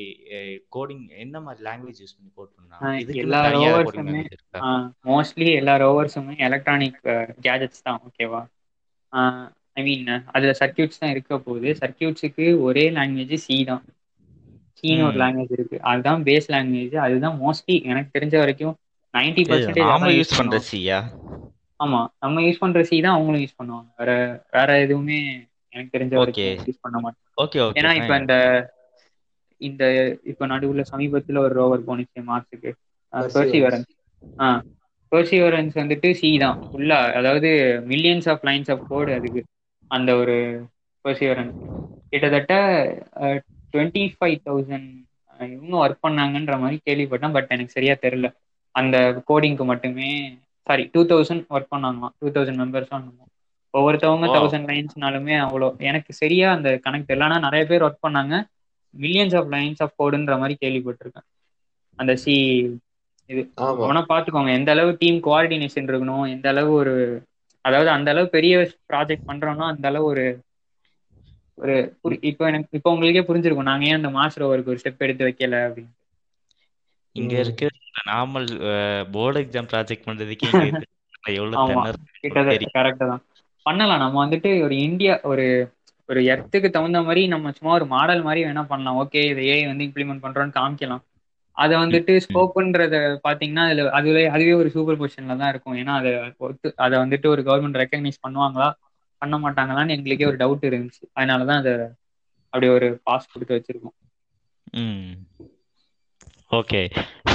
கோடிங் 0.78 1.04
என்ன 1.26 1.42
மாதிரி 1.48 1.62
லாங்குவேஜ் 1.70 2.02
யூஸ் 2.04 2.16
பண்ணி 2.18 2.32
கோட் 2.38 2.56
பண்ணாங்க? 2.58 2.86
எல்லா 3.26 3.42
ரோவர்ஸுமே 3.58 4.22
மோஸ்ட்லி 5.12 5.52
எல்லா 5.62 5.76
ரோவர்ஸுமே 5.86 6.36
எலக்ட்ரானிக் 6.50 7.02
கேஜெட்ஸ் 7.48 7.86
தான். 7.90 8.00
ஓகேவா 8.08 8.42
ஐ 9.78 9.84
மீன் 9.84 10.06
அதில் 10.34 10.58
சர்க்கியூட்ஸ் 10.60 11.00
தான் 11.00 11.14
இருக்க 11.14 11.40
போகுது. 11.40 11.70
சர்க்கியூட்ஸுக்கு 11.82 12.46
ஒரே 12.64 12.86
லாங்குவேஜ் 12.92 13.44
சி 13.44 13.58
தான். 13.66 13.84
சின்னு 14.80 15.04
ஒரு 15.08 15.18
லாங்குவேஜ் 15.20 15.54
இருக்கு. 15.56 15.78
அதுதான் 15.92 16.24
பேஸ் 16.28 16.50
லாங்குவேஜ் 16.50 16.96
அதுதான் 17.06 17.38
மோஸ்ட்லி 17.40 17.76
எனக்கு 17.92 18.10
தெரிஞ்ச 18.16 18.36
வரைக்கும் 18.40 18.76
நைன்டி 19.14 19.44
பர்சன்டேஜ் 19.48 19.92
யூஸ் 20.12 20.32
பண்ற 20.32 20.56
சியா 20.68 21.00
ஆமா. 21.80 22.00
நம்ம 22.24 22.42
யூஸ் 22.44 22.62
பண்ற 22.62 22.82
சி 22.86 22.98
தான் 23.02 23.16
அவங்களும் 23.16 23.44
யூஸ் 23.44 23.60
பண்ணுவாங்க. 23.60 23.90
வேற 24.00 24.12
வேற 24.52 24.70
எதுவுமே 24.84 25.18
எனக்கு 25.74 25.94
தெரிஞ்ச 25.96 26.16
வரைக்கும் 26.16 26.52
யூஸ் 26.68 26.84
பண்ண 26.84 26.98
மாட்டேன் 27.00 27.22
ஓகே 27.44 27.60
ஓகே 27.68 27.80
ஏன்னா 27.80 27.92
இப்ப 28.02 28.12
இந்த 28.22 28.36
இந்த 29.62 29.84
இப்ப 30.32 30.48
நடுவுல 30.48 30.84
சமீபத்துல 30.90 31.42
ஒரு 31.46 31.54
ரோவர் 31.56 31.88
போனுச்சு 31.88 32.22
மார்ஸுக்கு. 32.26 32.72
பெர்சிவரன்ஸ் 33.30 33.92
ஆ 34.40 34.48
பெர்சிவரன்ஸ் 35.12 35.76
வந்துட்டு 35.80 36.10
சி 36.20 36.30
தான். 36.40 36.60
ஃபுல்லா 36.66 37.00
அதாவது 37.20 37.50
millions 37.92 38.30
of 38.34 38.46
lines 38.46 38.72
of 38.74 38.86
code 38.88 39.12
அதுக்கு. 39.16 39.42
அந்த 39.96 40.12
ஒரு 40.22 40.36
பெர்சிவரன்ஸ் 41.06 41.58
கிட்டத்தட்ட 42.12 42.54
டுவெண்ட்டி 43.74 44.04
ஃபைவ் 44.16 44.38
தௌசண்ட் 44.48 44.90
இவங்க 45.54 45.76
ஒர்க் 45.84 46.04
பண்ணாங்கன்ற 46.06 46.56
மாதிரி 46.62 46.78
கேள்விப்பட்டேன் 46.88 47.36
பட் 47.36 47.52
எனக்கு 47.56 47.76
சரியா 47.78 47.94
தெரியல. 48.04 48.28
அந்த 48.76 48.98
கோடிங்க்கு 49.30 49.66
மட்டுமே 49.72 50.10
சாரி 50.68 50.84
டூ 50.94 51.02
தௌசண்ட் 51.12 51.44
ஒர்க் 51.56 51.74
பண்ணாங்களாம். 51.74 52.14
டூ 52.20 52.30
தௌசண்ட் 52.36 52.62
மெம்பர்ஸும் 52.64 53.08
ஒவ்வொருத்தவங்க 53.74 54.28
தௌசண்ட் 54.36 54.68
லைன்ஸ்னாலுமே 54.72 55.36
அவ்வளோ 55.46 55.68
எனக்கு 55.90 56.12
சரியா 56.22 56.48
அந்த 56.56 56.70
கனெக்ட் 56.86 57.14
இல்லைன்னா 57.16 57.38
நிறைய 57.46 57.64
பேர் 57.70 57.86
ஒர்க் 57.88 58.06
பண்ணாங்க. 58.08 58.34
மில்லியன்ஸ் 58.94 59.36
ஆஃப் 59.40 59.50
லைன்ஸ் 59.54 59.82
ஆஃப் 59.86 59.96
கோடுன்ற 60.02 60.34
மாதிரி 60.42 60.56
கேள்விப்பட்டிருக்கேன். 60.64 61.28
அந்த 62.00 62.14
சி 62.24 62.36
இது 63.30 63.42
அவனா 63.84 64.02
பாத்துக்கோங்க. 64.12 64.52
எந்த 64.60 64.70
அளவு 64.76 64.92
டீம் 65.02 65.20
கோஆர்டினேஷன் 65.28 65.90
இருக்கணும் 65.92 66.26
எந்த 66.36 66.48
அளவு 66.54 66.72
ஒரு 66.82 66.96
அதாவது 67.66 67.90
அந்த 67.96 68.10
அளவு 68.14 68.28
பெரிய 68.30 68.54
ப்ராஜெக்ட் 68.90 69.30
பண்றோம்னா 69.30 69.68
அந்த 69.74 69.86
அளவு 69.92 70.06
ஒரு 70.12 70.26
ஒரு 71.58 71.76
இப்போ 72.30 72.44
எனக்கு 72.50 72.78
இப்போ 72.78 72.94
உங்களுக்கே 72.94 73.24
புரிஞ்சிருக்கும். 73.28 73.70
நாங்க 73.70 73.86
ஏன் 73.86 74.00
அந்த 74.00 74.12
மாஸ்டர் 74.16 74.46
ஓவருக்கு 74.46 74.74
ஒரு 74.74 74.82
ஸ்டெப் 74.82 75.06
எடுத்து 75.06 75.28
வைக்கல 75.28 75.62
அப்படின்னு. 75.66 75.92
இங்க 77.16 77.34
இருக்க 77.42 77.68
நார்மல் 78.10 78.48
போர்டு 79.14 79.42
எக்ஸாம் 79.44 79.70
ப்ராஜெக்ட் 79.72 80.08
பண்றதுக்கு 80.08 80.50
கரெக்டா 82.76 83.06
தான். 83.06 83.24
பண்ணலாம். 83.66 84.02
நம்ம 84.04 84.20
வந்துட்டு 84.24 84.50
ஒரு 84.66 84.76
இந்தியா 84.88 85.14
ஒரு 85.32 85.46
ஒரு 86.10 86.22
எர்த்துக்கு 86.28 86.70
தகுந்த 86.72 87.00
மாதிரி 87.04 87.22
நம்ம 87.28 87.52
சும்மா 87.58 87.74
ஒரு 87.74 87.88
மாடல் 87.88 88.24
மாதிரி 88.24 88.42
வேணா 88.46 88.64
பண்ணலாம். 88.68 89.00
ஓகே 89.04 89.24
இதை 89.32 89.44
ஏஐ 89.48 89.64
வந்து 89.68 89.88
இம்ப்ளிமெண்ட் 89.88 90.24
பண்றோம்னு 90.26 90.58
காமிக்கலாம். 90.58 91.04
அதை 91.58 91.74
வந்துட்டு 91.82 92.14
ஸ்கோப்புன்றத 92.26 92.96
பாத்தீங்கன்னா 93.26 93.64
அதுல 93.70 93.90
அதுவே 94.00 94.24
அதுவே 94.36 94.54
ஒரு 94.62 94.70
சூப்பர் 94.76 95.00
பொசிஷன்ல 95.02 95.36
தான் 95.42 95.52
இருக்கும். 95.54 95.76
ஏன்னா 95.82 95.96
அதை 96.02 96.12
ஒத்து 96.48 96.68
அதை 96.86 96.96
வந்துட்டு 97.04 97.28
ஒரு 97.34 97.42
கவர்மெண்ட் 97.50 97.82
ரெக்கக்னைஸ் 97.84 98.24
பண்ணுவாங்களா 98.26 98.70
பண்ண 99.22 99.36
மாட்டாங்களான்னு 99.44 99.96
எங்களுக்கே 99.98 100.30
ஒரு 100.32 100.40
டவுட் 100.44 100.70
இருந்துச்சு. 100.70 101.04
அதனாலதான் 101.18 101.62
அதை 101.64 101.74
அப்படி 102.54 102.68
ஒரு 102.78 102.88
பாஸ் 103.08 103.32
கொடுத்து 103.34 103.58
வச்சிருக்கோம். 103.58 103.98
ஓகே 106.60 106.82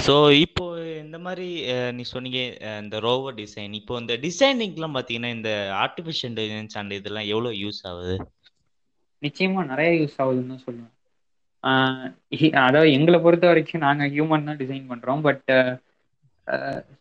ஸோ 0.06 0.14
இப்போ 0.44 0.64
இந்த 1.04 1.18
மாதிரி 1.24 1.46
நீ 1.96 2.02
சொன்னீங்க 2.12 2.40
இந்த 2.82 2.96
ரோவர் 3.06 3.38
டிசைன் 3.40 3.72
இப்போ 3.80 3.94
இந்த 4.02 4.14
டிசைனிங்லாம் 4.26 4.94
பார்த்தீங்கன்னா 4.96 5.30
இந்த 5.38 5.50
ஆர்டிஃபிஷியல் 5.84 6.30
இன்டெலிஜென்ஸ் 6.32 6.76
அண்ட் 6.80 6.98
இதெல்லாம் 6.98 7.30
எவ்வளோ 7.32 7.50
யூஸ் 7.62 7.80
ஆகுது? 7.90 8.14
நிச்சயமா 9.22 9.62
நிறைய 9.72 9.90
யூஸ் 10.00 10.16
ஆகுதுன்னு 10.22 10.52
தான் 10.54 10.64
சொல்லுவேன். 10.66 10.92
அதாவது 12.60 12.88
எங்களை 12.92 13.18
பொறுத்த 13.20 13.46
வரைக்கும் 13.46 13.84
நாங்கள் 13.86 14.10
ஹியூமன் 14.14 14.48
தான் 14.48 14.60
டிசைன் 14.62 14.90
பண்ணுறோம் 14.90 15.22
பட் 15.26 15.50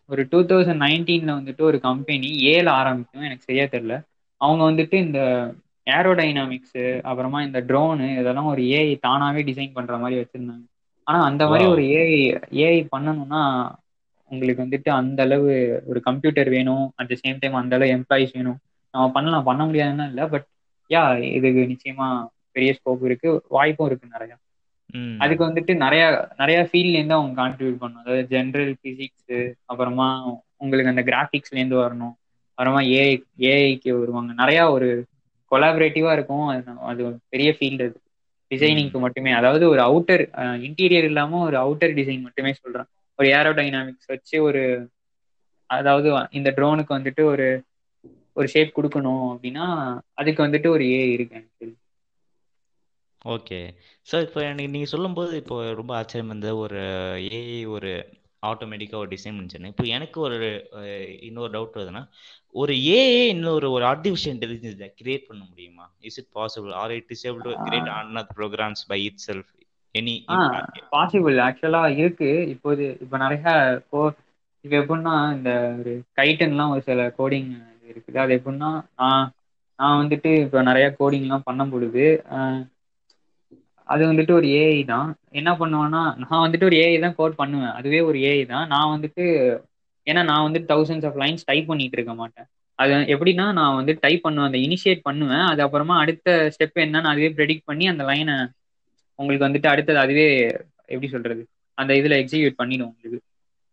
ஒரு 0.10 0.22
டூ 0.32 0.40
தௌசண்ட் 0.50 0.84
நைன்டீனில் 0.86 1.38
வந்துட்டு 1.38 1.64
ஒரு 1.64 1.78
கம்பெனி 1.82 2.30
ஏல 2.54 2.68
ஆரம்பிக்கும். 2.80 3.26
எனக்கு 3.28 3.48
சரியா 3.48 3.66
தெரில 3.76 3.96
அவங்க 4.42 4.62
வந்துட்டு 4.70 4.96
இந்த 5.06 5.20
ஏரோடைனாமிக்ஸு 5.88 6.86
அப்புறமா 7.10 7.40
இந்த 7.48 7.60
ட்ரோனு 7.70 8.08
இதெல்லாம் 8.22 8.50
ஒரு 8.54 8.64
ஏஐ 8.78 8.94
தானாகவே 9.06 9.42
டிசைன் 9.50 9.76
பண்ணுற 9.78 9.96
மாதிரி 10.00 10.20
வச்சுருந்தாங்க. 10.22 10.66
ஆனால் 11.08 11.28
அந்த 11.30 11.44
மாதிரி 11.48 11.66
ஒரு 11.74 11.84
ஏஐ 11.98 12.18
ஏஐ 12.64 12.80
பண்ணணும்னா 12.94 13.42
உங்களுக்கு 14.32 14.64
வந்துட்டு 14.64 14.90
அந்த 15.00 15.20
அளவு 15.28 15.52
ஒரு 15.90 16.00
கம்ப்யூட்டர் 16.08 16.50
வேணும். 16.56 16.86
அட் 16.96 17.12
த 17.12 17.16
சேம் 17.22 17.40
டைம் 17.42 17.62
அந்த 17.62 17.76
அளவு 17.78 17.94
எம்ப்ளாயிஸ் 17.98 18.36
வேணும். 18.38 18.60
நம்ம 18.94 19.06
பண்ணலாம். 19.12 19.48
பண்ண 19.50 19.62
முடியாதுன்னா 19.68 20.08
இல்லை. 20.12 20.26
பட் 20.34 20.48
யா 20.92 21.04
இதுக்கு 21.38 21.62
நிச்சயமா 21.74 22.08
பெரிய 22.56 22.72
ஸ்கோப் 22.78 23.04
இருக்கு. 23.10 23.30
வாய்ப்பும் 23.56 23.90
இருக்கு 23.90 24.14
நிறையா. 24.16 24.36
அதுக்கு 25.20 25.44
வந்துட்டு 25.46 25.74
நிறைய 25.76 26.04
நிறைய 26.38 26.60
ஃபீல்ட்லேருந்து 26.70 27.18
அவங்க 27.18 27.36
கான்ட்ரிபியூட் 27.42 27.82
பண்ணணும். 27.82 28.04
அதாவது 28.04 28.24
ஜென்ரல் 28.34 28.74
பிசிக்ஸ் 28.84 29.36
அப்புறமா 29.66 30.08
உங்களுக்கு 30.58 30.94
அந்த 30.94 31.04
கிராஃபிக்ஸ்லேருந்து 31.10 31.78
வரணும். 31.84 32.16
அப்புறமா 32.58 32.82
ஏஐ 32.96 33.16
ஏஐக்கு 33.50 33.90
வருவாங்க. 34.00 34.32
நிறையா 34.44 34.64
ஒரு 34.72 34.88
கொலாபரேட்டிவாக 35.52 36.18
இருக்கும். 36.18 36.46
அது 36.48 36.62
அது 36.92 37.02
பெரிய 37.30 37.50
ஃபீல்டு 37.58 37.86
அது. 37.90 37.98
டிசைனிங்க்கு 38.52 39.00
மட்டுமே. 39.00 39.32
அதாவது 39.32 39.66
ஒரு 39.70 39.82
அவுட்டர் 39.88 40.24
இன்டீரியர் 40.68 41.04
இல்லாம 41.04 41.42
ஒரு 41.48 41.58
அவுட்டர் 41.58 41.96
டிசைன் 42.00 42.26
மட்டுமே 42.28 42.52
சொல்கிறேன் 42.54 42.90
ஒரு 43.20 43.28
ஏரோ 43.38 43.52
டைனாமிக்ஸ் 43.54 44.12
வச்சு 44.14 44.38
ஒரு 44.44 44.62
அதாவது 45.70 46.08
இந்த 46.32 46.50
ட்ரோனுக்கு 46.58 46.92
வந்துட்டு 46.98 47.24
ஒரு 47.32 47.48
ஒரு 48.36 48.48
ஷேப் 48.48 48.76
கொடுக்கணும் 48.76 49.26
அப்படின்னா 49.32 49.66
அதுக்கு 50.14 50.42
வந்துட்டு 50.46 50.68
ஒரு 50.68 50.84
ஏ 50.92 51.02
இருக்கு 51.12 51.36
எனக்கு 51.36 51.68
ஓகே. 53.28 53.60
சார் 54.08 54.26
இப்போ 54.28 54.40
எனக்கு 54.44 54.74
நீங்கள் 54.74 54.94
சொல்லும்போது 54.94 55.34
இப்போ 55.42 55.56
ரொம்ப 55.80 55.92
ஆச்சரியம் 56.00 56.32
இருந்த 56.32 56.50
ஒரு 56.64 56.82
ஏஐ 57.38 57.60
ஒரு 57.76 57.92
ஆட்டோமேட்டிக்காக 58.44 59.02
ஒரு 59.04 59.10
டிசைன் 59.14 59.38
பண்ணிச்சேன்னு 59.38 59.72
இப்போ 59.74 59.86
எனக்கு 59.96 60.18
ஒரு 60.26 60.36
இன்னொரு 61.28 61.52
டவுட் 61.56 61.78
வருதுன்னா 61.78 62.04
ஒரு 62.56 62.74
ஏஏ 62.94 63.24
இன்னொரு 63.34 63.68
ஒரு 63.72 63.86
ஆர்டிஃபிஷியல் 63.92 64.36
இன்டெலிஜென்ஸ் 64.36 64.78
கிரியேட் 65.00 65.28
பண்ண 65.30 65.42
முடியுமா? 65.50 65.86
Is 66.08 66.20
it 66.22 66.32
possible 66.38 66.74
or 66.82 66.94
it 66.98 67.12
is 67.16 67.26
able 67.30 67.44
to 67.48 67.54
create 67.66 67.90
another 67.96 68.38
programs 68.40 68.84
by 68.92 69.00
itself 69.28 69.52
any 69.96 70.16
possible 70.96 71.38
ஆக்சுவலா 71.48 71.82
இருக்கு. 72.00 72.30
இப்போது 72.54 72.86
இப்போ 73.04 73.18
நிறைய 73.24 73.44
இப்போ 73.82 74.02
இப்போ 74.66 74.76
எப்படின்னா 74.82 75.16
இந்த 75.36 75.50
ஒரு 75.80 75.92
கைட்டன்லாம் 76.20 76.72
ஒரு 76.74 76.82
சில 76.88 77.02
கோடிங் 77.20 77.52
இருக்குது. 77.92 78.18
அது 78.24 78.32
எப்படின்னா 78.40 78.70
நான் 79.02 79.26
நான் 79.80 80.00
வந்துட்டு 80.02 80.30
இப்போ 80.46 80.60
நிறைய 80.70 80.88
கோடிங்லாம் 81.00 81.48
பண்ணும் 81.48 81.72
பொழுது 81.74 82.06
அது 83.88 84.04
வந்துட்டு 84.12 84.34
ஒரு 84.40 84.48
ஏஐ 84.62 84.86
தான். 84.86 85.10
என்ன 85.32 85.50
பண்ணுவேன்னா 85.60 86.02
நான் 86.24 86.44
வந்துட்டு 86.46 86.68
ஒரு 86.70 86.78
ஏஐ 86.86 87.00
தான் 87.00 87.16
கோட் 87.16 87.40
பண்ணுவேன். 87.42 87.74
அதுவே 87.80 88.00
ஒரு 88.10 88.20
ஏஐ 88.30 88.46
தான். 88.54 88.68
நான் 88.74 88.94
வந்துட்டு 88.96 89.24
ஏன்னா 90.08 90.22
நான் 90.24 90.46
வந்துட்டு 90.48 90.72
தௌசண்ட்ஸ் 90.74 91.08
ஆஃப் 91.10 91.18
லைன்ஸ் 91.22 91.46
டைப் 91.46 91.70
பண்ணிட்டு 91.72 91.98
இருக்க 91.98 92.14
மாட்டேன். 92.14 92.48
அது 92.80 92.94
எப்படின்னா 93.14 93.46
நான் 93.60 93.78
வந்து 93.80 93.94
டைப் 94.04 94.26
பண்ணுவேன் 94.26 94.50
அந்த 94.50 94.60
இனிஷியேட் 94.66 95.02
பண்ணுவேன். 95.02 95.46
அது 95.52 95.62
அப்புறமா 95.66 95.96
அடுத்த 96.04 96.28
ஸ்டெப் 96.56 96.78
என்னன்னு 96.86 97.12
அதுவே 97.14 97.30
ப்ரெடிக்ட் 97.38 97.68
பண்ணி 97.70 97.86
அந்த 97.94 98.04
லைனை 98.10 98.36
உங்களுக்கு 99.20 99.48
வந்துட்டு 99.48 99.70
அடுத்தது 99.74 100.00
அதுவே 100.00 100.28
எப்படி 100.94 101.08
சொல்றது 101.08 101.42
அந்த 101.78 101.92
இதுல 101.94 102.16
எக்ஸிக்யூட் 102.22 102.60
பண்ணிடும் 102.62 102.90
உங்களுக்கு. 102.92 103.20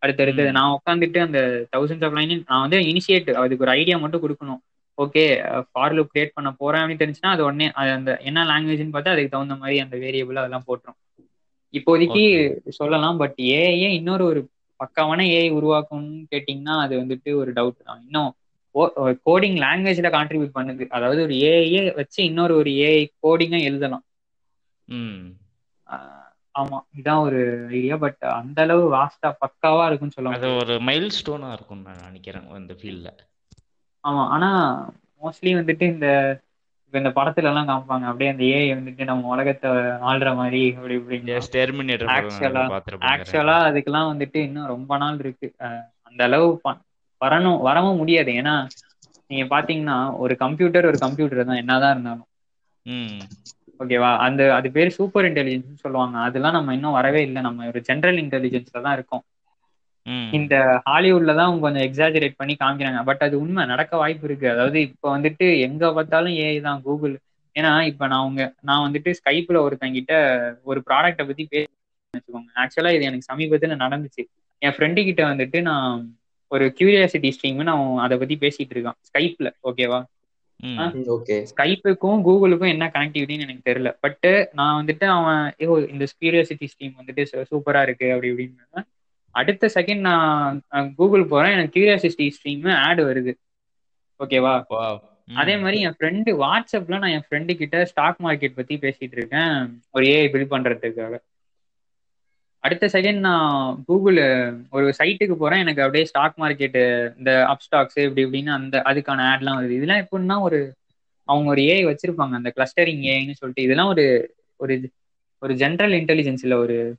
அடுத்தடுத்தது 0.01 0.51
நான் 0.51 0.75
உட்காந்துட்டு 0.77 1.19
அந்த 1.27 1.39
தௌசண்ட்ஸ் 1.75 2.05
ஆஃப் 2.07 2.17
லைன் 2.17 2.33
நான் 2.49 2.63
வந்து 2.65 2.79
இனிஷியேட் 2.91 3.29
அதுக்கு 3.43 3.65
ஒரு 3.65 3.73
ஐடியா 3.79 3.97
மட்டும் 3.97 4.23
கொடுக்கணும். 4.23 4.61
ஓகே 4.97 5.23
ஃபார் 5.69 5.95
லுக் 5.95 6.11
கிரியேட் 6.11 6.35
பண்ண 6.35 6.49
போறேன் 6.53 6.81
அப்படின்னு 6.81 7.03
தெரிஞ்சுன்னா 7.03 7.33
அது 7.33 7.43
உடனே 7.47 7.67
அது 7.73 7.89
அந்த 7.97 8.11
என்ன 8.29 8.45
லாங்குவேஜ்னு 8.51 8.95
பார்த்தா 8.95 9.13
அதுக்கு 9.13 9.33
தகுந்த 9.33 9.57
மாதிரி 9.61 9.77
அந்த 9.83 9.95
வேரியபிள் 10.03 10.41
அதெல்லாம் 10.41 10.67
போட்டுரும். 10.67 10.99
இப்போதைக்கு 11.73 12.23
சொல்லலாம் 12.77 13.19
பட் 13.21 13.37
ஏஐயே 13.55 13.89
இன்னொரு 13.97 14.23
ஒரு 14.25 14.41
பக்காவான 14.79 15.21
ஏஐ 15.33 15.49
உருவாக்கணும்னு 15.57 16.23
கேட்டிங்கன்னா 16.33 16.75
அது 16.85 16.93
வந்துட்டு 17.01 17.29
ஒரு 17.41 17.51
டவுட் 17.57 17.79
தான். 17.81 18.01
இன்னும் 18.05 18.31
கோடிங் 19.25 19.57
லாங்குவேஜ்ல 19.63 20.09
கான்ட்ரிபியூட் 20.15 20.57
பண்ணுது. 20.57 20.85
அதாவது 20.95 21.19
ஒரு 21.27 21.35
ஏஐயே 21.47 21.81
வச்சு 21.99 22.19
இன்னொரு 22.29 22.55
ஒரு 22.61 22.71
ஏஐ 22.85 23.03
கோடிங்கா 23.23 23.59
எழுதலாம். 23.69 24.05
ஆமா 26.55 26.77
இதான் 26.99 27.23
ஒரு 27.25 27.39
ஐடியா 27.71 27.95
பட் 28.03 28.19
அந்த 28.37 28.59
அளவு 28.65 28.83
வாஸ்டா 28.93 29.29
பக்காவா 29.41 29.85
இருக்கும்னு 29.87 30.17
சொல்ல 30.17 30.35
அது 30.35 30.49
ஒரு 30.61 30.75
மைல் 30.87 31.09
ஸ்டோனா 31.17 31.49
இருக்கும் 31.55 31.85
நான் 31.87 32.05
நினைக்கிறேன் 32.05 32.45
இந்த 32.61 32.75
ஃபீல்ட்ல 32.79 33.11
ஆமா 34.05 34.25
ஆனா 34.27 34.49
மோஸ்ட்லி 35.21 35.51
வந்துட்டு 35.51 35.81
இந்த 35.81 36.39
இப்ப 36.85 36.97
இந்த 36.97 37.09
படத்துல 37.09 37.43
எல்லாம் 37.43 37.67
காமிப்பாங்க. 37.67 38.03
அப்படியே 38.03 38.29
அந்த 38.29 38.43
ஏஐ 38.43 38.77
வந்துட்டு 38.77 39.03
நம்ம 39.03 39.27
உலகத்தை 39.27 39.71
ஆள்ற 39.71 40.35
மாதிரி 40.35 40.73
அப்படி 40.75 40.97
இப்படின்னு. 40.97 41.25
எஸ் 41.25 41.57
டெர்மினேட்டர் 41.57 42.07
ஆக்சுவலா 42.07 42.81
ஆக்சுவலா 42.87 43.55
அதுக்கெல்லாம் 43.67 44.11
வந்துட்டு 44.13 44.37
இன்னும் 44.37 44.65
ரொம்ப 44.65 44.97
நாள் 44.97 45.19
இருக்கு. 45.19 45.53
அந்த 46.01 46.23
அளவு 46.23 46.59
ப- 46.59 46.77
வரணும் 47.25 47.61
வரவும் 47.61 47.97
முடியாது. 47.97 48.31
ஏன்னா 48.31 48.67
நீங்க 49.27 49.61
பாத்தீங்கன்னா 49.61 50.17
ஒரு 50.17 50.37
கம்ப்யூட்டர் 50.37 50.85
ஒரு 50.85 50.97
கம்ப்யூட்டர் 50.97 51.45
தான் 51.45 51.55
என்னதான் 51.55 51.91
இருந்தாலும். 51.91 52.25
ம். 52.83 53.19
ஓகேவா 53.79 54.17
அந்த 54.17 54.55
அது 54.55 54.71
பேர் 54.71 54.89
சூப்பர் 54.89 55.25
இன்டெலிஜென்ஸ் 55.25 55.73
சொல்லுவாங்க. 55.73 56.17
அதெல்லாம் 56.17 56.51
நம்ம 56.51 56.73
இன்னும் 56.73 56.91
வரவே 56.91 57.21
இல்லை. 57.21 57.41
நம்ம 57.41 57.67
ஒரு 57.67 57.81
ஜென்ரல் 57.91 58.19
இன்டெலிஜென்ஸ்ல 58.25 58.81
தான் 58.81 58.93
இருக்கோம். 58.93 59.23
ம் 59.25 59.34
இந்த 60.37 60.55
ஹாலிவுட்ல 60.85 61.33
தான் 61.39 61.61
கொஞ்சம் 61.63 61.85
எக்ஸாஜரேட் 61.87 62.39
பண்ணி 62.39 62.53
காமிக்கிறாங்க. 62.55 63.01
பட் 63.09 63.23
அது 63.25 63.35
உண்மை 63.43 63.63
நடக்க 63.71 63.93
வாய்ப்பு 63.97 64.27
இருக்கு. 64.29 64.47
அதாவது 64.53 64.77
இப்போ 64.87 65.07
வந்துட்டு 65.15 65.47
எங்க 65.67 65.83
பார்த்தாலும் 65.97 66.35
ஏஐ 66.43 66.57
தான் 66.67 66.83
கூகுள் 66.85 67.15
ஏன்னா 67.55 67.71
இப்ப 67.89 68.07
நான் 68.11 68.25
உங்க 68.29 68.41
நான் 68.61 68.85
வந்துட்டு 68.85 69.11
ஸ்கைப்ல 69.19 69.57
ஒருத்தங்கிட்ட 69.65 70.13
ஒரு 70.63 70.79
ப்ராடக்ட்டை 70.87 71.25
பத்தி 71.27 71.43
பேச 71.53 71.67
வச்சுக்கோங்க. 72.13 72.49
ஆக்சுவலா 72.61 72.91
இது 72.95 73.07
எனக்கு 73.09 73.29
சமீபத்துல 73.31 73.77
நடந்துச்சு. 73.83 74.23
என் 74.61 74.75
ஃப்ரெண்டு 74.75 75.01
கிட்ட 75.07 75.21
வந்துட்டு 75.31 75.59
நான் 75.69 76.01
ஒரு 76.51 76.65
கியூரியாசிட்டி 76.77 77.29
ஸ்ட்ரீம்னு 77.35 77.73
அவன் 77.75 78.03
அதை 78.05 78.15
பத்தி 78.19 78.35
பேசிட்டு 78.43 78.75
இருக்கான். 78.75 78.99
ஸ்கைப்ல 79.09 79.49
ஓகேவா 79.69 79.99
ஸ்கைப்புக்கும் 81.49 82.21
கூகுளுக்கும் 82.27 82.71
என்ன 82.73 82.85
கனெக்டிவிட்டின்னு 82.93 83.45
எனக்கு 83.47 83.67
தெரியல 83.69 83.89
பட் 84.03 84.27
நான் 84.59 84.77
வந்துட்டு 84.79 85.05
அவன் 85.15 85.41
ஏ 85.61 85.67
இந்த 85.93 86.05
கியூரியாசிட்டி 86.13 86.67
ஸ்ட்ரீம் 86.71 86.99
வந்துட்டு 86.99 87.23
சூப்பரா 87.51 87.81
இருக்கு. 87.87 88.07
அப்படி 88.13 88.31
இப்படின்னு. 88.33 88.83
அடுத்த 89.35 89.71
செகண்ட் 89.73 89.99
நான் 89.99 90.93
கூகுள் 90.95 91.25
போறேன். 91.25 91.51
எனக்கு 91.51 91.79
கியூரியாசிட்டி 91.79 92.31
ஸ்ட்ரீம் 92.35 92.73
ஆட் 92.73 93.01
வருது. 93.01 93.33
ஓகேவா. 94.19 94.97
அதே 95.35 95.57
மாதிரி 95.57 95.79
என் 95.79 95.95
ஃப்ரெண்டு 95.99 96.31
வாட்ஸ்அப்ல 96.33 96.97
நான் 96.97 97.09
என் 97.09 97.23
ஃப்ரெண்டு 97.29 97.55
கிட்ட 97.55 97.85
ஸ்டாக் 97.85 98.21
மார்க்கெட் 98.21 98.55
பத்தி 98.55 98.77
பேசிட்டு 98.77 99.11
இருக்கேன். 99.11 99.81
ஒரு 99.91 100.05
ஏஐ 100.05 100.33
பில்ட் 100.33 100.53
பண்றதுக்காக. 100.53 101.17
அடுத்த 102.59 102.87
செகண்ட் 102.87 103.19
நான் 103.19 103.83
கூகுள் 103.87 104.17
ஒரு 104.69 104.93
சைட்டுக்கு 104.97 105.33
போறேன். 105.33 105.59
எனக்கு 105.59 105.81
அப்படியே 105.81 106.05
ஸ்டாக் 106.05 106.39
மார்க்கெட் 106.39 107.17
இந்த 107.17 107.45
அப் 107.45 107.65
ஸ்டாக்ஸ் 107.65 107.99
இப்படி 108.03 108.25
இப்படின்னு 108.25 108.49
அந்த 108.49 108.81
அதுக்கான 108.85 109.21
ஆட்லாம் 109.33 109.57
வருது. 109.57 109.69
இதெல்லாம் 109.69 110.05
எப்படின்னா 110.05 110.41
ஒரு 110.41 110.73
அவங்க 111.23 111.49
ஒரு 111.49 111.61
ஏஐ 111.61 111.85
வச்சிருப்பாங்க. 111.85 112.31
அந்த 112.31 112.53
கிளஸ்டரிங் 112.55 113.03
ஏஐன்னு 113.09 113.31
சொல்லிட்டு. 113.31 113.63
இதெல்லாம் 113.63 113.87
ஒரு 113.87 114.35
ஒரு 114.55 114.89
ஒரு 115.39 115.53
ஜென்ரல் 115.53 115.97
இன்டெலிஜென்ஸ் 115.99 116.41
இல்ல 116.41 116.57
ஒரு 116.57 116.95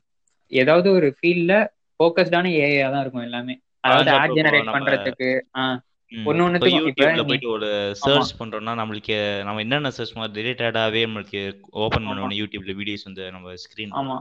ஏதாவது 0.47 0.91
ஒரு 0.91 1.15
ஃபீல்ட்ல 1.21 1.67
ஃபோக்கஸ்டான 1.99 2.49
ஏஐயா 2.57 2.91
தான் 2.91 3.01
இருக்கும் 3.01 3.21
எல்லாமே. 3.21 3.53
அதாவது 3.79 4.11
ஆட் 4.11 4.29
ஜெனரேட் 4.29 4.71
பண்றதுக்கு 4.71 5.29
ஆஹ் 5.53 5.77
ம். 6.11 6.15
ஒண்ணு 6.15 6.19
இப்போ 6.19 6.33
ஒண்ணுத்துக்கும் 6.33 6.87
இப்ப 6.87 7.03
யூடியூப்ல 7.03 7.15
நீ- 7.15 7.25
போயிட்டு 7.25 7.49
ஒரு 7.49 7.69
சர்ச் 7.95 8.41
பண்றோம்னா 8.41 8.73
நம்மளுக்கு 8.75 9.15
நம்ம 9.43 9.59
என்னென்ன 9.59 9.89
சர்ச் 9.89 10.13
மாதிரி 10.13 10.43
ரிலேட்டடாவே 10.43 11.01
நம்மளுக்கு 11.05 11.41
ஓபன். 11.77 12.03
பண்ணணும் 12.03 12.37
யூடியூப்ல 12.37 12.73
வீடியோஸ் 12.73 13.03
வந்து 13.03 13.31
நம்ம 13.31 13.53
ஸ்கிரீன் 13.55 14.19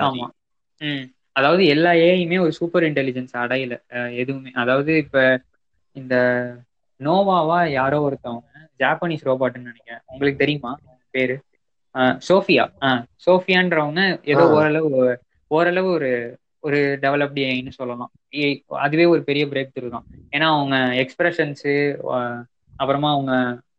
ஆமா. 0.00 0.26
அதாவது 1.32 1.66
எல்லா 1.66 1.90
ஏஐயுமே 2.00 2.40
ஒரு 2.40 2.52
சூப்பர் 2.52 2.82
இன்டெலிஜென்ஸ் 2.82 3.34
அடையல 3.34 3.74
எதுவுமே. 4.14 4.50
அதாவது 4.54 4.96
இப்ப 4.96 5.18
இந்த 5.96 6.14
நோவாவா 7.00 7.68
யாரோ 7.70 7.98
ஒருத்தவங்க 8.00 8.48
ஜாப்பனீஸ் 8.78 9.24
ரோபாட்னு 9.24 9.58
நினைக்கிறேன். 9.58 10.00
உங்களுக்கு 10.06 10.38
தெரியுமா? 10.38 10.72
பேரு? 11.10 11.36
சோஃபியா 12.28 12.64
சோஃபியான்றவங்க 13.26 14.00
ஏதோ. 14.24 14.44
ஓரளவு 14.50 14.90
ஓரளவு 15.50 15.88
ஒரு 15.90 16.10
ஒரு 16.64 16.78
டெவலப்டு 17.02 17.40
ஏஐன்னு 17.48 17.72
சொல்லலாம். 17.76 18.10
அதுவே 18.78 19.04
ஒரு 19.04 19.22
பெரிய 19.22 19.46
பிரேக் 19.46 19.74
த்ரூ 19.74 19.88
தான். 19.88 20.06
ஏன்னா 20.32 20.46
அவங்க 20.54 20.76
எக்ஸ்பிரஷன்ஸு 21.02 21.74
அப்புறமா 22.76 23.10
அவங்க 23.10 23.32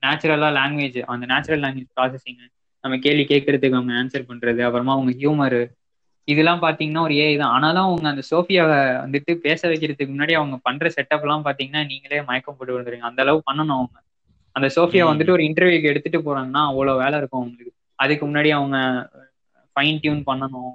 நேச்சுரலா 0.05 0.49
லாங்குவேஜ் 0.57 0.99
அந்த 1.13 1.25
நேச்சுரல் 1.25 1.63
லாங்குவேஜ் 1.63 1.91
ப்ராசஸிங் 1.97 2.39
நம்ம 2.83 2.97
கேள்வி 2.97 3.23
கேட்கறதுக்கு 3.23 3.77
அவங்க 3.77 3.93
ஆன்சர் 3.93 4.29
பண்றது 4.29 4.61
அப்புறமா 4.67 4.93
அவங்க 4.93 5.11
ஹியூமர் 5.17 5.59
இதெல்லாம் 6.27 6.61
பாத்தீங்கன்னா 6.61 7.01
ஒரு 7.01 7.13
ஏஐ 7.15 7.37
தான். 7.37 7.53
ஆனாலும் 7.55 7.85
அவங்க 7.85 8.07
அந்த 8.09 8.23
சோஃபியாவை 8.29 8.77
வந்துட்டு 9.03 9.31
பேச 9.45 9.61
வைக்கிறதுக்கு 9.69 10.13
முன்னாடி 10.13 10.33
அவங்க 10.39 10.57
பண்ற 10.67 10.91
செட்டப் 10.97 11.23
எல்லாம் 11.25 11.45
பாத்தீங்கன்னா 11.45 11.81
நீங்களே 11.85 12.21
மயக்கம் 12.23 12.57
போட்டு 12.57 12.73
விழுந்துருங்க 12.73 13.09
அந்த 13.11 13.21
அளவு 13.21 13.39
பண்ணணும் 13.49 13.77
அவங்க. 13.77 13.97
அந்த 14.55 14.67
சோஃபியா. 14.75 15.03
வந்துட்டு 15.11 15.35
ஒரு 15.37 15.43
இன்டர்வியூக்கு 15.43 15.91
எடுத்துட்டு 15.91 16.19
போறாங்கன்னா 16.19 16.63
அவ்வளவு 16.71 17.01
வேலை 17.03 17.17
இருக்கும் 17.17 17.41
அவங்களுக்கு. 17.41 17.73
அதுக்கு 17.99 18.23
முன்னாடி 18.27 18.49
அவங்க 18.57 18.77
ஃபைன் 19.75 19.99
டியூன் 20.01 20.23
பண்ணணும். 20.29 20.71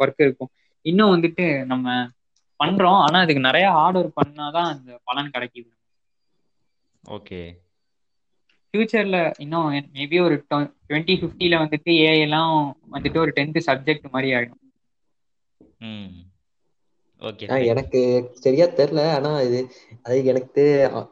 ஒர்க் 0.00 0.22
இருக்கும். 0.26 0.52
இன்னும் 0.82 1.10
வந்துட்டு 1.10 1.64
நம்ம 1.64 2.08
பண்றோம். 2.64 2.98
ஆனா 3.00 3.18
அதுக்கு 3.20 3.40
நிறைய 3.40 3.70
ஹார்ட் 3.70 3.96
ஒர்க் 3.96 4.18
பண்ணாதான் 4.22 4.68
அந்த 4.72 5.00
பலன் 5.04 5.30
கிடைக்குது. 5.30 5.70
ஓகே. 7.08 7.42
ஃபியூச்சர்ல 8.70 9.32
இன்னும் 9.38 9.72
மேபி 9.94 10.22
ஒரு 10.22 10.36
டுவெண்ட்டி 10.50 11.14
ஃபிஃப்டில 11.20 11.56
வந்துட்டு 11.62 11.92
ஏஐ 12.00 12.20
எல்லாம் 12.20 12.76
வந்துட்டு 12.92 13.16
ஒரு 13.16 13.32
டென்த் 13.36 13.60
சப்ஜெக்ட் 13.66 14.10
மாதிரி 14.10 14.32
ஆயிடும். 14.32 14.60
எனக்கு 17.70 18.00
சரியா 18.44 18.66
தெரியல 18.78 19.02
ஆனா 19.14 19.30
இது 19.46 19.58
அது 20.06 20.18
எனக்கு 20.30 20.62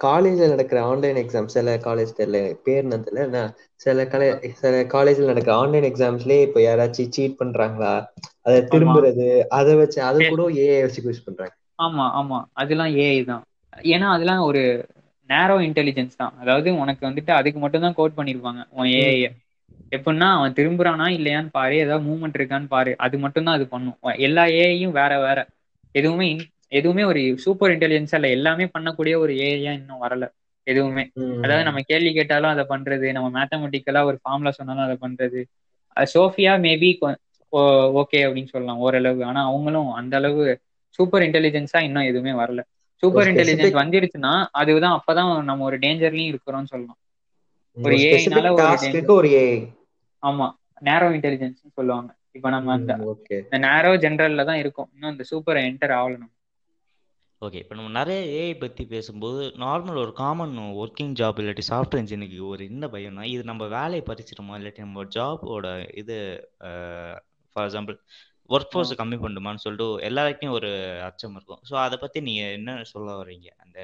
காலேஜ்ல 0.04 0.48
நடக்கிற 0.52 0.78
ஆன்லைன் 0.88 1.20
எக்ஸாம் 1.22 1.52
சில 1.54 1.74
காலேஜ் 1.86 2.12
தெரியல 2.18 2.38
பேர் 2.64 2.82
என்ன 2.82 2.98
தெரியல 3.00 3.26
ஆனா 3.28 3.42
சில 3.80 4.06
கலை 4.08 4.28
சில 4.60 4.74
காலேஜ்ல 4.92 5.30
நடக்கிற 5.32 5.54
ஆன்லைன் 5.62 5.88
எக்ஸாம்ஸ்லயே 5.90 6.40
இப்ப 6.46 6.60
யாராச்சும் 6.62 6.88
சீட் 7.10 7.40
பண்றாங்களா? 7.40 7.94
அதை 8.46 8.58
திரும்புறது 8.72 9.26
அதை 9.58 9.74
வச்சு 9.80 10.00
அதை 10.08 10.22
கூட 10.26 10.42
ஏஐ 10.62 10.78
வச்சு 10.84 11.00
யூஸ் 11.02 11.26
பண்றாங்க. 11.26 11.54
ஆமா 11.78 12.04
ஆமா. 12.18 12.38
அதெல்லாம் 12.60 12.92
ஏஐ 13.00 13.20
தான். 13.24 13.44
ஏன்னா 13.88 14.06
அதெல்லாம் 14.14 14.42
ஒரு 14.48 14.62
நேரோ 15.30 15.56
இன்டெலிஜென்ஸ் 15.66 16.16
தான். 16.16 16.34
அதாவது 16.42 16.68
உனக்கு 16.82 17.02
வந்துட்டு 17.08 17.32
அதுக்கு 17.36 17.58
மட்டும் 17.60 17.84
தான் 17.86 17.98
கோட் 17.98 18.18
பண்ணிருப்பாங்க 18.18 18.60
உன் 18.72 18.90
ஏஐ 19.00 19.14
எப்படின்னா 19.92 20.28
அவன் 20.36 20.56
திரும்புறானா 20.56 21.06
இல்லையான்னு 21.16 21.50
பாரு. 21.52 21.76
ஏதாவது 21.84 22.06
மூவ்மெண்ட் 22.06 22.38
இருக்கான்னு 22.38 22.68
பாரு. 22.68 22.92
அது 23.04 23.16
மட்டும் 23.24 23.46
தான் 23.46 23.56
அது 23.58 23.66
பண்ணும். 23.72 23.96
எல்லா 24.26 24.44
ஏஐயும் 24.60 24.96
வேற 24.98 25.12
வேற. 25.20 25.38
எதுவுமே 25.94 26.28
எதுவுமே 26.72 27.04
ஒரு 27.04 27.20
சூப்பர் 27.38 27.72
இன்டெலிஜென்ஸா 27.72 28.16
இல்ல. 28.18 28.28
எல்லாமே 28.28 28.64
பண்ணக்கூடிய 28.74 29.14
ஒரு 29.16 29.32
ஏஐயா 29.46 29.72
இன்னும் 29.72 30.02
வரல? 30.02 30.24
எதுவுமே. 30.66 31.04
அதாவது 31.42 31.64
நம்ம 31.64 31.80
கேள்வி 31.80 32.10
கேட்டாலும் 32.12 32.50
அதை 32.50 32.64
பண்றது 32.68 33.06
நம்ம 33.12 33.28
மேத்தமெட்டிக்கலா 33.36 34.02
ஒரு 34.04 34.18
ஃபார்முலா 34.22 34.50
சொன்னாலும் 34.50 34.86
அதை 34.86 34.96
பண்றது. 35.04 35.40
சோஃபியா 35.96 36.52
மேபி 36.66 36.90
ஓகே 38.00 38.18
அப்படின்னு 38.26 38.52
சொல்லலாம் 38.52 38.78
ஓரளவு. 38.78 39.20
ஆனா 39.24 39.40
அவங்களும் 39.46 39.90
அந்த 39.92 40.14
அளவு 40.16 40.42
சூப்பர் 40.98 41.22
இன்டெலிஜென்ஸா 41.22 41.80
இன்னும் 41.80 42.08
எதுவுமே 42.10 42.32
வரல. 42.32 42.60
சூப்பர் 43.02 43.28
இன்டெலிஜென்ஸ் 43.28 43.76
வந்துருச்சுன்னா 43.80 44.32
அதுதான் 44.52 44.96
அப்பதான் 44.98 45.30
நம்ம 45.42 45.64
ஒரு 45.64 45.78
டேஞ்சர்லயும் 45.78 46.30
இருக்கிறோம்னு 46.32 46.72
சொல்லலாம். 46.74 46.98
ஒரு 47.76 47.94
AI-னால 47.98 48.52
ஒரு 48.52 48.64
ஆமா. 50.22 50.46
நேரோ 50.84 51.06
இன்டெலிஜென்ஸ் 51.16 51.60
சொல்லுவாங்க. 51.74 52.10
இப்ப 52.34 52.50
நம்ம 52.50 52.72
அந்த 52.72 52.92
இந்த 53.38 53.58
நேரோ 53.64 53.90
ஜென்ரல்ல 54.02 54.44
தான் 54.44 54.60
இருக்கும். 54.62 54.88
இன்னும் 54.94 55.12
இந்த 55.12 55.24
சூப்பர் 55.30 55.64
என்டர் 55.64 55.94
ஆகல 55.96 56.16
நம்ம 56.16 56.36
ஓகே 57.42 57.60
இப்போ 57.62 57.74
நம்ம 57.74 57.90
நிறைய 57.98 58.20
ஏஐ 58.38 58.54
பற்றி 58.58 58.82
பேசும்போது 58.86 59.42
நார்மல் 59.62 60.00
ஒரு 60.02 60.12
காமன் 60.18 60.50
ஒர்க்கிங் 60.80 61.14
ஜாப் 61.20 61.38
இல்லாட்டி 61.40 61.64
சாஃப்ட்வேர் 61.68 62.02
இன்ஜினுக்கு 62.02 62.38
ஒரு 62.48 62.62
என்ன 62.70 62.86
பயம்னா 62.94 63.24
இது 63.26 63.42
நம்ம 63.44 63.66
வேலையை 63.76 64.02
பறிச்சிடுமா? 64.08 64.56
இல்லாட்டி 64.58 64.84
நம்ம 64.84 65.04
ஜாபோட 65.14 65.68
இது 66.02 66.16
ஃபார் 67.56 67.66
எக்ஸாம்பிள் 67.66 67.96
ஒர்க் 68.50 68.72
ஃபோர்ஸை 68.72 68.96
கம்மி 69.00 69.18
பண்ணுமான்னு 69.22 69.64
சொல்லிட்டு 69.64 69.88
எல்லாருக்கும் 70.08 70.54
ஒரு 70.58 70.70
அச்சம் 71.08 71.34
இருக்கும். 71.36 71.62
ஸோ 71.68 71.74
அதை 71.84 71.96
பற்றி 71.98 72.20
நீங்கள் 72.20 72.54
என்ன 72.58 72.76
சொல்ல 72.92 73.10
வர்றீங்க? 73.16 73.48
அந்த 73.64 73.78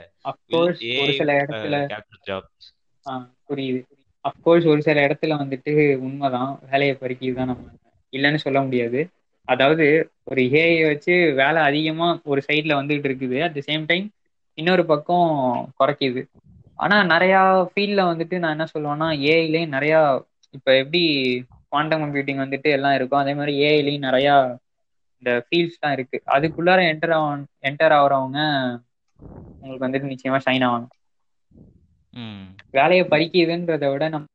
ஒரு 0.61 0.75
சில 1.21 1.33
இடத்துல 1.43 1.81
ஜாப்ஸ் 2.29 2.69
ஆ, 3.07 3.15
புரியுது. 3.49 3.81
அப்கோர்ஸ் 4.25 4.71
ஒரு 4.73 4.81
சில 4.83 5.01
இடத்துல 5.07 5.35
வந்துட்டு 5.43 5.73
உண்மைதான். 6.07 6.53
வேலையை 6.71 6.95
பறிக்கிறது 7.03 7.39
தான் 7.41 7.53
நம்ம 7.53 7.67
இல்லைன்னு 8.17 8.39
சொல்ல 8.39 8.59
முடியாது. 8.63 9.01
அதாவது 9.49 9.85
ஒரு 10.25 10.43
ஏஐ 10.55 10.87
வச்சு 10.87 11.13
வேலை 11.35 11.61
அதிகமா 11.63 12.09
ஒரு 12.25 12.41
சைட்ல 12.49 12.73
வந்துட்டு 12.75 13.09
இருக்குது. 13.11 13.37
அட் 13.43 13.55
த 13.55 13.63
சேம் 13.69 13.85
டைம் 13.87 14.07
இன்னொரு 14.59 14.83
பக்கம் 14.87 15.29
குறைக்குது. 15.79 16.23
ஆனா 16.79 16.97
நிறையா 17.07 17.41
ஃபீல்ட்ல 17.71 18.03
வந்துட்டு 18.11 18.37
நான் 18.39 18.55
என்ன 18.57 18.67
சொல்லுவேன்னா 18.73 19.09
ஏஐலயும் 19.27 19.75
நிறையா 19.77 20.01
இப்ப 20.55 20.77
எப்படி 20.77 21.03
குவாண்டம் 21.73 22.03
கம்ப்யூட்டிங் 22.03 22.43
வந்துட்டு 22.43 22.69
எல்லாம் 22.71 22.95
இருக்கும் 22.95 23.23
அதே 23.23 23.35
மாதிரி 23.35 23.53
ஏஐலயும் 23.63 24.07
நிறையா 24.09 24.35
இந்த 25.23 25.31
ஃபீல்ட்ஸ் 25.47 25.81
தான் 25.81 25.93
இருக்கு. 25.93 26.17
அதுக்குள்ளார 26.35 26.81
என்டர் 26.93 27.15
ஆக 27.17 27.31
என்டர் 27.69 27.95
ஆகுறவங்க 27.99 28.39
உங்களுக்கு 29.63 29.87
வந்துட்டு 29.87 30.13
நிச்சயமா 30.13 30.39
ஷைன் 30.47 30.67
ஆவாங்க. 30.67 30.89
ம். 32.15 32.45
வேலையை 32.75 33.05
பறிக்குதுன்றதை 33.07 33.89
விட 33.93 34.05
நம்ம 34.09 34.27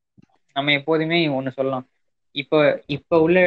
நம்ம 0.56 0.74
எப்போதுமே 0.74 1.20
ஒன்று 1.30 1.52
சொல்லலாம். 1.52 1.86
இப்போ 2.36 2.58
இப்போ 2.96 3.16
உள்ள 3.26 3.40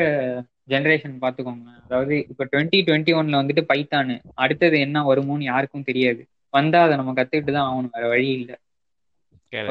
ஜென்ரேஷன் 0.72 1.14
பார்த்துக்கோங்க. 1.22 1.68
அதாவது 1.86 2.14
இப்போ 2.30 2.44
டுவெண்ட்டி 2.52 2.78
டுவெண்ட்டி 2.88 3.12
ஒன்ல 3.20 3.40
வந்துட்டு 3.40 3.62
பைத்தானு. 3.70 4.14
அடுத்தது 4.44 4.76
என்ன 4.86 4.98
வருமோன்னு 5.10 5.50
யாருக்கும் 5.52 5.88
தெரியாது. 5.90 6.22
வந்தா 6.54 6.80
அதை 6.86 6.94
நம்ம 7.00 7.14
கத்துக்கிட்டு 7.18 7.54
தான் 7.56 7.68
ஆகணும். 7.70 7.94
வேற 7.96 8.06
வழி 8.14 8.28
இல்லை. 8.40 8.56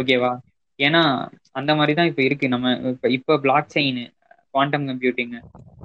ஓகேவா 0.02 0.32
ஏன்னா 0.80 1.02
அந்த 1.60 1.72
மாதிரி 1.80 1.94
தான் 2.00 2.10
இப்போ 2.12 2.24
இருக்கு. 2.28 2.48
நம்ம 2.56 2.68
இப்போ 2.94 3.08
இப்போ 3.18 3.34
block 3.46 3.74
chain 3.76 4.02
quantum 4.56 4.88
computing 4.90 5.34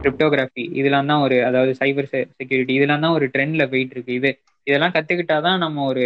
cryptography 0.02 0.64
இதெல்லாம் 0.80 1.10
தான் 1.10 1.22
ஒரு 1.26 1.36
அதாவது 1.48 1.72
சைபர் 1.80 2.08
செக்யூரிட்டி 2.40 2.74
இதெல்லாம் 2.78 3.04
தான் 3.04 3.16
ஒரு 3.18 3.26
ட்ரெண்ட்ல 3.34 3.64
போயிட்டு 3.72 3.94
இருக்கு. 3.96 4.12
இது 4.20 4.30
இதெல்லாம் 4.66 4.94
கத்துக்கிட்டாதான் 4.96 5.62
நம்ம 5.64 5.84
ஒரு 5.92 6.04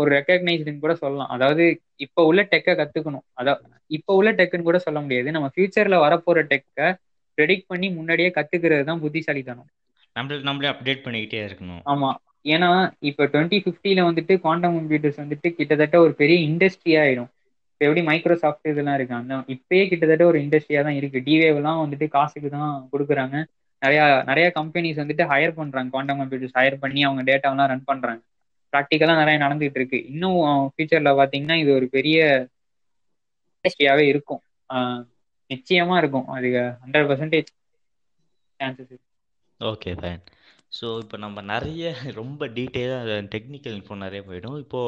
ஒரு 0.00 0.08
ரெக்கக்னைஸ்டுன்னு 0.16 0.84
கூட 0.84 0.94
சொல்லலாம். 1.02 1.32
அதாவது 1.34 1.64
இப்போ 2.06 2.20
உள்ள 2.30 2.40
டெக்கை 2.52 2.74
கத்துக்கணும். 2.80 3.24
அதான் 3.40 3.60
இப்போ 3.98 4.12
உள்ள 4.18 4.30
டெக்குன்னு 4.38 4.68
கூட 4.68 4.78
சொல்ல 4.86 4.98
முடியாது. 5.04 5.28
நம்ம 5.36 5.48
ஃபியூச்சர்ல 5.54 5.98
வரப்போற 6.04 6.38
டெக்கை 6.52 6.88
ப்ரெடிக்ட் 7.38 7.68
பண்ணி 7.72 7.88
முன்னாடியே 7.98 8.30
கத்துக்கிறது 8.36 8.84
தான் 8.90 9.02
புத்திசாலித்தனம். 9.04 9.68
நம்மள 10.16 10.38
நம்மளே 10.48 10.70
அப்டேட் 10.72 11.04
பண்ணிக்கிட்டே 11.04 11.40
இருக்கணும். 11.48 11.82
ஆமா. 11.92 12.10
ஏன்னா 12.54 12.68
இப்போ 13.08 13.22
டுவெண்ட்டி 13.32 13.58
ஃபிஃப்டில 13.64 14.00
வந்துட்டு 14.08 14.34
குவாண்டம் 14.44 14.76
கம்ப்யூட்டர்ஸ் 14.78 15.20
வந்துட்டு 15.22 15.48
கிட்டத்தட்ட 15.58 15.96
ஒரு 16.04 16.12
பெரிய 16.20 16.36
இண்டஸ்ட்ரி 16.48 16.92
ஆயிடும். 17.02 17.30
இப்போ 17.72 17.84
எப்படி 17.86 18.02
மைக்ரோசாஃப்ட் 18.10 18.70
இதெல்லாம் 18.72 18.96
இருக்கு. 18.98 19.14
அந்த 19.20 19.34
இப்பயே 19.54 19.84
கிட்டத்தட்ட 19.90 20.24
ஒரு 20.30 20.38
இண்டஸ்ட்ரியா 20.44 20.80
தான் 20.86 20.98
இருக்கு. 21.00 21.18
டிவேவ்லாம் 21.28 21.82
வந்துட்டு 21.84 22.06
காசுக்கு 22.16 22.48
தான் 22.56 22.72
கொடுக்குறாங்க. 22.92 23.36
நிறைய 23.82 24.00
நிறைய 24.30 24.46
கம்பெனிஸ் 24.58 25.00
வந்துட்டு 25.02 25.24
ஹையர் 25.32 25.58
பண்றாங்க. 25.60 25.90
குவாண்டம் 25.94 26.20
கம்ப்யூட்டர்ஸ் 26.22 26.56
ஹையர் 26.58 26.76
பண்ணி 26.84 27.00
அவங்க 27.08 27.22
டேட்டாவெல்லாம் 27.30 27.70
ரன் 27.72 27.88
பண்றாங்க. 27.90 28.22
ப்ராக்டிக்கலா 28.72 29.14
நிறைய 29.16 29.36
நடந்துகிட்டு 29.38 29.80
இருக்கு. 29.80 29.98
இன்னும் 30.06 30.38
ஃபியூச்சர்ல 30.72 31.12
பாத்தீங்கன்னா 31.20 31.56
இது 31.60 31.70
ஒரு 31.74 31.86
பெரிய 31.88 32.18
இண்டஸ்ட்ரியாவே 33.54 34.04
இருக்கும். 34.06 34.42
நிச்சயமா 35.50 35.94
இருக்கும். 35.98 36.26
அது 36.28 36.48
hundred 36.82 37.08
percentage 37.10 37.50
chances 38.60 38.96
okay 39.60 39.92
fine 40.00 40.22
so 40.72 40.86
இப்போ 41.02 41.16
நம்ம 41.16 41.40
நிறைய 41.50 41.84
ரொம்ப 42.14 42.46
டீட்டெயிலாக 42.56 43.12
டெக்னிக்கல் 43.34 43.76
இன்ஃபோ 43.76 43.94
நிறைய 43.96 44.20
போயிடும். 44.22 44.58
இப்போ 44.64 44.80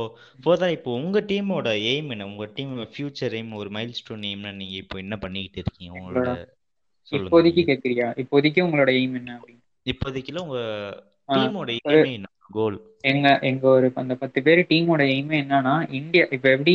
ஃபர்தர் 0.45 0.74
இப்போ 0.74 0.91
உங்கள் 0.99 1.26
டீமோட 1.31 1.68
எய்ம் 1.93 2.11
என்ன? 2.14 2.26
உங்கள் 2.26 2.53
டீமோட 2.57 2.85
ஃபியூச்சர் 2.93 3.37
எய்ம் 3.39 3.53
ஒரு 3.61 3.70
மைல் 3.70 3.97
ஸ்டோன் 3.99 4.26
எய்ம்னா 4.31 4.53
நீங்கள் 4.57 4.81
இப்போ 4.83 4.99
என்ன 4.99 5.16
பண்ணிக்கிட்டு 5.18 5.62
இருக்கீங்க? 5.62 5.93
உங்களோட 5.99 6.33
இப்போதைக்கு 7.12 7.61
நீங்க. 7.61 7.68
கேக்குறியா 7.70 8.09
இப்போதைக்கு 8.22 8.61
உங்களோட 8.66 8.91
எய்ம் 8.99 9.16
என்ன 9.20 9.31
அப்படின்னு? 9.39 9.62
இப்போதைக்குல 9.87 10.43
உங்க 10.43 10.59
ஆ, 11.28 11.35
டீமோட 11.37 11.70
எய்மே 11.78 12.12
என்ன? 12.18 12.28
கோல் 12.51 12.78
எங்க 13.11 13.26
எங்க 13.42 13.64
ஒரு 13.70 13.86
அந்த 13.94 14.14
பத்து 14.22 14.38
பேர் 14.42 14.61
டீமோட 14.70 15.03
எய்மே 15.12 15.36
என்னன்னா 15.44 15.74
இந்தியா 16.01 16.24
இப்ப 16.36 16.46
எப்படி 16.51 16.74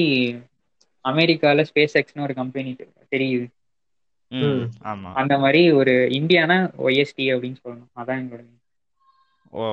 அமெரிக்கால 1.05 1.65
ஸ்பேஸ் 1.69 1.97
எக்ஸ்னு 1.99 2.25
ஒரு 2.27 2.35
கம்பெனி 2.39 2.71
தெரியுது. 3.11 3.45
ஆமா. 4.91 5.09
அந்த 5.21 5.33
மாதிரி 5.43 5.61
ஒரு 5.79 5.93
இந்தியானா 6.19 6.57
ஒய்எஸ்டி 6.85 7.25
அப்படின்னு 7.33 7.59
சொல்லணும். 7.63 7.91
அதான் 7.95 8.21
எங்களோட 8.21 8.43
ஓ 9.55 9.65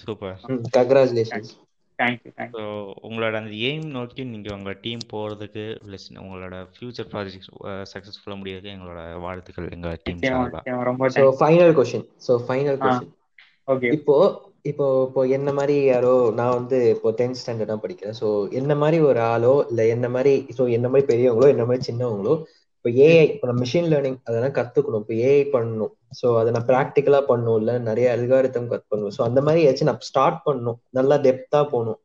super 0.00 0.36
congratulations 0.76 1.50
thank you 1.98 2.30
so 2.54 2.62
உங்களோட 3.08 3.34
அந்த 3.40 3.52
எய்ம் 3.68 3.88
நோக்கி 3.96 4.22
நீங்கள் 4.30 4.56
உங்கள் 4.56 4.78
டீம் 4.84 5.02
போகிறதுக்கு 5.12 5.64
ப்ளஸ் 5.84 6.06
உங்களோட 6.22 6.56
ஃபியூச்சர் 6.74 7.08
ப்ராஜெக்ட் 7.12 7.48
சக்ஸஸ்ஃபுல்லாக 7.92 8.38
முடியறதுக்கு 8.40 8.74
எங்களோட 8.76 9.02
வாழ்த்துக்கள் 9.26 9.72
எங்கள் 9.76 10.00
டீம் 10.06 10.22
ரொம்ப 10.90 11.08
final 11.40 11.74
question 11.78 12.06
so 12.26 12.34
final 12.48 12.80
question 12.82 13.12
okay 13.68 13.90
இப்போ 13.98 14.16
இப்போ 14.64 14.86
இப்போ 15.06 15.20
என்ன 15.36 15.48
மாதிரி 15.58 15.76
யாரோ 15.84 16.12
நான் 16.38 16.56
வந்து 16.58 16.78
இப்போ 16.94 17.08
டென்த் 17.20 17.38
ஸ்டாண்டர்ட் 17.40 17.70
தான் 17.72 17.82
படிக்கிறேன். 17.84 18.16
ஸோ 18.20 18.26
என்ன 18.58 18.72
மாதிரி 18.82 18.98
ஒரு 19.08 19.20
ஆளோ 19.32 19.54
இல்லை 19.70 19.84
என்ன 19.94 20.08
மாதிரி 20.16 20.34
ஸோ 20.58 20.64
என்ன 20.76 20.88
மாதிரி 20.92 21.06
பெரியவங்களோ 21.12 21.48
என்ன 21.54 21.64
மாதிரி 21.68 21.86
சின்னவங்களோ 21.88 22.34
இப்போ 22.76 22.90
ஏஐ 23.06 23.24
இப்போ 23.32 23.46
நான் 23.48 23.60
மிஷின் 23.64 23.90
லேர்னிங் 23.92 24.18
அதெல்லாம் 24.28 24.54
கத்துக்கணும். 24.58 25.02
இப்போ 25.04 25.16
ஏஐ 25.26 25.42
பண்ணணும் 25.54 25.92
ஸோ 26.20 26.28
அதை 26.40 26.52
நான் 26.56 26.68
ப்ராக்டிக்கலா 26.70 27.20
பண்ணணும் 27.30 27.58
இல்லை 27.60 27.74
நிறைய 27.88 28.06
அல்காரிதம் 28.16 28.70
கற்றுக்கணும் 28.72 29.12
ஸோ 29.16 29.22
அந்த 29.28 29.40
மாதிரி 29.46 29.60
ஏதாச்சும் 29.66 29.90
நான் 29.90 30.06
ஸ்டார்ட் 30.10 30.40
பண்ணணும் 30.46 30.78
நல்லா 30.98 31.18
டெப்தா 31.26 31.60
போகணும். 31.74 32.00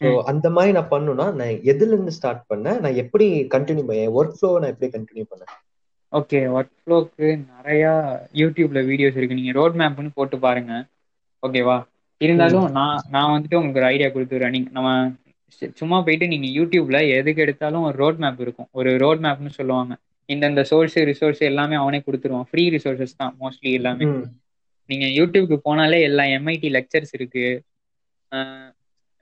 ஸோ. 0.00 0.08
அந்த 0.30 0.46
மாதிரி 0.56 0.72
நான் 0.76 0.92
பண்ணணும்னா 0.92 1.26
நான் 1.38 1.54
எதுல 1.72 1.94
இருந்து 1.94 2.14
ஸ்டார்ட் 2.18 2.42
பண்ணேன்? 2.50 2.78
நான் 2.84 3.00
எப்படி 3.02 3.26
கண்டினியூ 3.54 3.84
பண்ணேன் 3.88 4.12
ஒர்க் 4.18 4.36
ஃப்ளோவை 4.36 4.58
நான் 4.62 4.72
எப்படி 4.74 4.90
கண்டினியூ 4.96 5.24
பண்ணேன்? 5.32 5.52
ஓகே 6.12 6.38
ஒர்க் 6.56 6.76
ஃப்ளோக்கு 6.82 7.26
நிறையா 7.54 7.92
யூடியூப்ல 8.42 8.82
வீடியோஸ் 8.90 9.18
இருக்கு. 9.18 9.38
நீங்க 9.40 9.54
ரோட் 9.60 9.76
மேப்னு 9.80 10.12
போட்டு 10.14 10.38
பாருங்க. 10.46 10.72
ஓகேவா 11.42 11.76
இருந்தாலும் 12.20 12.66
நான் 12.76 13.02
நான் 13.14 13.32
வந்துட்டு 13.32 13.58
உங்களுக்கு 13.58 13.80
ஒரு 13.80 13.90
ஐடியா 13.90 14.08
கொடுத்துறேன் 14.10 14.54
நீங்க 14.56 14.70
நம்ம 14.72 14.90
சும்மா 15.76 15.98
போயிட்டு 16.00 16.26
நீங்க 16.28 16.48
யூடியூப்ல 16.56 16.98
எதுக்கு 17.16 17.40
எடுத்தாலும் 17.40 17.86
ஒரு 17.88 17.96
ரோட் 17.96 18.18
மேப் 18.18 18.40
இருக்கும். 18.40 18.68
ஒரு 18.72 18.90
ரோட் 18.98 19.20
மேப்னு 19.20 19.52
சொல்லுவாங்க. 19.52 19.92
இந்தந்த 20.28 20.62
சோர்ஸ் 20.70 20.96
ரிசோர்ஸ் 21.10 21.42
எல்லாமே 21.42 21.76
அவனே 21.76 22.00
கொடுத்துருவான். 22.06 22.48
ஃப்ரீ 22.50 22.64
ரிசோர்சஸ் 22.70 23.16
தான் 23.16 23.34
மோஸ்ட்லி 23.40 23.72
எல்லாமே. 23.78 24.06
நீங்க 24.88 25.06
யூடியூப்க்கு 25.16 25.56
போனாலே 25.64 25.98
எல்லா 26.02 26.24
எம்ஐடி 26.36 26.68
லெக்சர்ஸ் 26.76 27.12
இருக்கு. 27.12 27.46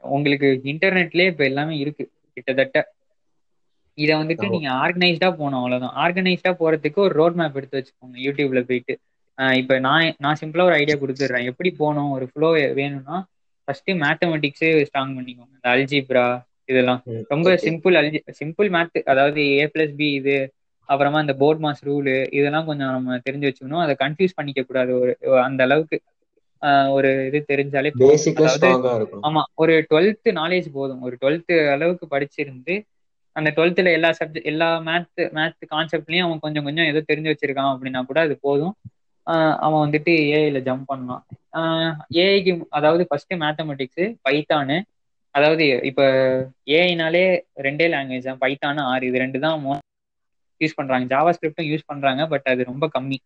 உங்களுக்கு 0.02 0.48
இன்டர்நெட்லயே 0.72 1.30
இப்ப 1.32 1.44
எல்லாமே 1.44 1.74
இருக்கு 1.78 2.04
கிட்டத்தட்ட. 2.36 2.78
இதை 3.98 4.14
வந்துட்டு. 4.16 4.46
நீங்க 4.50 4.68
ஆர்கனைஸ்டா 4.82 5.28
போகணும் 5.32 5.60
அவ்வளவுதான். 5.60 5.96
ஆர்கனைஸ்டா 6.04 6.52
போறதுக்கு 6.60 7.00
ஒரு 7.06 7.14
ரோட் 7.14 7.34
மேப் 7.34 7.58
எடுத்து 7.58 7.78
வச்சுக்கோங்க 7.78 8.16
யூடியூப்ல 8.26 8.62
போயிட்டு. 8.66 8.96
இப்ப 9.58 9.78
நான் 9.80 10.16
நான் 10.18 10.38
சிம்பிளா 10.40 10.64
ஒரு 10.64 10.76
ஐடியா 10.76 10.96
கொடுத்துட்றேன். 10.98 11.48
எப்படி 11.50 11.70
போகணும்? 11.76 12.10
ஒரு 12.12 12.26
ஃப்ளோ 12.30 12.48
வேணும்னா 12.78 13.16
ஃபர்ஸ்ட் 13.68 13.90
மேத்தமெட்டிக்ஸே 14.02 14.70
ஸ்ட்ராங் 14.88 15.14
பண்ணிக்கோங்க. 15.16 15.54
இந்த 15.56 15.68
அல்ஜிப்ரா 15.74 16.26
இதெல்லாம். 16.68 17.00
ரொம்ப. 17.32 17.48
சிம்பிள் 17.64 17.96
அல்ஜி 18.00 18.18
சிம்பிள் 18.38 18.68
மேத் 18.70 18.98
அதாவது 19.12 19.40
ஏ 19.54 19.66
பிளஸ் 19.72 19.96
பி 19.96 20.08
இது 20.14 20.36
அப்புறமா 20.88 21.18
இந்த 21.20 21.34
போர்ட் 21.38 21.62
மாஸ் 21.62 21.82
ரூலு 21.82 22.14
இதெல்லாம் 22.32 22.66
கொஞ்சம் 22.68 22.92
நம்ம 22.96 23.18
தெரிஞ்சு 23.26 23.48
வச்சுக்கணும். 23.48 23.82
அதை 23.84 23.94
கன்ஃபியூஸ் 24.02 24.36
பண்ணிக்க 24.36 24.62
கூடாது 24.62 24.92
ஒரு 25.00 25.12
அந்த 25.46 25.62
அளவுக்கு 25.66 25.96
ஒரு 26.94 27.10
இது 27.28 27.38
தெரிஞ்சாலே 27.48 27.90
போதும். 27.96 28.26
அதாவது 28.34 28.68
ஆமா 29.26 29.42
ஒரு 29.62 29.74
டுவெல்த் 29.90 30.28
நாலேஜ் 30.38 30.68
போதும். 30.72 31.02
ஒரு 31.06 31.14
டுவெல்த் 31.20 31.44
அளவுக்கு 31.74 32.06
படிச்சிருந்து 32.10 32.74
அந்த 33.36 33.48
டுவெல்த்ல 33.56 33.92
எல்லா 33.92 34.10
சப்ஜெக்ட் 34.16 34.50
எல்லா 34.50 34.68
மேத் 34.82 35.08
மேத் 35.34 35.66
கான்செப்ட்லயும் 35.72 36.26
அவன் 36.26 36.42
கொஞ்சம் 36.44 36.66
கொஞ்சம் 36.66 36.88
ஏதோ 36.88 37.00
தெரிஞ்சு 37.08 37.32
வச்சிருக்கான் 37.32 37.72
அப்படின்னா 37.72 38.00
கூட 38.06 38.20
அது 38.22 38.34
போதும். 38.40 38.74
அவன் 39.64 39.82
வந்துட்டு 39.84 40.12
ஏஐல 40.32 40.60
ஜம்ப் 40.66 40.90
பண்ணலாம் 40.90 41.22
ஏஐக்கு 42.22 42.52
அதாவது 42.78 43.02
ஃபர்ஸ்ட் 43.08 43.34
மேத்தமெட்டிக்ஸ் 43.42 44.04
பைத்தானு 44.26 44.76
அதாவது 45.34 45.64
இப்ப 45.88 46.02
ஏஐனாலே 46.76 47.24
ரெண்டே 47.66 47.86
லாங்குவேஜ் 47.92 48.28
தான். 48.28 48.42
பைத்தானு 48.44 48.80
ஆறு 48.92 49.04
இது 49.10 49.22
ரெண்டு 49.24 49.38
தான் 49.44 49.58
யூஸ் 50.60 50.78
பண்றாங்க. 50.78 51.06
ஜாவா 51.12 51.30
ஸ்கிரிப்டும் 51.36 51.70
யூஸ் 51.70 51.88
பண்றாங்க 51.90 52.22
பட் 52.32 52.46
அது 52.52 52.70
ரொம்ப 52.70 52.86
கம்மி. 52.94 53.18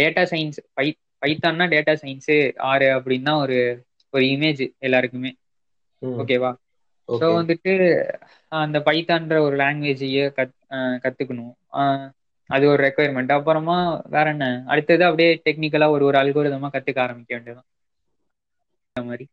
டேட்டா 0.00 0.22
சயின்ஸ் 0.30 0.58
பை 0.78 0.86
பைத்தான்னா 1.22 1.66
டேட்டா 1.74 1.94
சயின்ஸு 2.02 2.36
ஆறு 2.70 2.86
அப்படின்னு 2.96 3.32
ஒரு 3.44 3.58
ஒரு 4.14 4.24
இமேஜ் 4.34 4.62
எல்லாருக்குமே. 4.86 5.30
ஓகேவா 6.16 6.50
ஸோ 7.08 7.24
வந்துட்டு 7.36 7.72
அந்த 8.58 8.78
பைத்தான்ற 8.86 9.36
ஒரு 9.46 9.56
லாங்குவேஜையே 9.62 10.24
கத் 10.38 10.54
கத்துக்கணும். 11.04 11.54
அது 12.48 12.68
ஒரு 12.68 12.82
ரெக்குயர்மெண்ட் 12.84 13.32
அப்புறமா 13.32 13.76
வேற 14.10 14.30
என்ன? 14.30 14.62
அடுத்தது 14.66 15.04
அப்படியே 15.04 15.42
டெக்னிக்கலா 15.44 15.88
ஒரு 15.88 16.04
ஒரு 16.04 16.18
அல்கோரிதமா 16.18 16.68
கத்துக்க 16.68 17.00
ஆரம்பிக்க 17.00 17.34
வேண்டியதுதான். 17.34 17.66
இந்த 18.92 19.02
மாதிரி. 19.02 19.26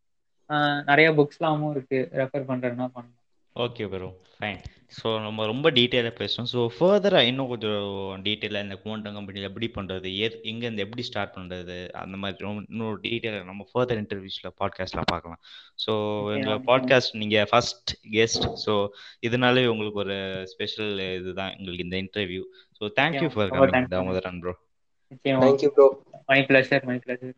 நிறைய 0.85 1.11
புக்ஸ்லாமும் 1.11 1.71
இருக்கு. 1.71 2.09
ரெஃபர் 2.13 2.49
பண்றதுன்னா 2.49 2.87
பண்ணலாம். 2.93 3.24
ஓகே 3.55 3.85
ப்ரோ 3.87 4.07
ஃபைன் 4.31 4.57
ஸோ 4.95 5.07
நம்ம 5.19 5.45
ரொம்ப 5.45 5.67
டீட்டெயிலாக 5.69 6.13
பேசுவோம் 6.17 6.47
ஸோ 6.51 6.59
ஃபர்தராக 6.75 7.27
இன்னும் 7.27 7.47
கொஞ்சம் 7.47 7.85
டீட்டெயிலாக 8.23 8.65
இந்த 8.65 8.75
குவாண்டம் 8.75 9.13
கம்பெனியில் 9.13 9.47
எப்படி 9.49 9.67
பண்ணுறது 9.75 10.09
ஏ 10.15 10.27
எங்கேருந்து 10.43 10.77
எப்படி 10.77 11.03
ஸ்டார்ட் 11.03 11.33
பண்ணுறது 11.35 11.77
அந்த 11.93 12.17
மாதிரி 12.17 12.45
ரொம்ப 12.45 12.63
இன்னொரு 12.69 12.99
டீட்டெயிலாக 13.03 13.43
நம்ம 13.43 13.65
ஃபர்தர் 13.71 14.01
இன்டர்வியூஸில் 14.03 14.53
பாட்காஸ்ட்டில் 14.61 15.09
பார்க்கலாம். 15.11 15.39
ஸோ 15.85 15.93
எங்கள். 16.35 16.61
பாட்காஸ்ட் 16.67 17.15
நீங்கள் 17.15 17.47
ஃபர்ஸ்ட் 17.51 17.93
கெஸ்ட் 18.11 18.47
ஸோ 18.65 18.75
இதனாலே 19.27 19.65
உங்களுக்கு 19.65 19.99
ஒரு 19.99 20.17
ஸ்பெஷல் 20.45 20.93
இதுதான் 21.19 21.53
எங்களுக்கு 21.57 21.87
இந்த 21.87 21.97
interview 21.97 22.43
so 22.81 22.91
thank you 22.99 23.29
for. 23.35 23.51
Damodaran 23.95 24.39
bro 24.39 24.55
thank you 25.25 25.71
bro 25.77 25.87
my 26.25 26.39
pleasure 26.43 26.85
my 26.85 26.97
pleasure 27.05 27.35